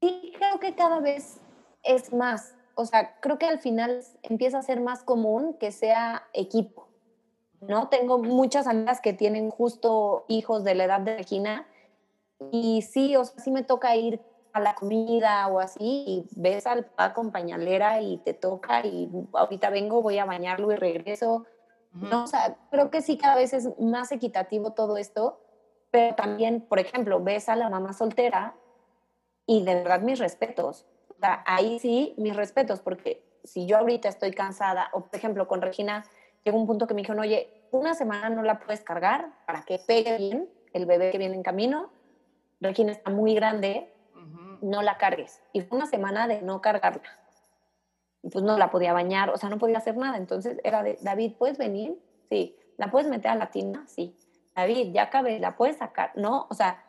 Sí, 0.00 0.32
creo 0.36 0.60
que 0.60 0.74
cada 0.74 1.00
vez 1.00 1.40
es 1.82 2.12
más. 2.12 2.54
O 2.74 2.84
sea, 2.84 3.18
creo 3.20 3.38
que 3.38 3.46
al 3.46 3.58
final 3.58 4.02
empieza 4.22 4.58
a 4.58 4.62
ser 4.62 4.80
más 4.80 5.02
común 5.02 5.56
que 5.58 5.72
sea 5.72 6.28
equipo. 6.32 6.88
¿no? 7.60 7.88
Tengo 7.88 8.18
muchas 8.18 8.66
amigas 8.66 9.00
que 9.00 9.12
tienen 9.12 9.50
justo 9.50 10.24
hijos 10.28 10.64
de 10.64 10.74
la 10.74 10.84
edad 10.84 11.00
de 11.00 11.16
Regina 11.16 11.66
y 12.52 12.82
sí, 12.82 13.16
o 13.16 13.24
sea, 13.24 13.42
sí 13.42 13.50
me 13.50 13.64
toca 13.64 13.96
ir 13.96 14.20
a 14.52 14.60
la 14.60 14.74
comida 14.74 15.46
o 15.48 15.58
así 15.58 16.04
y 16.06 16.26
ves 16.36 16.66
al 16.66 16.84
papá 16.84 17.14
con 17.14 17.32
pañalera 17.32 18.00
y 18.00 18.18
te 18.18 18.32
toca 18.32 18.86
y 18.86 19.10
ahorita 19.32 19.70
vengo, 19.70 20.02
voy 20.02 20.18
a 20.18 20.24
bañarlo 20.24 20.72
y 20.72 20.76
regreso. 20.76 21.46
No, 21.92 22.24
o 22.24 22.26
sea, 22.26 22.56
creo 22.70 22.90
que 22.90 23.02
sí 23.02 23.16
cada 23.16 23.34
vez 23.34 23.52
es 23.52 23.68
más 23.80 24.12
equitativo 24.12 24.72
todo 24.72 24.98
esto, 24.98 25.40
pero 25.90 26.14
también, 26.14 26.60
por 26.60 26.78
ejemplo, 26.78 27.22
ves 27.22 27.48
a 27.48 27.56
la 27.56 27.70
mamá 27.70 27.92
soltera 27.92 28.54
y 29.48 29.64
de 29.64 29.74
verdad 29.74 30.02
mis 30.02 30.20
respetos. 30.20 30.86
O 31.08 31.14
sea, 31.18 31.42
ahí 31.46 31.80
sí, 31.80 32.14
mis 32.18 32.36
respetos, 32.36 32.80
porque 32.80 33.24
si 33.42 33.66
yo 33.66 33.78
ahorita 33.78 34.08
estoy 34.08 34.30
cansada, 34.30 34.90
o 34.92 35.06
por 35.06 35.16
ejemplo 35.16 35.48
con 35.48 35.62
Regina, 35.62 36.04
llegó 36.44 36.58
un 36.58 36.66
punto 36.66 36.86
que 36.86 36.94
me 36.94 37.00
dijeron, 37.00 37.20
oye, 37.20 37.64
una 37.72 37.94
semana 37.94 38.28
no 38.28 38.42
la 38.42 38.60
puedes 38.60 38.82
cargar 38.82 39.32
para 39.46 39.62
que 39.62 39.78
pegue 39.78 40.18
bien 40.18 40.48
el 40.74 40.84
bebé 40.84 41.10
que 41.10 41.18
viene 41.18 41.34
en 41.34 41.42
camino. 41.42 41.90
Regina 42.60 42.92
está 42.92 43.10
muy 43.10 43.34
grande, 43.34 43.90
no 44.60 44.82
la 44.82 44.98
cargues. 44.98 45.40
Y 45.54 45.62
fue 45.62 45.78
una 45.78 45.86
semana 45.86 46.28
de 46.28 46.42
no 46.42 46.60
cargarla. 46.60 47.18
Y 48.22 48.28
pues 48.28 48.44
no 48.44 48.58
la 48.58 48.70
podía 48.70 48.92
bañar, 48.92 49.30
o 49.30 49.38
sea, 49.38 49.48
no 49.48 49.58
podía 49.58 49.78
hacer 49.78 49.96
nada. 49.96 50.18
Entonces 50.18 50.58
era 50.62 50.82
de, 50.82 50.98
David, 51.00 51.36
¿puedes 51.38 51.56
venir? 51.56 51.98
Sí. 52.28 52.54
¿La 52.76 52.90
puedes 52.90 53.08
meter 53.08 53.30
a 53.30 53.34
la 53.34 53.50
tina? 53.50 53.86
Sí. 53.88 54.14
David, 54.54 54.92
ya 54.92 55.08
cabe, 55.08 55.38
la 55.38 55.56
puedes 55.56 55.78
sacar, 55.78 56.12
¿no? 56.16 56.46
O 56.50 56.54
sea, 56.54 56.82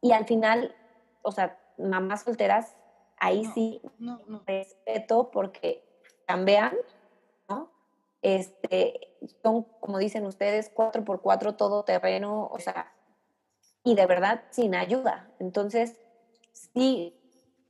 y 0.00 0.12
al 0.12 0.24
final, 0.26 0.74
o 1.22 1.32
sea, 1.32 1.58
mamás 1.82 2.22
solteras, 2.22 2.76
ahí 3.18 3.44
sí 3.54 3.80
respeto 4.46 5.30
porque 5.30 5.84
cambian, 6.26 6.74
¿no? 7.48 7.70
Este, 8.22 9.16
son, 9.42 9.64
como 9.80 9.98
dicen 9.98 10.26
ustedes, 10.26 10.70
cuatro 10.72 11.04
por 11.04 11.20
cuatro, 11.20 11.54
todo 11.54 11.84
terreno, 11.84 12.48
o 12.52 12.58
sea, 12.58 12.92
y 13.84 13.94
de 13.94 14.06
verdad 14.06 14.42
sin 14.50 14.74
ayuda. 14.74 15.30
Entonces, 15.38 15.96
sí, 16.52 17.16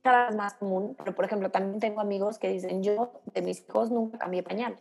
cada 0.01 0.27
vez 0.27 0.35
más 0.35 0.53
común, 0.55 0.95
pero 0.97 1.13
por 1.15 1.25
ejemplo, 1.25 1.51
también 1.51 1.79
tengo 1.79 2.01
amigos 2.01 2.39
que 2.39 2.49
dicen, 2.49 2.83
yo 2.83 3.11
de 3.33 3.41
mis 3.41 3.61
hijos 3.61 3.91
nunca 3.91 4.17
cambié 4.17 4.43
pañal. 4.43 4.77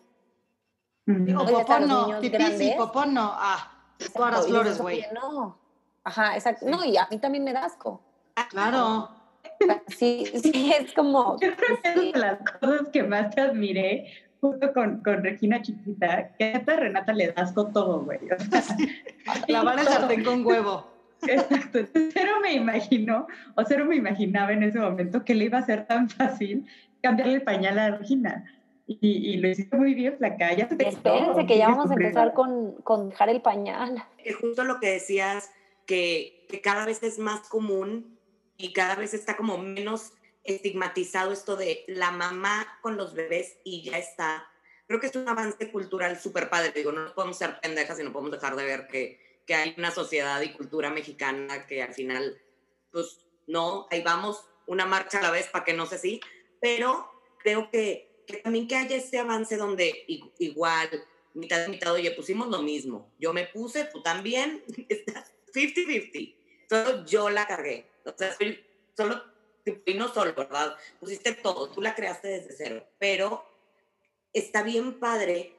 Digo, 1.07 1.45
popó 1.45 1.79
no, 1.81 2.21
pipí 2.21 2.45
y 2.61 2.75
popó 2.77 3.05
no, 3.07 3.31
ah, 3.33 3.73
todas 4.15 4.33
las 4.33 4.47
flores, 4.47 4.81
güey. 4.81 5.05
No, 5.13 5.59
ajá, 6.05 6.35
exacto, 6.35 6.67
no, 6.67 6.85
y 6.85 6.97
a 6.97 7.09
mí 7.11 7.19
también 7.19 7.43
me 7.43 7.53
da 7.53 7.65
asco. 7.65 8.01
Claro. 8.51 9.20
Sí, 9.89 10.25
sí, 10.43 10.73
es 10.79 10.93
como... 10.95 11.37
Yo 11.41 11.55
creo 11.57 11.81
que 11.83 11.89
es 11.91 11.97
una 11.97 12.13
de 12.13 12.19
las 12.19 12.39
cosas 12.61 12.89
que 12.93 13.03
más 13.03 13.35
te 13.35 13.41
admiré 13.43 14.07
justo 14.41 14.73
con, 14.73 15.03
con 15.03 15.23
Regina 15.23 15.61
Chiquita, 15.63 16.33
que 16.39 16.63
a 16.67 16.77
Renata 16.77 17.13
le 17.13 17.33
das 17.33 17.53
con 17.53 17.73
todo, 17.73 18.01
güey. 18.01 18.19
O 18.31 18.39
sea, 18.39 18.77
Lavar 19.49 19.79
el 19.81 19.87
sartén 19.87 20.25
con 20.25 20.47
huevo. 20.47 20.87
Exacto. 21.23 21.81
Cero 21.93 22.33
me 22.43 22.55
imagino, 22.55 23.27
o 23.55 23.65
cero 23.65 23.85
me 23.85 23.97
imaginaba 23.97 24.53
en 24.53 24.63
ese 24.63 24.79
momento 24.79 25.25
que 25.25 25.35
le 25.35 25.47
iba 25.47 25.59
a 25.59 25.67
ser 25.67 25.87
tan 25.87 26.09
fácil 26.09 26.67
cambiarle 27.03 27.35
el 27.35 27.43
pañal 27.43 27.79
a 27.79 27.97
Regina. 27.97 28.45
Y, 28.87 28.99
y 29.07 29.37
lo 29.37 29.49
hiciste 29.49 29.77
muy 29.77 29.95
bien, 29.95 30.17
Flaca. 30.17 30.53
Ya 30.55 30.67
te 30.69 30.89
Espérense 30.89 31.47
que 31.47 31.59
ya 31.59 31.69
vamos 31.69 31.91
a 31.91 31.95
empezar 31.95 32.33
con, 32.33 32.73
con 32.83 33.11
dejar 33.11 33.29
el 33.29 33.41
pañal. 33.41 34.03
Es 34.19 34.37
justo 34.37 34.65
lo 34.65 34.81
que 34.81 34.91
decías, 34.91 35.51
que, 35.87 36.47
que 36.49 36.61
cada 36.61 36.87
vez 36.87 37.03
es 37.03 37.19
más 37.19 37.49
común 37.49 38.19
y 38.61 38.73
cada 38.73 38.95
vez 38.95 39.15
está 39.15 39.37
como 39.37 39.59
menos 39.59 40.13
estigmatizado 40.45 41.33
esto 41.33 41.57
de 41.57 41.85
la 41.87 42.11
mamá 42.11 42.79
con 42.83 42.97
los 42.97 43.15
bebés 43.15 43.57
y 43.65 43.83
ya 43.83 43.99
está. 43.99 44.49
Creo 44.87 45.01
que 45.01 45.07
es 45.07 45.17
un 45.17 45.29
avance 45.29 45.71
cultural 45.71 46.19
súper 46.21 46.51
padre. 46.51 46.73
Digo, 46.75 46.93
no 46.93 47.15
podemos 47.15 47.39
ser 47.39 47.61
pendejas 47.61 48.01
y 48.01 48.03
no 48.03 48.13
podemos 48.13 48.33
dejar 48.33 48.57
de 48.57 48.65
ver 48.65 48.87
que, 48.89 49.21
que 49.47 49.55
hay 49.55 49.75
una 49.79 49.91
sociedad 49.91 50.41
y 50.41 50.53
cultura 50.53 50.91
mexicana 50.91 51.67
que 51.67 51.83
al 51.83 51.95
final, 51.95 52.41
pues 52.91 53.25
no, 53.47 53.87
ahí 53.91 54.03
vamos, 54.03 54.45
una 54.67 54.87
marcha 54.87 55.19
a 55.19 55.23
la 55.23 55.31
vez 55.31 55.49
para 55.49 55.65
que 55.65 55.73
no 55.73 55.87
sé 55.87 55.99
si, 55.99 56.21
pero 56.61 57.11
creo 57.39 57.71
que, 57.71 58.25
que 58.27 58.39
también 58.39 58.69
que 58.69 58.77
haya 58.77 58.97
este 58.97 59.19
avance 59.19 59.57
donde 59.57 60.05
igual, 60.39 60.89
mitad 61.35 61.67
mitad, 61.69 61.93
oye, 61.93 62.11
pusimos 62.13 62.49
lo 62.49 62.63
mismo. 62.63 63.13
Yo 63.19 63.33
me 63.33 63.47
puse, 63.47 63.85
tú 63.85 64.03
también, 64.03 64.63
50-50. 65.55 66.35
Solo 66.69 67.05
yo 67.05 67.31
la 67.31 67.47
cargué. 67.47 67.90
O 68.05 68.15
sea, 68.17 68.35
soy, 68.35 68.65
solo 68.97 69.23
y 69.85 69.95
no 69.95 70.09
solo, 70.09 70.35
¿verdad? 70.35 70.77
Pusiste 70.99 71.33
todo, 71.35 71.69
tú 71.71 71.81
la 71.81 71.95
creaste 71.95 72.29
desde 72.29 72.53
cero, 72.53 72.87
pero 72.99 73.45
está 74.33 74.63
bien 74.63 74.99
padre. 74.99 75.57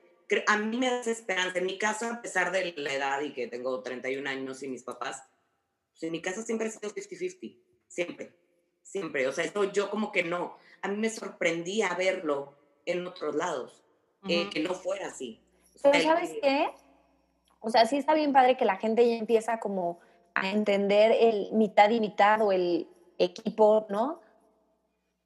A 0.48 0.58
mí 0.58 0.78
me 0.78 0.90
das 0.90 1.08
esperanza. 1.08 1.60
En 1.60 1.66
mi 1.66 1.78
caso, 1.78 2.08
a 2.08 2.22
pesar 2.22 2.52
de 2.52 2.74
la 2.78 2.94
edad 2.94 3.22
y 3.22 3.34
que 3.34 3.48
tengo 3.48 3.82
31 3.82 4.30
años 4.30 4.64
y 4.64 4.68
mis 4.68 4.84
papás, 4.84 5.24
pues 5.92 6.04
en 6.04 6.12
mi 6.12 6.22
casa 6.22 6.42
siempre 6.44 6.68
ha 6.68 6.72
sido 6.72 6.90
50-50, 6.94 7.58
siempre, 7.88 8.34
siempre. 8.82 9.28
O 9.28 9.32
sea, 9.34 9.44
eso 9.44 9.66
yo 9.66 9.90
como 9.90 10.12
que 10.12 10.24
no, 10.24 10.58
a 10.82 10.88
mí 10.88 10.98
me 10.98 11.10
sorprendía 11.10 11.94
verlo 11.96 12.56
en 12.86 13.06
otros 13.06 13.36
lados, 13.36 13.84
eh, 14.28 14.50
que 14.50 14.62
no 14.62 14.74
fuera 14.74 15.08
así. 15.08 15.42
Pero 15.84 16.02
¿sabes 16.02 16.32
qué? 16.42 16.70
O 17.60 17.70
sea, 17.70 17.86
sí 17.86 17.98
está 17.98 18.14
bien 18.14 18.34
padre 18.34 18.58
que 18.58 18.66
la 18.66 18.78
gente 18.78 19.08
ya 19.08 19.16
empieza 19.16 19.60
como 19.60 20.00
a 20.36 20.50
entender 20.50 21.12
el 21.20 21.52
mitad 21.54 21.90
y 21.90 22.00
mitad 22.00 22.42
o 22.42 22.52
el 22.52 22.88
equipo, 23.18 23.86
¿no? 23.90 24.22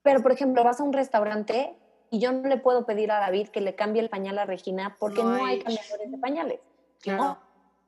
Pero, 0.02 0.22
por 0.22 0.32
ejemplo, 0.32 0.64
vas 0.64 0.80
a 0.80 0.84
un 0.84 0.94
restaurante 0.94 1.76
y 2.12 2.20
yo 2.20 2.32
no 2.32 2.48
le 2.48 2.58
puedo 2.58 2.86
pedir 2.86 3.12
a 3.12 3.20
David 3.20 3.50
que 3.50 3.62
le 3.62 3.76
cambie 3.76 4.02
el 4.02 4.10
pañal 4.10 4.38
a 4.38 4.46
Regina 4.46 4.96
porque 5.00 5.24
no, 5.24 5.44
hay, 5.44 5.62
cambiadores 5.62 6.12
de 6.12 6.18
pañales. 6.18 6.60
¿no? 7.06 7.38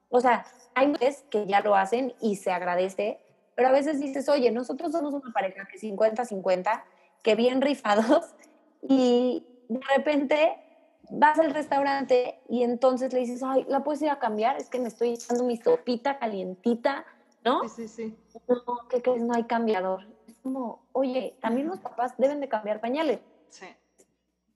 O 0.10 0.20
sea, 0.20 0.46
hay 0.74 0.88
mujeres 0.88 1.26
que 1.30 1.46
ya 1.46 1.62
lo 1.62 1.76
hacen 1.76 2.14
y 2.22 2.36
se 2.38 2.52
agradece, 2.52 3.20
pero 3.56 3.70
a 3.70 3.72
veces 3.72 4.00
dices, 4.00 4.30
oye, 4.30 4.52
nosotros 4.52 4.92
somos 4.92 5.14
una 5.14 5.32
pareja 5.34 5.68
que 5.68 5.78
50-50, 5.80 6.84
que 7.22 7.36
bien 7.36 7.62
rifados, 7.62 8.34
y 8.82 9.46
de 9.70 9.80
repente 9.96 10.67
vas 11.10 11.40
al 11.40 11.52
restaurante 11.52 12.40
y 12.50 12.64
entonces 12.64 13.14
le 13.14 13.20
dices, 13.20 13.42
ay, 13.44 13.66
¿la 13.68 13.84
puedes 13.84 14.02
ir 14.02 14.10
a 14.10 14.20
cambiar? 14.20 14.58
Es 14.58 14.70
que 14.70 14.80
me 14.80 14.88
estoy 14.88 15.14
echando 15.14 15.44
mi 15.44 15.58
sopita 15.58 16.20
calientita 16.20 17.06
¿no? 17.44 17.68
Sí, 17.68 17.88
sí, 17.88 17.88
sí. 17.88 18.18
No, 18.48 18.88
¿qué 18.90 19.02
crees? 19.02 19.22
No 19.22 19.34
hay 19.34 19.46
cambiador. 19.46 20.06
Es 20.28 20.38
como, 20.40 20.86
oye, 20.92 21.38
también 21.42 21.68
los 21.68 21.80
papás 21.80 22.14
deben 22.18 22.42
de 22.42 22.50
cambiar 22.50 22.82
pañales. 22.82 23.20
Sí. 23.50 23.68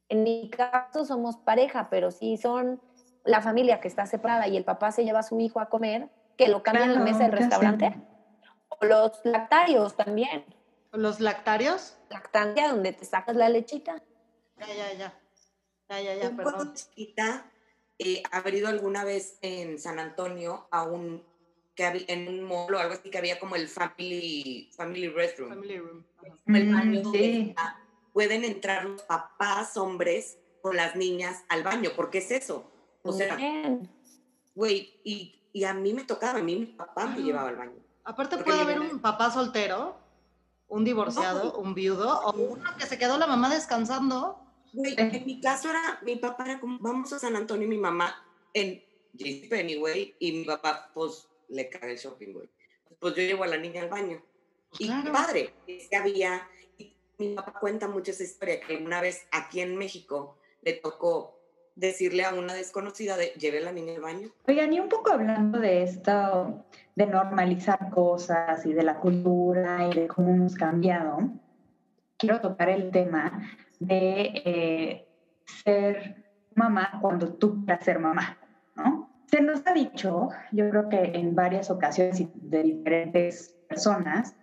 En 0.09 0.23
mi 0.23 0.49
caso 0.49 1.05
somos 1.05 1.37
pareja, 1.37 1.89
pero 1.89 2.11
si 2.11 2.37
son 2.37 2.81
la 3.23 3.41
familia 3.41 3.79
que 3.79 3.87
está 3.87 4.05
separada 4.05 4.47
y 4.47 4.57
el 4.57 4.65
papá 4.65 4.91
se 4.91 5.05
lleva 5.05 5.19
a 5.19 5.23
su 5.23 5.39
hijo 5.39 5.59
a 5.59 5.69
comer, 5.69 6.09
que 6.37 6.47
lo 6.47 6.63
cambien 6.63 6.89
en 6.89 6.95
la 6.95 7.01
mesa 7.01 7.23
del 7.23 7.31
restaurante. 7.31 7.95
O 8.67 8.85
los 8.85 9.21
lactarios 9.23 9.95
también. 9.95 10.43
¿Los 10.91 11.21
lactarios? 11.21 11.97
Lactancia, 12.09 12.69
donde 12.69 12.91
te 12.91 13.05
sacas 13.05 13.35
la 13.35 13.47
lechita. 13.47 14.01
Ya, 14.57 14.67
ya, 14.67 14.93
ya. 14.93 15.20
Ya, 15.91 15.99
ya, 15.99 16.15
ya, 16.15 16.31
perdón. 16.31 16.73
chiquita, 16.73 17.51
eh, 17.99 18.23
haber 18.31 18.55
ido 18.55 18.69
alguna 18.69 19.03
vez 19.03 19.37
en 19.41 19.77
San 19.77 19.99
Antonio 19.99 20.65
a 20.71 20.83
un 20.83 21.21
que 21.75 22.05
en 22.07 22.29
un 22.29 22.43
mall 22.43 22.73
o 22.73 22.79
algo 22.79 22.93
así 22.93 23.09
que 23.09 23.17
había 23.17 23.39
como 23.39 23.57
el 23.57 23.67
family, 23.67 24.69
family 24.73 25.09
restroom. 25.09 25.49
Family 25.49 25.79
room. 25.79 26.05
El 26.47 26.73
baño 26.73 27.01
donde 27.01 27.55
pueden 28.13 28.45
entrar 28.45 28.85
los 28.85 29.01
papás 29.01 29.75
hombres 29.75 30.37
con 30.61 30.77
las 30.77 30.95
niñas 30.95 31.43
al 31.49 31.63
baño, 31.63 31.89
porque 31.95 32.19
es 32.19 32.31
eso. 32.31 32.71
O 33.03 33.11
sea, 33.11 33.37
güey, 34.55 35.01
y, 35.03 35.41
y, 35.51 35.63
a 35.65 35.73
mí 35.73 35.93
me 35.93 36.05
tocaba, 36.05 36.39
a 36.39 36.43
mí 36.43 36.55
mi 36.55 36.67
papá 36.67 37.07
me 37.07 37.21
llevaba 37.21 37.49
al 37.49 37.57
baño. 37.57 37.79
Aparte 38.05 38.37
puede 38.37 38.61
haber 38.61 38.79
un 38.79 38.99
papá 38.99 39.29
soltero, 39.29 39.97
un 40.69 40.85
divorciado, 40.85 41.57
un 41.57 41.73
viudo, 41.73 42.21
o 42.21 42.31
uno 42.33 42.77
que 42.77 42.85
se 42.85 42.97
quedó 42.97 43.17
la 43.17 43.27
mamá 43.27 43.49
descansando. 43.49 44.39
Güey, 44.73 44.95
en 44.97 45.25
mi 45.25 45.41
caso 45.41 45.69
era, 45.69 45.99
mi 46.03 46.15
papá 46.15 46.45
era 46.45 46.59
como, 46.59 46.79
vamos 46.79 47.11
a 47.13 47.19
San 47.19 47.35
Antonio 47.35 47.65
y 47.65 47.69
mi 47.69 47.77
mamá 47.77 48.25
en 48.53 48.81
JCPenney, 49.13 49.75
güey, 49.77 50.15
y 50.19 50.31
mi 50.31 50.45
papá, 50.45 50.89
pues, 50.93 51.27
le 51.49 51.69
cae 51.69 51.91
el 51.91 51.97
shopping, 51.97 52.33
güey. 52.33 52.49
Pues 52.99 53.15
yo 53.15 53.23
llevo 53.23 53.43
a 53.43 53.47
la 53.47 53.57
niña 53.57 53.81
al 53.81 53.89
baño. 53.89 54.21
Pues 54.69 54.89
y 54.89 55.09
padre, 55.11 55.53
que 55.65 55.95
había, 55.95 56.47
y 56.77 56.95
mi 57.17 57.35
papá 57.35 57.59
cuenta 57.59 57.87
mucho 57.87 58.11
esa 58.11 58.23
historia, 58.23 58.61
que 58.61 58.77
una 58.77 59.01
vez 59.01 59.27
aquí 59.31 59.59
en 59.59 59.75
México 59.75 60.37
le 60.61 60.73
tocó 60.73 61.37
decirle 61.75 62.23
a 62.23 62.33
una 62.33 62.53
desconocida 62.53 63.17
de 63.17 63.27
lleve 63.37 63.57
a 63.59 63.61
la 63.61 63.71
niña 63.71 63.95
al 63.95 64.01
baño. 64.01 64.29
Oigan, 64.47 64.71
y 64.73 64.79
un 64.79 64.89
poco 64.89 65.11
hablando 65.11 65.59
de 65.59 65.83
esto, 65.83 66.65
de 66.95 67.05
normalizar 67.05 67.89
cosas 67.89 68.65
y 68.65 68.73
de 68.73 68.83
la 68.83 68.99
cultura 68.99 69.89
y 69.89 69.95
de 69.95 70.07
cómo 70.07 70.29
hemos 70.29 70.55
cambiado, 70.55 71.17
quiero 72.17 72.39
tocar 72.39 72.69
el 72.69 72.91
tema 72.91 73.57
de 73.81 74.31
eh, 74.45 75.07
ser 75.63 76.23
mamá 76.55 76.99
cuando 77.01 77.33
tú 77.33 77.65
quieras 77.65 77.83
ser 77.83 77.99
mamá, 77.99 78.37
¿no? 78.75 79.09
Se 79.25 79.41
nos 79.41 79.65
ha 79.65 79.73
dicho, 79.73 80.29
yo 80.51 80.69
creo 80.69 80.89
que 80.89 81.01
en 81.15 81.33
varias 81.35 81.71
ocasiones 81.71 82.19
y 82.19 82.29
de 82.35 82.63
diferentes 82.63 83.57
personas, 83.67 84.35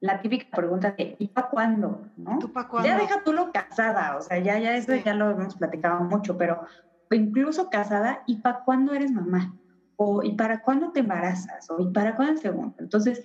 la 0.00 0.20
típica 0.20 0.54
pregunta 0.54 0.94
de 0.98 1.16
¿y 1.18 1.28
para 1.28 1.48
cuándo? 1.48 2.06
¿no? 2.16 2.38
¿Tú 2.38 2.52
pa 2.52 2.68
cuándo? 2.68 2.88
Ya 2.88 2.98
deja 2.98 3.22
tú 3.24 3.32
lo 3.32 3.50
casada, 3.50 4.16
o 4.16 4.20
sea, 4.20 4.38
ya, 4.38 4.58
ya 4.58 4.76
eso 4.76 4.94
ya 4.94 5.14
lo 5.14 5.30
hemos 5.30 5.56
platicado 5.56 6.00
mucho, 6.04 6.36
pero 6.36 6.62
incluso 7.10 7.70
casada, 7.70 8.24
¿y 8.26 8.40
para 8.40 8.60
cuándo 8.64 8.92
eres 8.92 9.10
mamá? 9.10 9.54
O 9.96 10.22
¿y 10.22 10.34
para 10.34 10.60
cuándo 10.60 10.92
te 10.92 11.00
embarazas? 11.00 11.70
O 11.70 11.80
¿y 11.80 11.90
para 11.92 12.14
cuándo 12.14 12.32
el 12.34 12.38
segundo? 12.40 12.74
Entonces, 12.78 13.22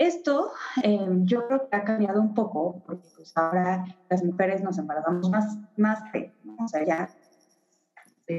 esto 0.00 0.52
em, 0.82 1.26
yo 1.26 1.46
creo 1.46 1.68
que 1.68 1.76
ha 1.76 1.84
cambiado 1.84 2.22
un 2.22 2.32
poco, 2.32 2.82
porque 2.86 3.06
pues 3.14 3.36
ahora 3.36 3.84
las 4.08 4.24
mujeres 4.24 4.62
nos 4.62 4.78
embarazamos 4.78 5.28
más, 5.28 5.58
más 5.76 6.02
¿no? 6.42 6.56
o 6.64 6.68
sea, 6.68 6.84
ya 6.84 7.10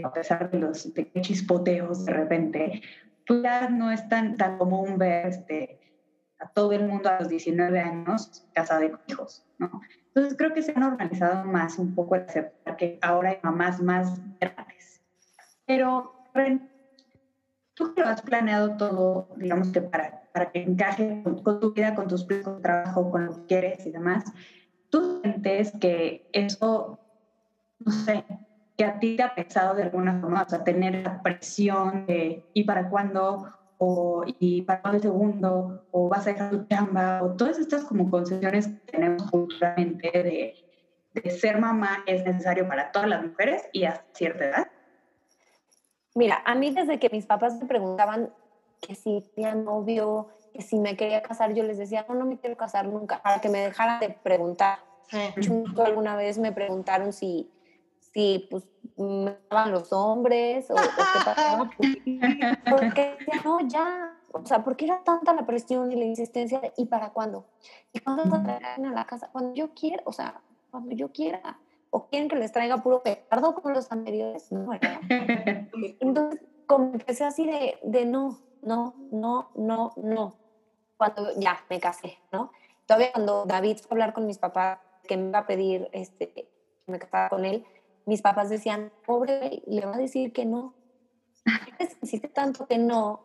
a 0.04 0.12
pesar 0.12 0.50
de 0.50 0.60
los 0.60 0.92
chispoteos 1.22 2.06
de 2.06 2.14
repente, 2.14 2.82
pues 3.28 3.44
ya 3.44 3.70
no 3.70 3.92
es 3.92 4.08
tan, 4.10 4.38
tan 4.38 4.58
común 4.58 4.98
ver 4.98 5.28
este, 5.28 5.80
a 6.40 6.48
todo 6.48 6.72
el 6.72 6.88
mundo 6.88 7.10
a 7.10 7.20
los 7.20 7.30
19 7.30 7.80
años 7.80 8.44
casada 8.54 8.90
con 8.90 9.02
hijos, 9.06 9.46
¿no? 9.60 9.82
Entonces 10.08 10.36
creo 10.38 10.54
que 10.54 10.64
se 10.64 10.72
ha 10.72 10.80
normalizado 10.80 11.46
más 11.46 11.78
un 11.78 11.94
poco 11.94 12.16
el 12.16 12.24
aceptar 12.24 12.76
que 12.76 12.98
ahora 13.04 13.30
hay 13.30 13.38
mamás 13.44 13.80
más 13.82 14.20
grandes. 14.40 15.02
Pero, 15.68 16.16
tú 17.76 17.94
que 17.94 18.02
lo 18.02 18.08
has 18.08 18.22
planeado 18.24 18.78
todo, 18.78 19.30
digamos 19.38 19.72
que 19.72 19.82
para, 19.82 20.21
para 20.34 20.52
que 20.52 20.62
encaje 20.62 21.22
con, 21.24 21.44
tu 21.60 21.74
vida, 21.74 21.96
con 21.96 22.08
tus 22.08 22.24
planes, 22.26 22.46
con 22.46 22.56
tu 22.56 22.62
trabajo, 22.62 23.12
con 23.12 23.26
lo 23.26 23.36
que 23.36 23.46
quieres 23.46 23.86
y 23.86 23.92
demás, 23.92 24.24
¿tú 24.90 25.22
sientes 25.22 25.72
que 25.80 26.26
eso, 26.32 27.00
no 27.80 27.92
sé, 27.92 28.26
que 28.78 28.86
a 28.86 29.00
ti 29.00 29.16
te 29.16 29.24
ha 29.24 29.36
pesado 29.36 29.76
de 29.76 29.84
alguna 29.84 30.20
forma, 30.20 30.44
o 30.44 30.50
sea, 30.50 30.64
tener 30.64 31.04
la 31.04 31.22
presión 31.22 32.06
de 32.06 32.46
¿y 32.54 32.64
para 32.64 32.90
cuándo? 32.90 33.48
o 33.84 34.24
y 34.38 34.62
para 34.62 34.92
el 34.94 35.02
segundo, 35.02 35.84
o 35.90 36.08
vas 36.08 36.28
a 36.28 36.34
dejar 36.34 36.52
tu 36.52 36.66
chamba, 36.68 37.24
o 37.24 37.36
todas 37.36 37.58
estas 37.58 37.84
como 37.84 38.12
concesiones 38.12 38.68
que 38.68 38.92
tenemos 38.92 39.24
culturalmente 39.32 40.12
de, 40.12 40.56
de 41.14 41.30
ser 41.32 41.60
mamá 41.60 42.04
es 42.06 42.24
necesario 42.24 42.68
para 42.68 42.92
todas 42.92 43.10
las 43.10 43.26
mujeres 43.26 43.64
y 43.72 43.86
a 43.86 44.06
cierta 44.14 44.46
edad. 44.46 44.68
Mira, 46.14 46.44
a 46.46 46.54
mí 46.54 46.70
desde 46.70 47.00
que 47.00 47.10
mis 47.10 47.26
papás 47.26 47.60
me 47.60 47.68
preguntaban 47.68 48.32
que 48.82 48.96
si 48.96 49.22
tenía 49.36 49.56
novio, 49.56 50.28
que 50.54 50.62
si 50.62 50.80
me 50.80 50.98
quería 50.98 51.22
casar, 51.22 51.54
yo 51.54 51.64
les 51.64 51.78
decía, 51.78 52.06
no, 52.10 52.16
no 52.16 52.26
me 52.26 52.38
quiero 52.38 52.58
casar 52.58 52.88
nunca, 52.88 53.22
para 53.22 53.40
que 53.40 53.50
me 53.50 53.60
dejaran 53.60 54.00
de 54.00 54.10
preguntar. 54.10 54.80
Sí. 55.10 55.64
alguna 55.84 56.16
vez 56.16 56.38
me 56.38 56.54
preguntaron 56.54 57.12
si, 57.12 57.52
si 58.00 58.48
pues, 58.50 58.64
me 58.98 59.36
daban 59.50 59.72
los 59.72 59.92
hombres 59.92 60.70
o, 60.72 60.74
o 60.74 60.78
qué 60.78 61.26
pasaba. 61.26 61.70
Porque 62.70 63.18
decía, 63.20 63.42
no, 63.44 63.60
ya. 63.68 64.18
O 64.34 64.46
sea, 64.46 64.64
¿por 64.64 64.78
qué 64.78 64.86
era 64.86 65.04
tanta 65.04 65.34
la 65.34 65.46
presión 65.46 65.92
y 65.92 65.96
la 65.98 66.06
insistencia? 66.06 66.62
¿Y 66.78 66.86
para 66.86 67.10
cuándo? 67.10 67.46
¿Y 67.92 68.00
cuándo 68.00 68.24
te 68.24 68.54
traen 68.54 68.86
a 68.86 68.94
la 68.94 69.06
casa? 69.06 69.30
Cuando 69.34 69.54
yo 69.54 69.74
quiera, 69.74 70.02
o 70.06 70.14
sea, 70.14 70.42
cuando 70.72 70.96
yo 70.96 71.12
quiera. 71.12 71.60
¿O 71.94 72.08
quieren 72.08 72.30
que 72.30 72.38
les 72.38 72.54
traiga 72.54 72.78
puro 72.78 73.04
petardo 73.04 73.54
como 73.54 73.76
los 73.76 73.92
anteriores? 73.92 74.50
No, 74.50 74.66
¿verdad? 74.66 75.02
Entonces, 76.00 76.40
como 76.66 76.94
empecé 76.94 77.26
así 77.26 77.46
de, 77.46 77.78
de 77.84 78.06
no, 78.06 78.40
no, 78.62 78.96
no, 79.12 79.52
no, 79.56 79.94
no. 79.98 80.36
Cuando 80.98 81.34
ya 81.40 81.64
me 81.70 81.80
casé, 81.80 82.18
¿no? 82.32 82.52
Todavía 82.86 83.12
cuando 83.12 83.46
David 83.46 83.78
fue 83.78 83.90
a 83.90 83.94
hablar 83.96 84.14
con 84.14 84.26
mis 84.26 84.38
papás, 84.38 84.80
que 85.08 85.18
me 85.18 85.30
iba 85.30 85.40
a 85.40 85.48
pedir 85.48 85.90
este, 85.94 86.32
que 86.32 86.48
me 86.88 87.00
casara 87.00 87.30
con 87.30 87.46
él, 87.46 87.66
mis 88.06 88.22
papás 88.22 88.50
decían, 88.50 88.92
pobre, 89.06 89.62
le 89.66 89.86
va 89.86 89.96
a 89.96 89.98
decir 89.98 90.34
que 90.34 90.46
no. 90.46 90.74
Insiste 92.02 92.28
tanto 92.28 92.68
que 92.68 92.78
no, 92.78 93.22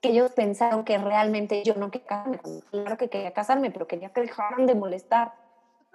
que 0.00 0.10
ellos 0.10 0.32
pensaron 0.32 0.84
que 0.84 0.98
realmente 0.98 1.62
yo 1.64 1.74
no 1.74 1.90
quería 1.90 2.06
casarme. 2.06 2.40
Claro 2.70 2.96
que 2.96 3.08
quería 3.08 3.32
casarme, 3.32 3.70
pero 3.70 3.86
quería 3.86 4.10
que 4.10 4.20
dejaran 4.20 4.66
de 4.66 4.74
molestar. 4.74 5.34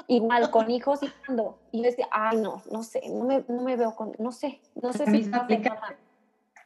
Igual 0.08 0.52
con 0.52 0.70
hijos 0.70 1.02
y 1.02 1.10
cuando. 1.26 1.60
Y 1.72 1.80
yo 1.80 1.84
decía, 1.86 2.08
ay, 2.12 2.38
no, 2.38 2.62
no 2.72 2.84
sé, 2.84 3.02
no 3.10 3.26
me, 3.26 3.44
no 3.48 3.64
me 3.64 3.76
veo 3.76 3.96
con, 3.96 4.14
no 4.20 4.32
sé, 4.32 4.62
no 4.76 4.94
sé 4.94 5.06
si. 5.08 5.30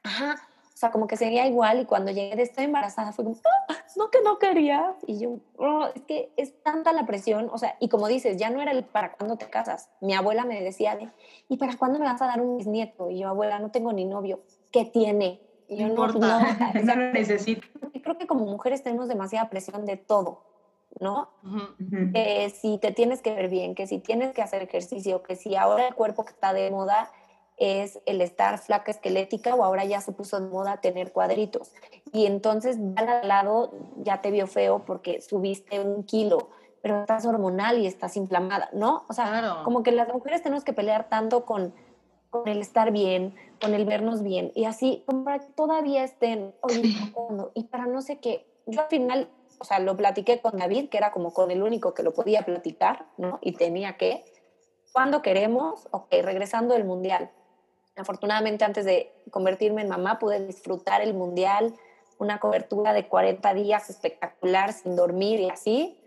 Ajá. 0.04 0.36
Sea, 0.82 0.90
como 0.90 1.06
que 1.06 1.16
sería 1.16 1.46
igual 1.46 1.82
y 1.82 1.86
cuando 1.86 2.10
llegué 2.10 2.36
de 2.36 2.42
estar 2.42 2.66
embarazada 2.66 3.12
fue 3.12 3.24
como, 3.24 3.38
ah, 3.70 3.76
no 3.96 4.10
que 4.10 4.20
no 4.24 4.40
quería. 4.40 4.96
Y 5.06 5.20
yo, 5.20 5.38
oh, 5.58 5.86
es 5.94 6.02
que 6.02 6.32
es 6.38 6.60
tanta 6.64 6.92
la 6.92 7.06
presión, 7.06 7.52
o 7.54 7.60
sea, 7.60 7.76
y 7.80 7.88
como 7.88 8.08
dices, 8.08 8.38
ya 8.38 8.50
no 8.50 8.64
era 8.64 8.72
el 8.72 8.84
para 8.84 9.12
cuándo 9.12 9.38
te 9.38 9.48
casas. 9.48 9.92
Mi 10.02 10.16
abuela 10.16 10.44
me 10.44 10.60
decía 10.60 10.96
de, 10.96 11.08
¿y 11.48 11.58
para 11.58 11.78
cuándo 11.78 12.00
me 12.00 12.06
vas 12.06 12.20
a 12.24 12.26
dar 12.26 12.42
un 12.42 12.58
bisnieto? 12.58 13.12
Y 13.12 13.20
yo, 13.20 13.28
abuela, 13.28 13.60
no 13.60 13.70
tengo 13.70 13.94
ni 13.94 14.06
novio. 14.06 14.42
¿Qué 14.72 14.86
tiene? 14.86 15.40
Y 15.68 15.78
yo, 15.78 15.88
no, 15.88 16.08
no, 16.08 16.14
no, 16.18 16.40
no 16.84 16.96
lo 16.96 17.12
necesito. 17.12 17.62
Creo 18.02 18.18
que 18.18 18.26
como 18.26 18.46
mujeres 18.46 18.82
tenemos 18.82 19.08
demasiada 19.08 19.52
presión 19.52 19.86
de 19.86 19.98
todo. 19.98 20.42
¿no? 21.00 21.30
Que 22.12 22.50
si 22.50 22.80
te 22.80 22.92
tienes 22.92 23.22
que 23.22 23.34
ver 23.36 23.50
bien, 23.50 23.76
que 23.76 23.86
si 23.86 24.00
tienes 24.00 24.34
que 24.34 24.42
hacer 24.42 24.64
ejercicio, 24.64 25.22
que 25.22 25.36
si 25.36 25.56
ahora 25.56 25.88
el 25.88 25.94
cuerpo 25.94 26.26
que 26.26 26.32
está 26.32 26.54
de 26.54 26.70
moda 26.72 27.12
es 27.62 28.00
el 28.06 28.22
estar 28.22 28.58
flaca 28.58 28.92
esquelética 28.92 29.56
o 29.56 29.64
ahora 29.64 29.86
ya 29.86 30.02
se 30.02 30.12
puso 30.12 30.40
de 30.40 30.48
moda 30.48 30.82
tener 30.82 31.12
cuadritos. 31.12 31.72
Y 32.12 32.26
entonces 32.26 32.78
ya 32.80 33.22
al 33.22 33.28
lado 33.28 33.72
ya 33.98 34.22
te 34.22 34.32
vio 34.32 34.48
feo 34.48 34.84
porque 34.86 35.22
subiste 35.22 35.80
un 35.80 36.04
kilo, 36.04 36.50
pero 36.82 37.02
estás 37.02 37.26
hormonal 37.26 37.78
y 37.80 37.88
estás 37.88 38.18
inflamada, 38.18 38.70
¿no? 38.74 39.06
O 39.08 39.14
sea, 39.14 39.62
como 39.64 39.84
que 39.84 39.92
las 39.92 40.08
mujeres 40.10 40.42
tenemos 40.42 40.64
que 40.64 40.74
pelear 40.74 41.08
tanto 41.10 41.46
con, 41.46 41.74
con 42.30 42.48
el 42.48 42.60
estar 42.60 42.92
bien, 42.92 43.36
con 43.62 43.74
el 43.74 43.86
vernos 43.86 44.24
bien, 44.24 44.52
y 44.56 44.66
así, 44.66 45.04
como 45.06 45.24
para 45.24 45.40
que 45.40 45.54
todavía 45.54 46.04
estén, 46.04 46.56
oye, 46.62 46.82
y 47.54 47.64
para 47.66 47.86
no 47.86 48.02
sé 48.02 48.20
qué. 48.20 48.48
Yo 48.66 48.82
al 48.82 48.88
final 48.88 49.30
o 49.62 49.64
sea, 49.64 49.80
lo 49.80 49.96
platiqué 49.96 50.42
con 50.42 50.58
David, 50.58 50.90
que 50.90 50.98
era 50.98 51.12
como 51.12 51.34
con 51.34 51.52
el 51.52 51.62
único 51.62 51.94
que 51.94 52.02
lo 52.02 52.14
podía 52.14 52.42
platicar, 52.42 53.06
¿no? 53.18 53.38
Y 53.44 53.52
tenía 53.52 53.96
que, 53.96 54.26
cuando 54.92 55.22
queremos, 55.22 55.88
ok, 55.92 56.08
regresando 56.24 56.74
del 56.74 56.84
mundial. 56.84 57.30
Afortunadamente, 58.02 58.66
antes 58.66 58.86
de 58.86 59.14
convertirme 59.32 59.82
en 59.82 59.90
mamá, 59.90 60.20
pude 60.20 60.46
disfrutar 60.46 61.02
el 61.02 61.14
mundial, 61.14 61.74
una 62.18 62.40
cobertura 62.40 62.94
de 62.94 63.08
40 63.08 63.54
días 63.54 63.90
espectacular, 63.90 64.74
sin 64.74 64.96
dormir 64.96 65.40
y 65.40 65.50
así. 65.50 65.98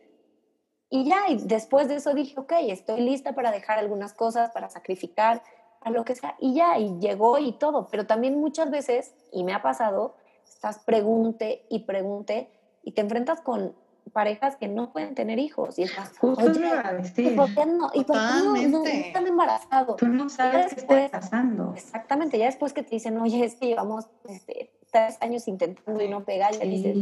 Y 0.91 1.09
ya, 1.09 1.23
después 1.41 1.89
de 1.89 1.97
eso 1.97 2.15
dije, 2.15 2.39
ok, 2.39 2.53
estoy 2.69 3.01
lista 3.01 3.35
para 3.35 3.51
dejar 3.51 3.79
algunas 3.79 4.13
cosas, 4.13 4.51
para 4.51 4.69
sacrificar, 4.69 5.43
a 5.81 5.91
lo 5.91 6.05
que 6.05 6.15
sea. 6.15 6.35
Y 6.41 6.55
ya, 6.55 6.79
y 6.79 6.99
llegó 6.99 7.39
y 7.39 7.53
todo. 7.53 7.89
Pero 7.91 8.07
también 8.07 8.41
muchas 8.41 8.71
veces, 8.71 9.15
y 9.33 9.45
me 9.45 9.53
ha 9.53 9.63
pasado, 9.63 10.17
estás 10.47 10.79
pregunte 10.79 11.67
y 11.69 11.81
pregunte 11.81 12.51
y 12.83 12.93
te 12.93 13.01
enfrentas 13.01 13.41
con 13.41 13.75
parejas 14.13 14.57
que 14.57 14.69
no 14.69 14.93
pueden 14.93 15.15
tener 15.15 15.39
hijos 15.39 15.79
y 15.79 15.83
estás 15.83 16.17
Justo 16.19 16.45
oye, 16.45 16.71
¿y 17.17 17.31
por 17.31 17.55
qué 17.55 17.67
no? 17.67 17.91
¿Y 17.95 18.05
por 18.05 18.17
qué 18.17 18.69
no, 18.69 18.69
no, 18.69 18.85
están 18.85 19.27
embarazados? 19.27 19.97
Tú 19.97 20.07
no 20.09 20.29
sabes 20.29 20.75
después, 20.75 20.99
qué 20.99 21.05
está 21.07 21.21
pasando. 21.21 21.73
Exactamente, 21.75 22.39
ya 22.39 22.47
después 22.47 22.73
que 22.73 22.83
te 22.83 22.91
dicen, 22.91 23.19
oye, 23.19 23.45
es 23.45 23.57
que 23.57 23.67
llevamos 23.67 24.07
este, 24.29 24.71
tres 24.91 25.19
años 25.21 25.49
intentando 25.49 26.03
y 26.03 26.09
no 26.09 26.25
pega, 26.25 26.51
ya 26.51 26.65
dices, 26.65 26.97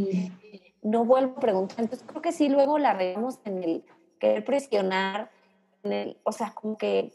no 0.83 1.05
vuelvo 1.05 1.37
a 1.37 1.41
preguntar. 1.41 1.81
Entonces 1.81 2.07
creo 2.09 2.23
que 2.23 2.33
sí, 2.33 2.49
luego 2.49 2.79
la 2.79 2.95
regamos 2.95 3.39
en 3.45 3.63
el 3.63 3.85
querer 4.19 4.45
presionar, 4.45 5.31
en 5.83 5.93
el, 5.93 6.17
o 6.25 6.33
sea, 6.33 6.53
como 6.55 6.77
que 6.79 7.13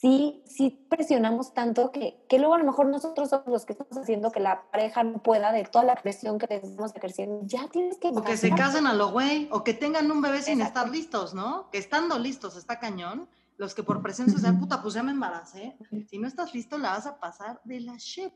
sí, 0.00 0.42
sí 0.46 0.86
presionamos 0.88 1.52
tanto 1.52 1.92
que, 1.92 2.24
que 2.28 2.38
luego 2.38 2.54
a 2.54 2.58
lo 2.58 2.64
mejor 2.64 2.86
nosotros 2.86 3.28
somos 3.28 3.48
los 3.48 3.66
que 3.66 3.74
estamos 3.74 3.96
haciendo 3.98 4.32
que 4.32 4.40
la 4.40 4.62
pareja 4.70 5.04
no 5.04 5.22
pueda 5.22 5.52
de 5.52 5.64
toda 5.64 5.84
la 5.84 5.94
presión 5.96 6.38
que 6.38 6.46
les 6.46 6.64
estamos 6.64 6.94
ejerciendo. 6.96 7.40
Ya 7.44 7.68
tienes 7.68 7.98
que... 7.98 8.08
O 8.08 8.22
que 8.22 8.36
se 8.36 8.50
casen 8.50 8.86
a 8.86 8.94
lo 8.94 9.10
güey, 9.10 9.48
o 9.52 9.62
que 9.62 9.74
tengan 9.74 10.10
un 10.10 10.22
bebé 10.22 10.40
sin 10.42 10.62
estar 10.62 10.88
listos, 10.88 11.34
¿no? 11.34 11.68
Que 11.70 11.78
estando 11.78 12.18
listos 12.18 12.56
está 12.56 12.78
cañón. 12.78 13.28
Los 13.58 13.74
que 13.74 13.82
por 13.82 14.00
presión 14.02 14.30
se 14.30 14.36
dicen, 14.36 14.58
puta, 14.58 14.80
pues 14.80 14.94
ya 14.94 15.02
me 15.02 15.10
embaracé. 15.10 15.76
Si 16.08 16.18
no 16.18 16.26
estás 16.26 16.54
listo, 16.54 16.78
la 16.78 16.92
vas 16.92 17.06
a 17.06 17.20
pasar 17.20 17.60
de 17.64 17.80
la 17.80 17.96
shit. 17.98 18.32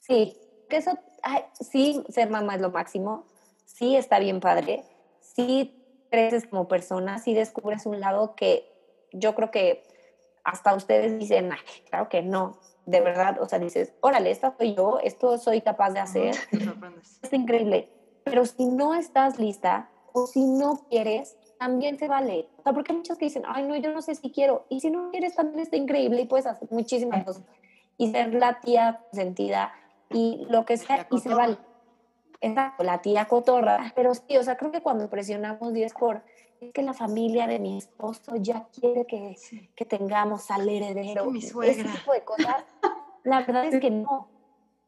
Sí, 0.00 0.36
que 0.68 0.78
eso, 0.78 0.98
ay, 1.22 1.44
sí, 1.60 2.02
ser 2.08 2.30
mamá 2.30 2.56
es 2.56 2.60
lo 2.60 2.70
máximo. 2.70 3.26
Sí, 3.64 3.94
está 3.94 4.18
bien 4.18 4.40
padre. 4.40 4.82
Sí, 5.20 5.80
creces 6.10 6.48
como 6.48 6.66
persona. 6.66 7.20
Sí, 7.20 7.32
descubres 7.32 7.86
un 7.86 8.00
lado 8.00 8.34
que 8.34 8.68
yo 9.12 9.36
creo 9.36 9.52
que 9.52 9.93
hasta 10.44 10.74
ustedes 10.74 11.18
dicen, 11.18 11.50
Ay, 11.52 11.58
claro 11.88 12.08
que 12.08 12.22
no, 12.22 12.60
de 12.86 13.00
verdad, 13.00 13.40
o 13.40 13.48
sea, 13.48 13.58
dices, 13.58 13.94
órale, 14.00 14.30
esta 14.30 14.54
soy 14.56 14.74
yo, 14.74 14.98
esto 15.02 15.38
soy 15.38 15.62
capaz 15.62 15.90
de 15.90 16.00
hacer, 16.00 16.34
es 17.22 17.32
increíble, 17.32 17.90
pero 18.24 18.44
si 18.44 18.66
no 18.66 18.94
estás 18.94 19.38
lista 19.38 19.90
o 20.12 20.26
si 20.26 20.44
no 20.44 20.86
quieres, 20.90 21.36
también 21.58 21.98
se 21.98 22.08
vale, 22.08 22.48
o 22.58 22.62
sea, 22.62 22.72
porque 22.72 22.92
hay 22.92 22.98
muchos 22.98 23.16
que 23.16 23.24
dicen, 23.24 23.44
ay, 23.46 23.66
no, 23.66 23.74
yo 23.76 23.92
no 23.92 24.02
sé 24.02 24.14
si 24.14 24.30
quiero, 24.30 24.66
y 24.68 24.80
si 24.80 24.90
no 24.90 25.10
quieres, 25.10 25.34
también 25.34 25.60
está 25.60 25.76
increíble 25.76 26.20
y 26.20 26.26
puedes 26.26 26.46
hacer 26.46 26.68
muchísimas 26.70 27.24
cosas, 27.24 27.42
y 27.96 28.10
ser 28.10 28.34
la 28.34 28.60
tía 28.60 29.00
sentida 29.12 29.72
y 30.10 30.46
lo 30.50 30.64
que 30.64 30.76
sea, 30.76 31.06
y 31.10 31.18
se 31.18 31.34
vale. 31.34 31.56
Exacto, 32.40 32.84
la 32.84 33.00
tía 33.00 33.24
cotorra, 33.24 33.92
pero 33.96 34.14
sí, 34.14 34.36
o 34.36 34.42
sea, 34.42 34.58
creo 34.58 34.70
que 34.70 34.82
cuando 34.82 35.08
presionamos 35.08 35.72
10 35.72 35.94
por 35.94 36.22
que 36.72 36.82
la 36.82 36.94
familia 36.94 37.46
de 37.46 37.58
mi 37.58 37.78
esposo 37.78 38.36
ya 38.36 38.68
quiere 38.68 39.06
que, 39.06 39.36
que 39.74 39.84
tengamos 39.84 40.50
al 40.50 40.68
heredero. 40.68 41.30
mi 41.30 41.42
suegra. 41.42 41.72
Ese 41.72 41.98
tipo 41.98 42.12
de 42.12 42.24
cosas. 42.24 42.64
La 43.24 43.40
verdad 43.40 43.66
es 43.66 43.80
que 43.80 43.90
no. 43.90 44.28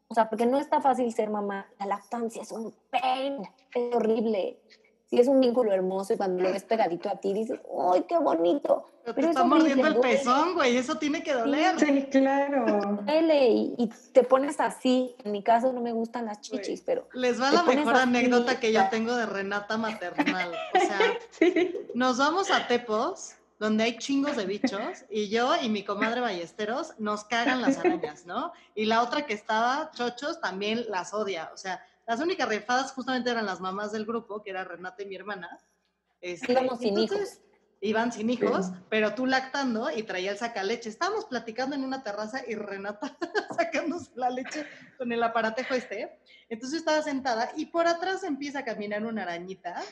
O 0.09 0.15
sea, 0.15 0.29
porque 0.29 0.47
no 0.47 0.59
está 0.59 0.81
fácil 0.81 1.13
ser 1.13 1.31
mamá. 1.31 1.67
La 1.79 1.87
lactancia 1.87 2.43
es 2.43 2.53
un 2.53 2.73
pain, 2.91 3.43
es 3.75 3.95
horrible. 3.95 4.61
Sí, 5.09 5.21
es 5.21 5.29
un 5.29 5.41
vínculo 5.41 5.73
hermoso 5.73 6.15
y 6.15 6.17
cuando 6.17 6.43
lo 6.43 6.53
ves 6.53 6.65
pegadito 6.65 7.09
a 7.09 7.17
ti 7.17 7.33
dices, 7.33 7.61
¡ay, 7.93 8.05
qué 8.09 8.19
bonito! 8.19 8.91
Pero, 9.05 9.15
te 9.15 9.29
está 9.29 9.45
mordiendo 9.45 9.87
el 9.87 10.01
pezón, 10.01 10.55
güey, 10.55 10.77
eso 10.77 10.97
tiene 10.97 11.23
que 11.23 11.33
doler. 11.33 11.79
Sí, 11.79 12.09
claro. 12.11 12.99
Duele 13.05 13.49
y, 13.51 13.75
y, 13.79 13.89
te 14.13 14.25
pones 14.25 14.59
así. 14.59 15.15
En 15.23 15.31
mi 15.31 15.45
caso 15.45 15.73
no 15.73 15.81
me 15.81 15.93
gustan 15.93 16.27
las 16.27 16.41
chichis, 16.41 16.83
pero. 16.85 17.09
Les 17.13 17.41
va 17.41 17.53
la 17.53 17.63
mejor 17.63 17.95
anécdota 17.95 18.59
que 18.59 18.73
yo 18.73 18.89
tengo 18.91 19.15
de 19.15 19.27
Renata 19.27 19.77
maternal. 19.77 20.53
O 20.75 20.81
sea, 20.81 20.99
sí. 21.31 21.73
nos 21.95 22.19
vamos 22.19 22.51
a 22.51 22.67
Tepos, 22.67 23.37
donde 23.61 23.85
hay 23.85 23.99
chingos 23.99 24.37
de 24.37 24.45
bichos, 24.45 25.05
y 25.09 25.29
yo 25.29 25.55
y 25.63 25.69
mi 25.69 25.85
comadre 25.85 26.21
Ballesteros 26.21 26.95
nos 26.99 27.23
cagan 27.23 27.63
las 27.63 27.79
arañas, 27.79 28.27
¿no? 28.27 28.53
Y 28.75 28.87
la 28.87 29.03
otra 29.03 29.25
que 29.25 29.35
estaba, 29.35 29.93
Chochos, 29.95 30.41
también 30.41 30.85
las 30.89 31.15
odia. 31.15 31.53
O 31.55 31.57
sea, 31.57 31.81
las 32.07 32.21
únicas 32.21 32.49
rifadas 32.49 32.93
justamente 32.93 33.31
eran 33.31 33.47
las 33.47 33.61
mamás 33.61 33.93
del 33.93 34.07
grupo, 34.07 34.43
que 34.43 34.51
era 34.51 34.65
Renata 34.65 35.03
y 35.03 35.07
mi 35.07 35.17
hermana. 35.17 35.59
Este, 36.21 36.53
Íbamos 36.53 36.79
sin 36.79 36.99
hijos. 36.99 37.41
Iban 37.83 38.11
sin 38.11 38.31
hijos, 38.31 38.73
pero 38.89 39.15
tú 39.15 39.27
lactando 39.27 39.91
y 39.91 40.03
traía 40.03 40.31
el 40.31 40.39
sacaleche. 40.39 40.89
Estábamos 40.89 41.27
platicando 41.27 41.77
en 41.77 41.85
una 41.85 42.03
terraza 42.03 42.41
y 42.49 42.55
Renata 42.55 43.17
sacándose 43.57 44.11
la 44.15 44.31
leche 44.31 44.67
con 44.97 45.13
el 45.13 45.23
aparatejo 45.23 45.75
este. 45.75 46.19
Entonces 46.49 46.79
estaba 46.79 47.03
sentada 47.03 47.51
y 47.55 47.67
por 47.67 47.87
atrás 47.87 48.25
empieza 48.25 48.61
a 48.61 48.65
caminar 48.65 49.05
una 49.05 49.23
arañita. 49.23 49.83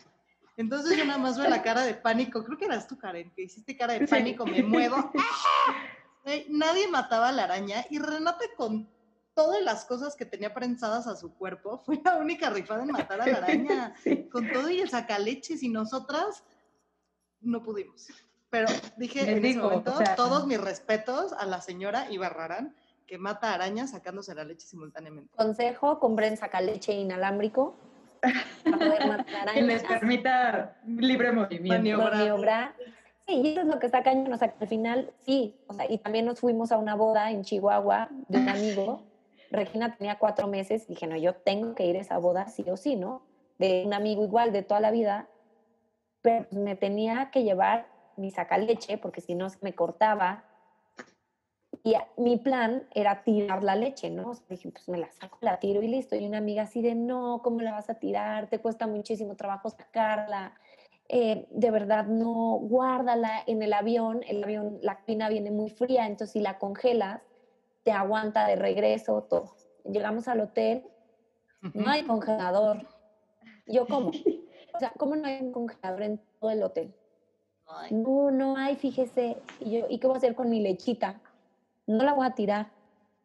Entonces 0.56 0.96
yo 0.96 1.04
nada 1.04 1.18
más 1.18 1.36
veo 1.36 1.48
la 1.48 1.62
cara 1.62 1.82
de 1.82 1.94
pánico. 1.94 2.42
Creo 2.44 2.56
que 2.56 2.64
eras 2.64 2.88
tú, 2.88 2.96
Karen, 2.96 3.30
que 3.34 3.42
hiciste 3.42 3.76
cara 3.76 3.94
de 3.94 4.08
pánico. 4.08 4.46
Me 4.46 4.62
muevo. 4.62 5.12
Nadie 6.48 6.88
mataba 6.88 7.28
a 7.28 7.32
la 7.32 7.44
araña 7.44 7.84
y 7.90 7.98
Renata 7.98 8.44
con 8.56 8.88
todas 9.34 9.60
las 9.62 9.84
cosas 9.84 10.16
que 10.16 10.24
tenía 10.24 10.54
prensadas 10.54 11.06
a 11.06 11.16
su 11.16 11.34
cuerpo. 11.34 11.78
Fue 11.86 12.00
la 12.04 12.16
única 12.16 12.50
rifada 12.50 12.82
en 12.82 12.90
matar 12.92 13.20
a 13.20 13.26
la 13.26 13.36
araña. 13.38 13.94
Sí. 14.02 14.28
Con 14.28 14.50
todo 14.50 14.70
y 14.70 14.80
el 14.80 14.88
sacaleches 14.90 15.62
y 15.62 15.68
nosotras 15.68 16.44
no 17.40 17.62
pudimos. 17.62 18.08
Pero 18.50 18.68
dije 18.96 19.20
Les 19.20 19.28
en 19.28 19.38
ese 19.38 19.46
digo, 19.48 19.62
momento, 19.64 19.92
o 19.94 19.98
sea- 19.98 20.14
todos 20.14 20.46
mis 20.46 20.60
respetos 20.60 21.32
a 21.32 21.44
la 21.46 21.60
señora 21.60 22.10
Ibarrarán 22.10 22.74
que 23.06 23.18
mata 23.18 23.52
arañas 23.52 23.90
sacándose 23.90 24.34
la 24.34 24.44
leche 24.44 24.66
simultáneamente. 24.66 25.36
Consejo, 25.36 25.98
compren 26.00 26.36
sacaleche 26.38 26.92
inalámbrico 26.94 27.76
para 28.64 28.78
poder 28.78 29.06
matar 29.06 29.26
Que 29.54 29.60
les 29.62 29.82
arañas. 29.84 30.00
permita 30.00 30.76
libre 30.86 31.32
movimiento. 31.32 31.98
Maniobra. 32.02 32.74
Sí, 33.26 33.34
y 33.42 33.48
eso 33.52 33.60
es 33.62 33.66
lo 33.66 33.78
que 33.78 33.86
está 33.86 34.02
cañón, 34.02 34.32
o 34.32 34.38
sea, 34.38 34.48
que 34.52 34.64
al 34.64 34.68
final, 34.68 35.12
sí, 35.20 35.54
o 35.66 35.74
sea, 35.74 35.90
y 35.90 35.98
también 35.98 36.24
nos 36.26 36.40
fuimos 36.40 36.72
a 36.72 36.78
una 36.78 36.94
boda 36.94 37.30
en 37.30 37.42
Chihuahua 37.42 38.08
de 38.28 38.38
un 38.38 38.48
amigo. 38.48 39.02
Regina 39.50 39.96
tenía 39.96 40.18
cuatro 40.18 40.48
meses, 40.48 40.86
dije, 40.88 41.06
no, 41.06 41.16
yo 41.16 41.34
tengo 41.34 41.74
que 41.74 41.86
ir 41.86 41.96
a 41.96 42.00
esa 42.00 42.18
boda 42.18 42.48
sí 42.48 42.64
o 42.68 42.76
sí, 42.76 42.96
¿no? 42.96 43.22
De 43.58 43.84
un 43.86 43.94
amigo 43.94 44.24
igual 44.24 44.52
de 44.52 44.62
toda 44.62 44.80
la 44.80 44.90
vida, 44.90 45.28
pero 46.22 46.46
pues, 46.48 46.60
me 46.60 46.76
tenía 46.76 47.30
que 47.30 47.44
llevar 47.44 47.86
mi 48.16 48.30
sacaleche, 48.30 48.98
porque 48.98 49.20
si 49.20 49.34
no 49.34 49.50
se 49.50 49.58
me 49.60 49.74
cortaba. 49.74 50.44
Y 51.82 51.94
mi 52.16 52.38
plan 52.38 52.88
era 52.94 53.22
tirar 53.24 53.62
la 53.62 53.76
leche, 53.76 54.08
¿no? 54.08 54.30
O 54.30 54.34
sea, 54.34 54.46
dije, 54.48 54.70
pues 54.70 54.88
me 54.88 54.96
la 54.96 55.10
saco, 55.12 55.38
la 55.42 55.58
tiro 55.58 55.82
y 55.82 55.88
listo. 55.88 56.16
Y 56.16 56.26
una 56.26 56.38
amiga 56.38 56.62
así 56.62 56.80
de, 56.80 56.94
no, 56.94 57.42
¿cómo 57.42 57.60
la 57.60 57.72
vas 57.72 57.90
a 57.90 57.94
tirar? 57.94 58.48
Te 58.48 58.58
cuesta 58.58 58.86
muchísimo 58.86 59.36
trabajo 59.36 59.68
sacarla 59.68 60.54
eh, 61.08 61.46
de 61.50 61.70
verdad 61.70 62.06
no 62.06 62.58
guárdala 62.62 63.42
en 63.46 63.62
el 63.62 63.74
avión, 63.74 64.22
el 64.26 64.42
avión, 64.42 64.78
la 64.80 64.96
cabina 64.96 65.28
viene 65.28 65.50
muy 65.50 65.68
fría, 65.68 66.06
entonces 66.06 66.32
si 66.32 66.40
la 66.40 66.58
congelas, 66.58 67.20
te 67.84 67.92
aguanta 67.92 68.46
de 68.46 68.56
regreso 68.56 69.22
todo. 69.28 69.54
Llegamos 69.84 70.26
al 70.28 70.40
hotel, 70.40 70.84
no 71.74 71.88
hay 71.88 72.02
congelador. 72.02 72.86
Yo, 73.66 73.86
¿cómo? 73.86 74.10
O 74.74 74.78
sea, 74.78 74.92
¿cómo 74.98 75.14
no 75.14 75.26
hay 75.26 75.40
un 75.40 75.52
congelador 75.52 76.02
en 76.02 76.20
todo 76.40 76.50
el 76.50 76.62
hotel? 76.62 76.92
Ay, 77.66 77.92
No, 77.92 78.30
no 78.30 78.56
hay, 78.56 78.76
fíjese. 78.76 79.36
Y 79.60 79.78
yo, 79.78 79.86
¿y 79.88 79.98
qué 79.98 80.06
voy 80.06 80.14
a 80.14 80.18
hacer 80.18 80.34
con 80.34 80.50
mi 80.50 80.60
lechita? 80.60 81.20
No 81.86 82.02
la 82.02 82.12
voy 82.12 82.26
a 82.26 82.34
tirar. 82.34 82.72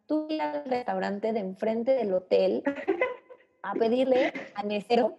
Que 0.07 0.35
ir 0.35 0.41
al 0.41 0.65
restaurante 0.65 1.33
de 1.33 1.39
enfrente 1.39 1.93
del 1.93 2.13
hotel 2.13 2.63
a 3.61 3.73
pedirle 3.73 4.33
al 4.55 4.67
mesero 4.67 5.15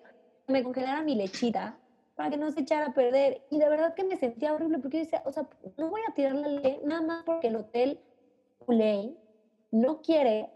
que 0.47 0.53
me 0.53 0.63
congelara 0.63 1.03
mi 1.03 1.15
lechita 1.15 1.79
para 2.17 2.31
que 2.31 2.37
no 2.37 2.51
se 2.51 2.61
echara 2.61 2.87
a 2.87 2.95
perder. 2.95 3.43
Y 3.51 3.59
de 3.59 3.69
verdad 3.69 3.95
que 3.95 4.05
me 4.05 4.17
sentía 4.17 4.53
horrible 4.53 4.79
porque 4.79 4.99
yo 4.99 5.05
decía, 5.05 5.23
o 5.25 5.33
sea, 5.33 5.49
no 5.77 5.89
voy 5.91 6.01
a 6.09 6.15
tirar 6.15 6.35
la 6.35 6.49
leche 6.49 6.81
nada 6.85 7.03
más 7.03 7.25
porque 7.25 7.49
el 7.49 7.57
hotel 7.57 8.01
Ulay 8.67 9.17
no 9.71 10.01
quiere 10.03 10.51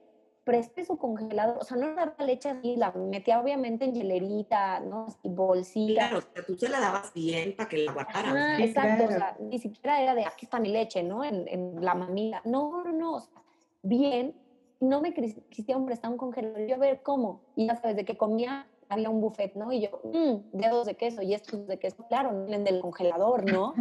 preste 0.44 0.84
su 0.84 0.98
congelador, 0.98 1.56
o 1.58 1.64
sea, 1.64 1.78
no 1.78 1.88
la 1.94 2.14
leche 2.18 2.50
así, 2.50 2.76
la 2.76 2.92
metía 2.92 3.40
obviamente 3.40 3.86
en 3.86 3.94
hielerita, 3.94 4.78
¿no? 4.80 5.06
Así, 5.06 5.16
bolsita. 5.30 6.00
Claro, 6.08 6.18
o 6.18 6.20
sea, 6.20 6.44
tú 6.44 6.54
se 6.58 6.68
la 6.68 6.80
dabas 6.80 7.14
bien 7.14 7.56
para 7.56 7.66
que 7.68 7.78
la 7.78 7.92
guardaran. 7.92 8.36
Ah, 8.36 8.54
Sí, 8.58 8.64
exacto, 8.64 9.04
o 9.04 9.08
sea, 9.08 9.36
ni 9.40 9.58
siquiera 9.58 10.02
era 10.02 10.14
de 10.14 10.26
aquí 10.26 10.44
está 10.44 10.60
mi 10.60 10.68
leche, 10.68 11.02
¿no? 11.02 11.24
En, 11.24 11.48
en 11.48 11.82
la 11.82 11.94
mamila. 11.94 12.42
No, 12.44 12.84
no, 12.84 12.92
no, 12.92 13.12
o 13.14 13.20
sea, 13.20 13.42
bien, 13.82 14.34
no 14.80 15.00
me 15.00 15.14
quis- 15.14 15.42
quisieron 15.48 15.86
prestar 15.86 16.10
un 16.10 16.18
congelador. 16.18 16.66
Yo 16.66 16.74
a 16.74 16.78
ver 16.78 17.00
cómo, 17.02 17.40
y 17.56 17.66
ya 17.68 17.76
sabes, 17.76 17.96
de 17.96 18.04
que 18.04 18.18
comía, 18.18 18.66
había 18.90 19.08
un 19.08 19.22
buffet, 19.22 19.54
¿no? 19.54 19.72
Y 19.72 19.80
yo, 19.80 19.98
mmm, 20.04 20.58
dedos 20.58 20.84
de 20.84 20.94
queso, 20.96 21.22
y 21.22 21.32
estos 21.32 21.66
de 21.66 21.78
queso, 21.78 22.04
claro, 22.06 22.32
no 22.32 22.40
vienen 22.44 22.64
del 22.64 22.82
congelador, 22.82 23.50
¿no? 23.50 23.72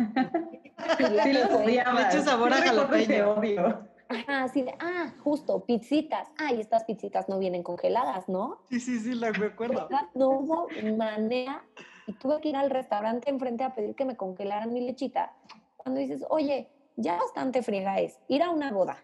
Y 0.97 1.03
Sí 1.23 1.33
los 1.33 1.51
odiaba. 1.51 2.07
Eché 2.07 2.21
sabor 2.21 2.53
a 2.53 2.55
jalapeño. 2.57 3.33
odio. 3.33 3.87
Ajá, 4.09 4.43
así 4.43 4.61
de, 4.61 4.73
ah, 4.79 5.13
justo, 5.23 5.63
pizzitas. 5.65 6.27
Ah, 6.37 6.53
y 6.53 6.59
estas 6.59 6.83
pizzitas 6.83 7.29
no 7.29 7.39
vienen 7.39 7.63
congeladas, 7.63 8.29
¿no? 8.29 8.61
Sí, 8.69 8.79
sí, 8.79 8.99
sí, 8.99 9.15
la 9.15 9.31
recuerdo. 9.31 9.87
No 10.13 10.29
hubo 10.29 10.67
manera 10.97 11.63
y 12.07 12.13
tuve 12.13 12.39
que 12.41 12.49
ir 12.49 12.55
al 12.55 12.69
restaurante 12.69 13.29
enfrente 13.29 13.63
a 13.63 13.73
pedir 13.73 13.95
que 13.95 14.05
me 14.05 14.17
congelaran 14.17 14.73
mi 14.73 14.81
lechita. 14.81 15.33
Cuando 15.77 15.99
dices, 15.99 16.25
oye, 16.29 16.69
ya 16.95 17.17
bastante 17.17 17.63
friega 17.63 17.99
es 17.99 18.19
ir 18.27 18.43
a 18.43 18.49
una 18.51 18.71
boda, 18.71 19.03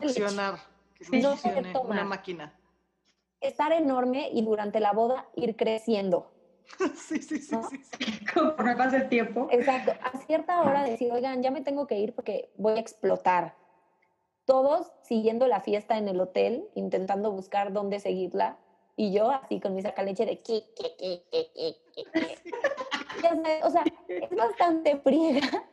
Succionar. 0.00 0.58
Que 0.94 1.04
Sí. 1.04 1.20
No 1.20 1.34
una 1.82 2.04
máquina. 2.04 2.58
estar 3.40 3.70
enorme 3.72 4.30
y 4.32 4.42
durante 4.42 4.80
la 4.80 4.92
boda 4.92 5.28
ir 5.34 5.56
creciendo. 5.56 6.32
Sí, 6.96 7.22
sí, 7.22 7.38
sí, 7.38 7.54
¿No? 7.54 7.68
sí, 7.68 7.80
sí. 7.82 8.24
Conforme 8.34 8.76
pasa 8.76 8.96
el 8.98 9.08
tiempo. 9.08 9.48
Exacto, 9.50 9.92
a 10.02 10.18
cierta 10.18 10.60
hora 10.62 10.84
decir, 10.84 11.10
oigan, 11.12 11.42
ya 11.42 11.50
me 11.50 11.62
tengo 11.62 11.86
que 11.86 11.98
ir 11.98 12.14
porque 12.14 12.50
voy 12.56 12.74
a 12.74 12.80
explotar. 12.80 13.54
Todos 14.44 14.92
siguiendo 15.02 15.46
la 15.48 15.60
fiesta 15.60 15.98
en 15.98 16.08
el 16.08 16.20
hotel, 16.20 16.68
intentando 16.74 17.32
buscar 17.32 17.72
dónde 17.72 17.98
seguirla, 17.98 18.58
y 18.96 19.12
yo 19.12 19.30
así 19.30 19.60
con 19.60 19.74
mi 19.74 19.82
sacaleche 19.82 20.24
de 20.24 20.40
qui, 20.40 20.64
qui, 20.74 20.96
qui, 20.96 21.22
qui, 21.30 21.76
qui, 21.92 23.60
O 23.62 23.70
sea, 23.70 23.84
es 24.08 24.30
bastante 24.30 24.96
friega, 24.98 25.64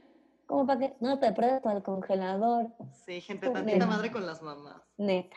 como 0.45 0.65
para 0.67 0.79
que 0.79 0.93
no 0.99 1.19
te 1.19 1.31
presto 1.31 1.69
al 1.69 1.83
congelador, 1.83 2.67
Sí, 3.05 3.21
gente, 3.21 3.49
tantita 3.49 3.85
madre 3.85 4.11
con 4.11 4.25
las 4.25 4.41
mamás. 4.41 4.81
neta. 4.97 5.35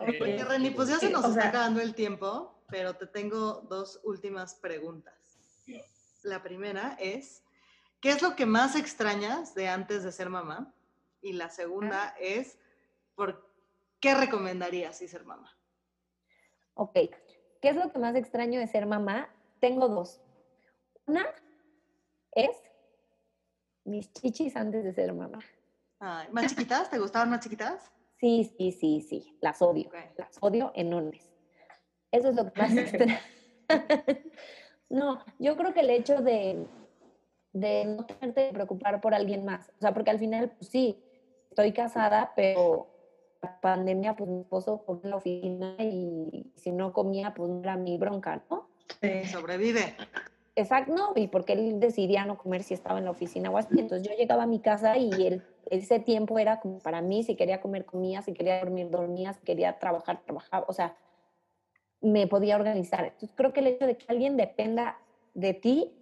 Oye, 0.00 0.18
Oye, 0.22 0.44
Reni, 0.44 0.70
pues 0.70 0.88
ya 0.88 0.98
se 0.98 1.10
nos 1.10 1.24
o 1.24 1.28
está 1.28 1.40
sea- 1.40 1.48
acabando 1.50 1.80
el 1.80 1.94
tiempo, 1.94 2.62
pero 2.68 2.94
te 2.96 3.06
tengo 3.06 3.62
dos 3.62 4.00
últimas 4.04 4.54
preguntas. 4.56 5.14
La 6.22 6.42
primera 6.42 6.96
es, 7.00 7.44
¿qué 8.00 8.10
es 8.10 8.22
lo 8.22 8.34
que 8.36 8.46
más 8.46 8.76
extrañas 8.76 9.54
de 9.54 9.68
antes 9.68 10.02
de 10.04 10.12
ser 10.12 10.28
mamá? 10.28 10.74
Y 11.22 11.32
la 11.32 11.48
segunda 11.50 12.14
es, 12.20 12.58
¿por 13.14 13.48
qué 14.00 14.14
recomendarías 14.14 14.98
sí 14.98 15.08
ser 15.08 15.24
mamá? 15.24 15.50
Ok, 16.74 16.92
¿qué 16.94 17.68
es 17.70 17.76
lo 17.76 17.90
que 17.90 17.98
más 17.98 18.14
extraño 18.16 18.60
de 18.60 18.66
ser 18.66 18.86
mamá? 18.86 19.30
Tengo 19.60 19.88
dos. 19.88 20.20
Una 21.06 21.24
es 22.32 22.50
mis 23.86 24.12
chichis 24.12 24.56
antes 24.56 24.84
de 24.84 24.92
ser 24.92 25.12
mamá. 25.12 25.38
Ay, 25.98 26.28
¿Más 26.30 26.46
chiquitas? 26.46 26.90
¿Te 26.90 26.98
gustaban 26.98 27.30
más 27.30 27.40
chiquitas? 27.40 27.90
Sí, 28.18 28.52
sí, 28.56 28.72
sí, 28.72 29.00
sí, 29.00 29.36
las 29.40 29.60
odio, 29.62 29.90
las 30.16 30.38
odio 30.40 30.72
enormes. 30.74 31.26
Eso 32.10 32.30
es 32.30 32.36
lo 32.36 32.50
que 32.52 32.60
más 32.60 32.72
extraño. 32.76 33.18
no, 34.88 35.20
yo 35.38 35.56
creo 35.56 35.74
que 35.74 35.80
el 35.80 35.90
hecho 35.90 36.20
de, 36.20 36.66
de 37.52 37.84
no 37.84 38.06
tenerte 38.06 38.48
que 38.48 38.54
preocupar 38.54 39.00
por 39.00 39.14
alguien 39.14 39.44
más, 39.44 39.68
o 39.78 39.80
sea, 39.80 39.92
porque 39.92 40.10
al 40.10 40.18
final, 40.18 40.50
pues 40.50 40.70
sí, 40.70 41.02
estoy 41.50 41.72
casada, 41.72 42.32
pero 42.34 42.88
la 43.42 43.60
pandemia, 43.60 44.16
pues 44.16 44.28
mi 44.28 44.40
esposo 44.40 44.84
comía 44.84 45.04
en 45.04 45.10
la 45.10 45.16
oficina 45.16 45.76
y 45.78 46.52
si 46.56 46.72
no 46.72 46.92
comía, 46.92 47.34
pues 47.34 47.50
no 47.50 47.60
era 47.60 47.76
mi 47.76 47.98
bronca, 47.98 48.42
¿no? 48.50 48.68
Sí. 49.00 49.24
Sobrevive. 49.26 49.96
Exacto, 50.58 50.94
no, 50.94 51.12
y 51.14 51.28
porque 51.28 51.52
él 51.52 51.78
decidía 51.80 52.24
no 52.24 52.38
comer 52.38 52.62
si 52.62 52.72
estaba 52.72 52.98
en 52.98 53.04
la 53.04 53.10
oficina 53.10 53.50
o 53.50 53.58
así. 53.58 53.78
Entonces 53.78 54.08
yo 54.08 54.16
llegaba 54.16 54.44
a 54.44 54.46
mi 54.46 54.58
casa 54.60 54.96
y 54.96 55.26
él, 55.26 55.42
ese 55.70 56.00
tiempo 56.00 56.38
era 56.38 56.60
como 56.60 56.78
para 56.78 57.02
mí, 57.02 57.22
si 57.22 57.36
quería 57.36 57.60
comer, 57.60 57.84
comía, 57.84 58.22
si 58.22 58.32
quería 58.32 58.58
dormir, 58.60 58.88
dormía, 58.90 59.34
si 59.34 59.40
quería 59.42 59.78
trabajar, 59.78 60.22
trabajaba, 60.24 60.64
o 60.66 60.72
sea, 60.72 60.96
me 62.00 62.26
podía 62.26 62.56
organizar. 62.56 63.04
Entonces 63.04 63.32
creo 63.34 63.52
que 63.52 63.60
el 63.60 63.66
hecho 63.68 63.86
de 63.86 63.96
que 63.96 64.06
alguien 64.08 64.36
dependa 64.36 64.98
de 65.34 65.54
ti, 65.54 65.92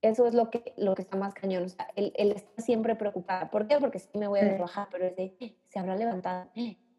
eso 0.00 0.26
es 0.26 0.34
lo 0.34 0.50
que, 0.50 0.72
lo 0.76 0.94
que 0.94 1.02
está 1.02 1.16
más 1.16 1.34
cañón. 1.34 1.64
O 1.64 1.68
sea, 1.68 1.88
él, 1.96 2.12
él 2.16 2.32
está 2.32 2.62
siempre 2.62 2.94
preocupada. 2.96 3.50
¿Por 3.50 3.66
qué? 3.66 3.78
Porque 3.80 3.98
sí 3.98 4.08
me 4.18 4.28
voy 4.28 4.40
a 4.40 4.48
trabajar, 4.54 4.88
pero 4.90 5.06
es 5.06 5.16
de, 5.16 5.36
"Eh, 5.40 5.56
se 5.68 5.78
habrá 5.78 5.96
levantado, 5.96 6.50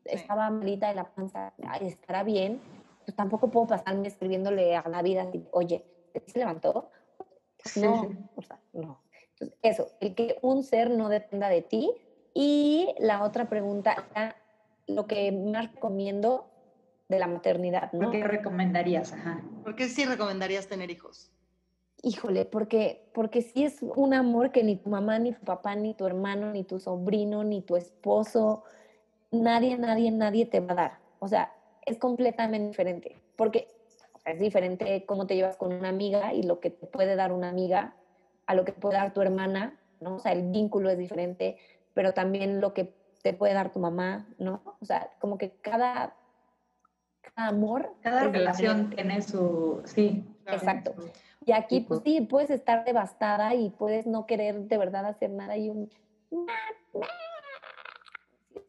estaba 0.05 0.49
malita 0.49 0.89
de 0.89 0.95
la 0.95 1.05
panza, 1.13 1.53
estará 1.81 2.23
bien. 2.23 2.59
Pues 3.05 3.15
tampoco 3.15 3.49
puedo 3.49 3.67
pasarme 3.67 4.07
escribiéndole 4.07 4.75
a 4.75 4.87
la 4.89 5.01
vida, 5.01 5.27
oye, 5.51 5.85
¿se 6.25 6.39
levantó? 6.39 6.89
No, 7.75 8.01
sí. 8.03 8.17
o 8.35 8.41
sea, 8.41 8.59
no. 8.73 9.01
Entonces, 9.31 9.57
eso, 9.61 9.87
el 9.99 10.15
que 10.15 10.37
un 10.41 10.63
ser 10.63 10.89
no 10.89 11.09
dependa 11.09 11.49
de 11.49 11.61
ti. 11.61 11.91
Y 12.33 12.93
la 12.99 13.23
otra 13.23 13.49
pregunta 13.49 14.07
era 14.11 14.35
lo 14.87 15.07
que 15.07 15.31
más 15.31 15.73
recomiendo 15.73 16.49
de 17.07 17.19
la 17.19 17.27
maternidad, 17.27 17.91
¿no? 17.91 18.11
¿Qué 18.11 18.23
recomendarías? 18.23 19.13
Ajá. 19.13 19.43
¿Por 19.63 19.75
qué 19.75 19.89
sí 19.89 20.05
recomendarías 20.05 20.67
tener 20.67 20.91
hijos? 20.91 21.31
Híjole, 22.01 22.45
porque, 22.45 23.09
porque 23.13 23.41
sí 23.41 23.65
es 23.65 23.81
un 23.81 24.13
amor 24.13 24.51
que 24.51 24.63
ni 24.63 24.77
tu 24.77 24.89
mamá, 24.89 25.19
ni 25.19 25.33
tu 25.33 25.41
papá, 25.41 25.75
ni 25.75 25.93
tu 25.93 26.05
hermano, 26.05 26.51
ni 26.51 26.63
tu 26.63 26.79
sobrino, 26.79 27.43
ni 27.43 27.61
tu 27.61 27.75
esposo, 27.75 28.63
nadie, 29.31 29.77
nadie, 29.77 30.11
nadie 30.11 30.45
te 30.45 30.59
va 30.59 30.71
a 30.73 30.75
dar. 30.75 30.99
O 31.19 31.27
sea, 31.27 31.53
es 31.85 31.97
completamente 31.97 32.67
diferente. 32.67 33.17
Porque 33.35 33.67
es 34.31 34.39
diferente 34.39 35.05
cómo 35.05 35.27
te 35.27 35.35
llevas 35.35 35.57
con 35.57 35.73
una 35.73 35.89
amiga 35.89 36.33
y 36.33 36.43
lo 36.43 36.59
que 36.59 36.69
te 36.69 36.87
puede 36.87 37.15
dar 37.15 37.31
una 37.31 37.49
amiga 37.49 37.95
a 38.45 38.55
lo 38.55 38.65
que 38.65 38.73
puede 38.73 38.95
dar 38.95 39.13
tu 39.13 39.21
hermana, 39.21 39.79
¿no? 39.99 40.15
O 40.15 40.19
sea, 40.19 40.31
el 40.31 40.49
vínculo 40.49 40.89
es 40.89 40.97
diferente, 40.97 41.57
pero 41.93 42.13
también 42.13 42.61
lo 42.61 42.73
que 42.73 42.93
te 43.21 43.33
puede 43.33 43.53
dar 43.53 43.71
tu 43.71 43.79
mamá, 43.79 44.27
¿no? 44.37 44.61
O 44.81 44.85
sea, 44.85 45.11
como 45.19 45.37
que 45.37 45.51
cada, 45.61 46.15
cada 47.21 47.49
amor. 47.49 47.93
Cada 48.01 48.23
relación 48.23 48.89
tiene 48.89 49.21
su. 49.21 49.81
Sí. 49.85 50.23
Exacto. 50.47 50.95
Y 51.45 51.51
aquí, 51.51 51.81
pues 51.81 52.03
tipo. 52.03 52.19
sí, 52.19 52.25
puedes 52.25 52.49
estar 52.49 52.85
devastada 52.85 53.55
y 53.55 53.69
puedes 53.69 54.07
no 54.07 54.25
querer 54.25 54.61
de 54.61 54.77
verdad 54.77 55.05
hacer 55.05 55.29
nada 55.29 55.57
y 55.57 55.69
un... 55.69 55.89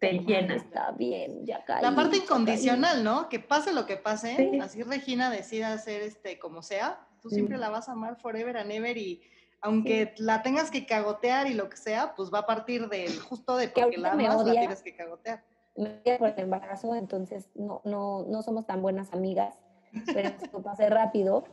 te 0.00 0.12
llena. 0.14 0.56
Está 0.56 0.92
bien, 0.92 1.44
ya 1.46 1.64
caí. 1.64 1.82
La 1.82 1.94
parte 1.94 2.16
incondicional, 2.16 3.04
¿no? 3.04 3.28
Que 3.28 3.38
pase 3.38 3.72
lo 3.72 3.86
que 3.86 3.96
pase, 3.96 4.34
Sí. 4.36 4.58
así 4.60 4.82
Regina 4.82 5.30
decida 5.30 5.72
hacer 5.72 6.02
este 6.02 6.38
como 6.38 6.62
sea, 6.62 7.06
tú 7.20 7.28
siempre 7.30 7.56
Sí. 7.56 7.60
la 7.60 7.68
vas 7.70 7.88
a 7.88 7.92
amar 7.92 8.16
forever 8.16 8.56
and 8.56 8.72
ever 8.72 8.96
y 8.96 9.22
aunque 9.62 10.14
la 10.16 10.42
tengas 10.42 10.70
que 10.70 10.86
cagotear 10.86 11.46
y 11.46 11.52
lo 11.54 11.68
que 11.68 11.76
sea, 11.76 12.14
pues 12.16 12.30
va 12.32 12.40
a 12.40 12.46
partir 12.46 12.88
del 12.88 13.18
justo 13.20 13.56
de 13.58 13.68
porque 13.68 13.98
la 13.98 14.14
me 14.14 14.24
amas, 14.26 14.38
la 14.38 14.52
odia. 14.52 14.60
tienes 14.60 14.82
que 14.82 14.94
cagotear. 14.96 15.44
me 15.76 16.02
quedé 16.02 16.18
por 16.18 16.28
el 16.28 16.38
embarazo, 16.40 16.94
entonces 16.94 17.48
no, 17.54 17.80
no, 17.84 18.24
no 18.26 18.42
somos 18.42 18.66
tan 18.66 18.80
buenas 18.82 19.12
amigas, 19.12 19.58
pero 20.06 20.28
esto 20.50 20.62
pase 20.62 20.88
rápido. 20.90 21.44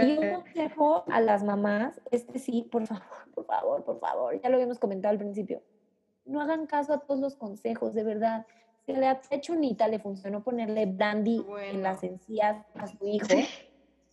Y 0.00 0.16
un 0.18 0.34
consejo 0.42 1.04
a 1.10 1.20
las 1.20 1.42
mamás, 1.42 2.00
este 2.10 2.38
sí, 2.38 2.66
por 2.70 2.86
favor, 2.86 3.04
por 3.34 3.44
favor, 3.46 3.84
por 3.84 4.00
favor, 4.00 4.40
ya 4.42 4.48
lo 4.48 4.54
habíamos 4.56 4.78
comentado 4.78 5.12
al 5.12 5.18
principio, 5.18 5.62
no 6.24 6.40
hagan 6.40 6.66
caso 6.66 6.92
a 6.94 6.98
todos 6.98 7.20
los 7.20 7.36
consejos, 7.36 7.94
de 7.94 8.04
verdad. 8.04 8.46
Si 8.84 8.92
a 8.92 8.98
la 8.98 9.20
tía 9.20 9.40
Chonita 9.40 9.88
le 9.88 9.98
funcionó 9.98 10.42
ponerle 10.42 10.86
brandy 10.86 11.44
en 11.62 11.82
las 11.82 12.02
encías 12.02 12.64
a 12.74 12.86
su 12.86 13.06
hijo, 13.06 13.28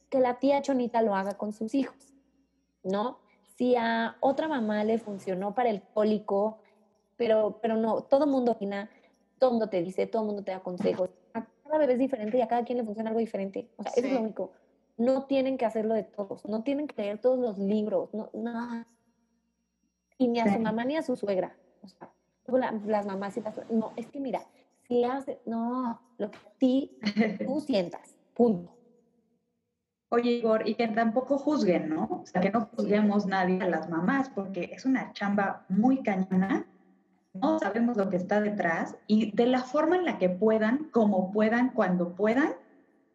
que 0.09 0.20
la 0.20 0.39
tía 0.39 0.62
Chonita 0.62 1.01
lo 1.01 1.16
haga 1.16 1.38
con 1.38 1.53
sus 1.53 1.74
hijos, 1.76 2.14
¿no? 2.84 3.20
Si 3.57 3.76
a 3.76 4.18
otra 4.20 4.47
mamá 4.47 4.84
le 4.84 4.97
funcionó 4.97 5.53
para 5.53 5.70
el 5.70 5.82
cólico, 5.82 6.59
pero, 7.18 7.59
pero 7.62 7.76
no, 7.76 8.01
todo 8.01 8.26
el 8.26 8.32
mundo 8.32 8.53
opina, 8.53 8.89
todo 9.38 9.51
el 9.51 9.53
mundo 9.55 9.70
te 9.70 9.82
dice, 9.82 10.07
todo 10.07 10.24
el 10.24 10.28
mundo 10.28 10.43
te 10.43 10.51
da 10.51 10.62
consejos. 10.62 11.09
A 11.34 11.45
cada 11.64 11.78
bebé 11.78 11.93
es 11.93 11.99
diferente 11.99 12.38
y 12.38 12.41
a 12.41 12.47
cada 12.47 12.64
quien 12.64 12.78
le 12.78 12.84
funciona 12.84 13.09
algo 13.09 13.20
diferente. 13.20 13.70
O 13.78 13.84
sea, 13.84 13.91
eso 13.95 14.07
es 14.07 14.14
lo 14.14 14.22
único. 14.22 14.51
No 14.97 15.26
tienen 15.26 15.57
que 15.57 15.66
hacerlo 15.66 15.93
de 15.93 16.03
todos, 16.03 16.45
no 16.45 16.64
tienen 16.64 16.88
que 16.88 17.01
leer 17.01 17.20
todos 17.20 17.39
los 17.39 17.57
libros, 17.57 18.14
no, 18.14 18.30
no. 18.34 18.86
Y 20.18 20.28
ni 20.28 20.39
a 20.39 20.53
su 20.53 20.59
mamá 20.59 20.86
ni 20.86 20.95
a 20.95 21.03
su 21.03 21.16
suegra. 21.16 21.55
O 21.82 21.88
sea, 21.88 22.09
luego 22.47 22.57
la- 22.59 22.71
las 22.86 23.05
mamás 23.05 23.38
y 23.38 23.41
las... 23.41 23.55
No, 23.69 23.93
es 23.95 24.07
que 24.07 24.19
mira, 24.19 24.41
si 24.88 25.03
hace... 25.03 25.39
No, 25.45 25.99
lo 26.17 26.32
que 26.32 26.38
a 26.38 26.51
ti 26.57 26.97
tú 27.45 27.59
sientas, 27.61 28.15
punto. 28.34 28.71
Oye, 30.09 30.32
Igor, 30.32 30.67
y 30.67 30.75
que 30.75 30.88
tampoco 30.89 31.38
juzguen, 31.38 31.88
¿no? 31.89 32.03
O 32.23 32.25
sea, 32.25 32.41
que 32.41 32.49
no 32.51 32.65
juzguemos 32.75 33.25
nadie 33.25 33.61
a 33.61 33.69
las 33.69 33.89
mamás, 33.89 34.29
porque 34.29 34.69
es 34.73 34.86
una 34.86 35.13
chamba 35.13 35.65
muy 35.69 36.03
cañona. 36.03 36.67
No 37.34 37.59
sabemos 37.59 37.95
lo 37.95 38.09
que 38.09 38.17
está 38.17 38.41
detrás 38.41 38.97
y 39.07 39.32
de 39.32 39.45
la 39.45 39.63
forma 39.63 39.95
en 39.95 40.03
la 40.03 40.17
que 40.17 40.27
puedan, 40.29 40.89
como 40.91 41.32
puedan, 41.32 41.69
cuando 41.69 42.13
puedan, 42.13 42.53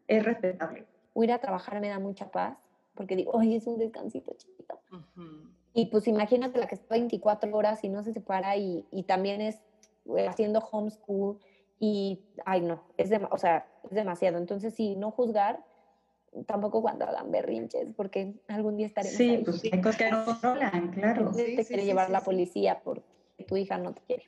es 0.08 0.24
respetable. 0.24 0.86
Ir 1.16 1.32
a 1.32 1.38
trabajar 1.38 1.80
me 1.82 1.90
da 1.90 1.98
mucha 1.98 2.30
paz, 2.30 2.56
porque 2.94 3.14
digo, 3.14 3.32
oye, 3.32 3.56
es 3.56 3.66
un 3.66 3.76
descansito 3.76 4.32
chiquito. 4.38 4.80
Ujú. 4.90 5.50
Y 5.76 5.86
pues 5.86 6.08
imagínate 6.08 6.58
la 6.58 6.66
que 6.66 6.74
está 6.76 6.94
24 6.94 7.54
horas 7.54 7.84
y 7.84 7.90
no 7.90 8.02
se 8.02 8.12
separa 8.14 8.56
y, 8.56 8.86
y 8.90 9.02
también 9.02 9.42
es 9.42 9.60
eh, 10.16 10.26
haciendo 10.26 10.60
homeschool 10.60 11.38
y, 11.78 12.24
ay 12.46 12.62
no, 12.62 12.82
es, 12.96 13.10
dema- 13.10 13.28
o 13.30 13.36
sea, 13.36 13.66
es 13.84 13.90
demasiado. 13.90 14.38
Entonces, 14.38 14.72
sí, 14.74 14.96
no 14.96 15.10
juzgar, 15.10 15.62
tampoco 16.46 16.80
cuando 16.80 17.04
hagan 17.04 17.30
berrinches, 17.30 17.92
porque 17.92 18.34
algún 18.48 18.78
día 18.78 18.86
estaremos 18.86 19.16
Sí, 19.18 19.28
ahí. 19.30 19.44
pues 19.44 19.62
hay 19.64 19.80
cosas 19.82 19.96
que 19.98 20.10
no 20.10 20.24
controlan, 20.24 20.88
claro. 20.92 21.32
Sí, 21.34 21.56
te 21.56 21.62
sí, 21.64 21.68
quiere 21.68 21.82
sí, 21.82 21.88
llevar 21.88 22.06
sí, 22.06 22.12
la 22.12 22.20
sí. 22.20 22.24
policía 22.24 22.80
porque 22.82 23.04
tu 23.46 23.56
hija 23.58 23.76
no 23.76 23.92
te 23.92 24.00
quiere. 24.02 24.24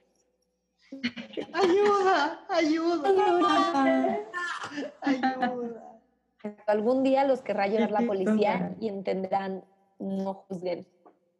Ayuda, 1.52 2.44
ayuda, 2.48 3.08
ayuda. 5.00 6.00
Algún 6.66 7.02
día 7.02 7.24
los 7.24 7.40
querrá 7.42 7.66
llevar 7.68 7.90
la 7.90 8.06
policía 8.06 8.74
y 8.80 8.88
entenderán, 8.88 9.64
no 9.98 10.34
juzguen. 10.34 10.86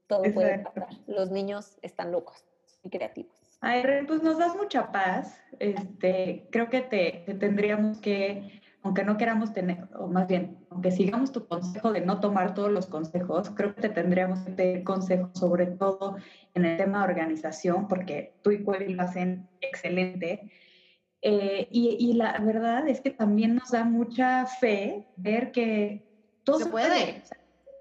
Todo 0.08 0.22
puede 0.34 0.58
pasar. 0.60 0.88
Los 1.06 1.30
niños 1.30 1.78
están 1.82 2.10
locos 2.10 2.44
y 2.82 2.90
creativos. 2.90 3.32
Ay, 3.60 3.82
Ren, 3.82 4.06
pues 4.06 4.22
nos 4.22 4.38
das 4.38 4.56
mucha 4.56 4.90
paz. 4.92 5.38
Este, 5.58 6.48
creo 6.50 6.70
que 6.70 6.80
te, 6.80 7.22
te 7.26 7.34
tendríamos 7.34 7.98
que, 7.98 8.60
aunque 8.82 9.02
no 9.04 9.16
queramos 9.16 9.52
tener, 9.52 9.88
o 9.98 10.06
más 10.06 10.28
bien, 10.28 10.64
aunque 10.70 10.92
sigamos 10.92 11.32
tu 11.32 11.46
consejo 11.46 11.92
de 11.92 12.00
no 12.00 12.20
tomar 12.20 12.54
todos 12.54 12.70
los 12.70 12.86
consejos, 12.86 13.50
creo 13.50 13.74
que 13.74 13.82
te 13.82 13.88
tendríamos 13.88 14.40
que 14.40 14.52
pedir 14.52 14.84
consejos, 14.84 15.30
sobre 15.34 15.66
todo 15.66 16.16
en 16.54 16.64
el 16.64 16.78
tema 16.78 16.98
de 16.98 17.04
organización, 17.12 17.88
porque 17.88 18.34
tú 18.42 18.50
y 18.52 18.62
Cuevi 18.62 18.94
lo 18.94 19.02
hacen 19.02 19.48
excelente. 19.60 20.50
Eh, 21.20 21.66
y, 21.72 21.96
y 21.98 22.12
la 22.12 22.38
verdad 22.38 22.86
es 22.86 23.00
que 23.00 23.10
también 23.10 23.56
nos 23.56 23.72
da 23.72 23.82
mucha 23.82 24.46
fe 24.46 25.08
ver 25.16 25.50
que 25.50 26.06
todo 26.44 26.58
Se 26.58 26.64
se, 26.64 26.70
puede. 26.70 26.88
puede. 26.88 27.02
O 27.02 27.26
sea, 27.26 27.26
ser 27.26 27.37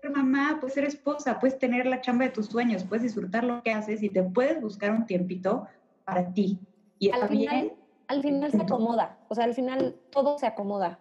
mamá, 0.10 0.58
puedes 0.60 0.74
ser 0.74 0.86
esposa, 0.86 1.40
puedes 1.40 1.58
tener 1.58 1.86
la 1.86 2.02
chamba 2.02 2.26
de 2.26 2.32
tus 2.32 2.48
sueños, 2.48 2.84
puedes 2.84 3.04
disfrutar 3.04 3.44
lo 3.44 3.62
que 3.62 3.72
haces 3.72 4.04
y 4.04 4.10
te 4.10 4.24
puedes 4.24 4.62
buscar 4.62 4.92
un 4.92 5.06
tiempito 5.06 5.68
para 6.06 6.34
ti. 6.34 6.60
Y 7.00 7.10
Al 7.12 7.28
final, 7.28 7.62
bien. 7.62 7.74
al 8.08 8.22
final 8.22 8.52
se 8.52 8.62
acomoda, 8.62 9.18
o 9.28 9.36
sea, 9.36 9.44
al 9.44 9.54
final 9.54 9.96
todo 10.10 10.38
se 10.38 10.46
acomoda. 10.48 11.00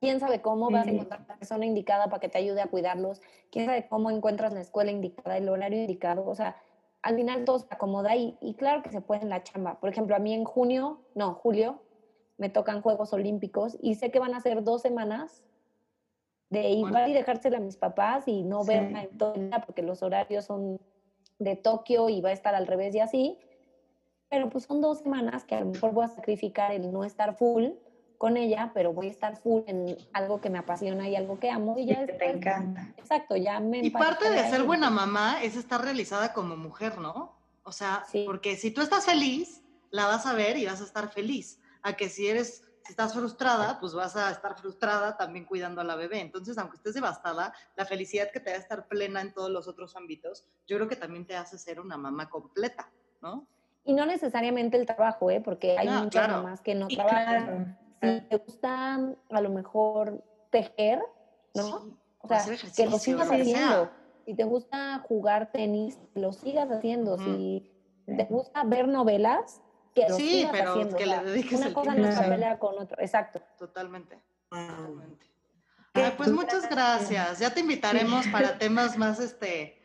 ¿Quién 0.00 0.20
sabe 0.20 0.42
cómo 0.42 0.70
vas 0.70 0.86
a 0.86 0.90
encontrar 0.90 1.24
la 1.26 1.36
persona 1.36 1.64
indicada 1.64 2.08
para 2.08 2.20
que 2.20 2.28
te 2.28 2.38
ayude 2.38 2.60
a 2.60 2.66
cuidarlos? 2.66 3.22
¿Quién 3.50 3.66
sabe 3.66 3.86
cómo 3.88 4.10
encuentras 4.10 4.52
la 4.52 4.60
escuela 4.60 4.90
indicada, 4.90 5.38
el 5.38 5.48
horario 5.48 5.80
indicado? 5.80 6.26
O 6.26 6.34
sea, 6.34 6.56
al 7.02 7.16
final 7.16 7.44
todo 7.44 7.60
se 7.60 7.66
acomoda 7.70 8.14
y, 8.14 8.36
y 8.40 8.54
claro 8.54 8.82
que 8.82 8.90
se 8.90 9.00
puede 9.00 9.22
en 9.22 9.30
la 9.30 9.42
chamba. 9.42 9.80
Por 9.80 9.88
ejemplo, 9.88 10.14
a 10.14 10.18
mí 10.18 10.34
en 10.34 10.44
junio, 10.44 11.00
no, 11.14 11.32
julio, 11.34 11.82
me 12.36 12.50
tocan 12.50 12.82
Juegos 12.82 13.12
Olímpicos 13.12 13.76
y 13.80 13.94
sé 13.94 14.10
que 14.10 14.18
van 14.18 14.34
a 14.34 14.40
ser 14.40 14.62
dos 14.62 14.82
semanas 14.82 15.42
de 16.62 16.70
igual 16.70 17.10
y 17.10 17.14
dejársela 17.14 17.58
a 17.58 17.60
mis 17.60 17.76
papás 17.76 18.26
y 18.26 18.42
no 18.42 18.62
Sí. 18.62 18.68
verla 18.68 19.02
en 19.02 19.18
todo 19.18 19.34
el 19.34 19.48
día 19.50 19.60
porque 19.64 19.82
los 19.82 20.02
horarios 20.02 20.44
son 20.46 20.80
de 21.38 21.56
Tokio 21.56 22.08
y 22.08 22.20
va 22.20 22.30
a 22.30 22.32
estar 22.32 22.54
al 22.54 22.66
revés 22.66 22.94
y 22.94 23.00
así. 23.00 23.38
Pero 24.28 24.48
pues 24.50 24.64
son 24.64 24.80
dos 24.80 24.98
semanas 25.00 25.44
que 25.44 25.54
a 25.54 25.60
lo 25.60 25.66
mejor 25.66 25.92
voy 25.92 26.04
a 26.04 26.08
sacrificar 26.08 26.72
el 26.72 26.92
no 26.92 27.04
estar 27.04 27.36
full 27.36 27.66
con 28.18 28.36
ella, 28.36 28.70
pero 28.74 28.92
voy 28.92 29.08
a 29.08 29.10
estar 29.10 29.36
full 29.36 29.62
en 29.66 29.96
algo 30.12 30.40
que 30.40 30.48
me 30.50 30.58
apasiona 30.58 31.08
y 31.08 31.14
algo 31.16 31.38
que 31.38 31.50
amo 31.50 31.76
y 31.78 31.82
Y 31.82 31.86
ya 31.86 32.06
que 32.06 32.12
te 32.14 32.30
encanta. 32.30 32.92
exacto, 32.96 33.36
ya 33.36 33.60
me 33.60 33.78
Y 33.78 33.90
parte 33.90 34.30
de 34.30 34.42
ser 34.50 34.62
buena 34.62 34.88
mamá 34.90 35.42
es 35.42 35.54
estar 35.56 35.82
realizada 35.82 36.32
como 36.32 36.56
mujer, 36.56 36.98
¿no? 36.98 37.36
O 37.62 37.72
sea, 37.72 38.04
Sí. 38.10 38.24
porque 38.26 38.56
si 38.56 38.70
tú 38.70 38.80
estás 38.80 39.04
feliz, 39.04 39.62
la 39.90 40.06
vas 40.06 40.24
a 40.26 40.32
ver 40.32 40.56
y 40.56 40.64
vas 40.66 40.80
a 40.80 40.84
estar 40.84 41.08
feliz. 41.10 41.60
A 41.82 41.92
que 41.94 42.08
si 42.08 42.26
eres, 42.26 42.62
si 42.86 42.92
estás 42.92 43.12
frustrada, 43.14 43.78
pues 43.80 43.92
vas 43.94 44.16
a 44.16 44.30
estar 44.30 44.56
frustrada 44.56 45.16
también 45.16 45.44
cuidando 45.44 45.80
a 45.80 45.84
la 45.84 45.96
bebé. 45.96 46.20
Entonces, 46.20 46.56
aunque 46.58 46.76
estés 46.76 46.94
devastada, 46.94 47.52
la 47.74 47.84
felicidad 47.84 48.30
que 48.32 48.40
te 48.40 48.50
da 48.50 48.56
estar 48.56 48.86
plena 48.88 49.20
en 49.20 49.32
todos 49.32 49.50
los 49.50 49.66
otros 49.68 49.96
ámbitos, 49.96 50.46
yo 50.66 50.76
creo 50.76 50.88
que 50.88 50.96
también 50.96 51.26
te 51.26 51.36
hace 51.36 51.58
ser 51.58 51.80
una 51.80 51.96
mamá 51.96 52.28
completa, 52.28 52.92
¿no? 53.20 53.48
Y 53.84 53.94
no 53.94 54.04
necesariamente 54.06 54.76
el 54.76 54.86
trabajo, 54.86 55.30
¿eh? 55.30 55.40
porque 55.40 55.76
hay 55.78 55.86
No, 55.88 56.04
muchas 56.04 56.26
claro. 56.26 56.42
mamás 56.42 56.60
que 56.60 56.74
no 56.74 56.86
Y 56.88 56.96
trabajan. 56.96 57.76
claro, 58.00 58.20
Si 58.20 58.28
te 58.28 58.36
gusta 58.38 58.94
a 59.30 59.40
lo 59.40 59.50
mejor 59.50 60.24
tejer, 60.50 61.00
¿no? 61.54 61.62
Sí, 61.62 61.96
O 62.18 62.28
sea, 62.28 62.44
que 62.74 62.86
lo 62.86 62.98
sigas 62.98 63.30
haciendo. 63.30 63.90
Si 64.24 64.34
te 64.34 64.44
gusta 64.44 64.98
jugar 65.08 65.52
tenis, 65.52 66.00
lo 66.14 66.32
sigas 66.32 66.68
haciendo. 66.70 67.16
Si 67.18 67.72
te 68.06 68.24
gusta 68.24 68.64
ver 68.64 68.88
novelas, 68.88 69.62
que 69.96 70.08
lo 70.08 70.16
Sí, 70.16 70.28
sigas 70.28 70.52
pero 70.52 70.70
haciendo. 70.72 70.96
que 70.96 71.04
o 71.04 71.06
le 71.06 71.18
dediques 71.24 71.58
una 71.58 71.66
el 71.68 71.72
cosa 71.74 71.92
tiempo. 71.94 72.10
no 72.12 72.16
se 72.22 72.28
pelea 72.28 72.58
con 72.58 72.78
otra. 72.78 73.02
Exacto. 73.02 73.40
Totalmente. 73.58 74.18
Ah, 74.50 74.68
totalmente. 74.76 75.26
Ay, 75.94 76.12
pues 76.16 76.30
muchas 76.30 76.68
gracias. 76.68 77.38
Ya 77.38 77.50
te 77.54 77.60
invitaremos 77.60 78.26
para 78.28 78.58
temas 78.58 78.98
más 78.98 79.18
este 79.18 79.80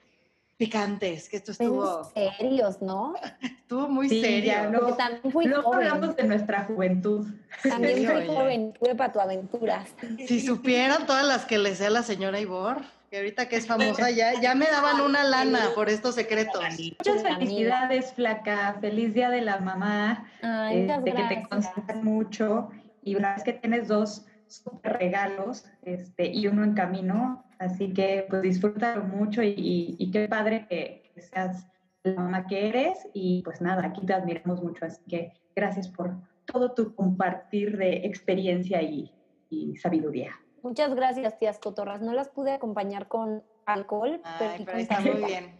picantes, 0.58 1.28
que 1.28 1.38
esto 1.38 1.54
estuvo, 1.54 2.04
serios, 2.14 2.82
¿no? 2.84 3.16
estuvo 3.42 3.88
muy 3.88 4.10
Sí, 4.10 4.22
serio. 4.22 4.46
ya 4.52 4.70
no. 4.70 4.80
Porque 4.82 4.94
también 4.94 5.32
fui 5.32 5.46
Luego 5.46 5.64
joven. 5.72 5.88
hablamos 5.88 6.16
de 6.16 6.24
nuestra 6.26 6.66
juventud. 6.66 7.26
También 7.64 7.98
Sí, 7.98 8.06
fui 8.06 8.16
oye. 8.18 8.28
joven. 8.28 8.74
Tuve 8.74 8.94
para 8.96 9.12
tu 9.14 9.20
aventuras. 9.22 9.90
Si 10.28 10.40
supieran 10.42 11.08
todas 11.08 11.26
las 11.26 11.46
que 11.46 11.58
le 11.58 11.74
sé 11.76 11.88
a 11.88 11.90
la 11.90 12.04
señora 12.04 12.40
Ibor, 12.40 12.82
que 13.12 13.18
ahorita 13.18 13.50
que 13.50 13.58
es 13.58 13.68
famosa, 13.68 14.10
ya, 14.10 14.40
ya 14.42 14.56
me 14.56 14.66
daban 14.68 15.02
una 15.02 15.24
lana 15.36 15.72
por 15.76 15.90
estos 15.90 16.16
secretos. 16.16 16.64
Muchas 16.98 17.22
felicidades, 17.24 18.14
Flaca. 18.14 18.78
Feliz 18.80 19.14
Día 19.14 19.30
de 19.30 19.42
la 19.42 19.60
Mamá. 19.60 20.26
Ay, 20.42 20.88
este, 20.90 21.14
que 21.14 21.24
te 21.24 21.44
consientan 21.50 22.04
mucho. 22.06 22.70
Y 23.04 23.14
la 23.16 23.20
verdad 23.20 23.38
es 23.40 23.44
que 23.44 23.54
tienes 23.54 23.88
dos 23.90 24.26
súper 24.48 24.94
regalos 24.94 25.66
este, 25.82 26.28
y 26.32 26.48
uno 26.48 26.64
en 26.64 26.74
camino. 26.74 27.44
Así 27.60 27.94
que 27.94 28.26
pues 28.30 28.44
disfrútalo 28.44 29.04
mucho 29.04 29.44
y, 29.44 29.50
y- 29.58 29.96
y 30.00 30.10
qué 30.12 30.28
padre 30.30 30.66
que, 30.70 31.12
que 31.14 31.22
seas 31.22 31.68
la 32.04 32.14
mamá 32.16 32.48
que 32.48 32.70
eres. 32.70 32.98
Y 33.14 33.42
pues 33.44 33.60
nada, 33.60 33.86
aquí 33.86 34.06
te 34.06 34.14
admiramos 34.14 34.64
mucho. 34.64 34.86
Así 34.86 35.02
que 35.10 35.34
gracias 35.54 35.90
por 35.90 36.16
todo 36.46 36.72
tu 36.72 36.96
compartir 36.96 37.78
de 37.78 38.06
experiencia 38.06 38.82
y, 38.82 39.12
y 39.50 39.76
sabiduría. 39.76 40.32
Muchas 40.64 40.94
gracias, 40.94 41.40
tías 41.40 41.60
cotorras. 41.60 42.02
No 42.02 42.14
las 42.14 42.30
pude 42.30 42.54
acompañar 42.54 43.08
con 43.08 43.44
alcohol, 43.66 44.22
pero 44.38 44.52
Ay, 44.52 44.58
sí 44.58 44.64
pero 44.66 44.78
está 44.78 45.00
muy 45.00 45.24
bien. 45.24 45.56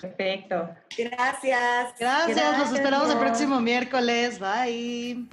Perfecto. 0.00 0.70
Gracias. 0.96 1.94
Gracias, 1.98 2.28
los 2.28 2.36
Gracias, 2.36 2.72
esperamos 2.72 3.10
el 3.10 3.18
próximo 3.18 3.60
miércoles. 3.60 4.38
Bye. 4.38 5.28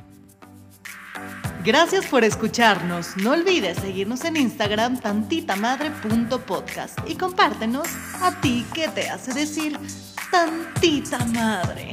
Gracias 1.66 2.06
por 2.06 2.24
escucharnos. 2.24 3.18
No 3.18 3.32
olvides 3.32 3.80
seguirnos 3.80 4.24
en 4.24 4.38
Instagram 4.38 4.98
tantitamadre.podcast 5.00 7.00
y 7.06 7.16
compártenos 7.16 7.90
a 8.22 8.40
ti 8.40 8.66
qué 8.74 8.88
te 8.88 9.10
hace 9.10 9.34
decir 9.34 9.78
tantita 10.32 11.20
madre. 11.26 11.92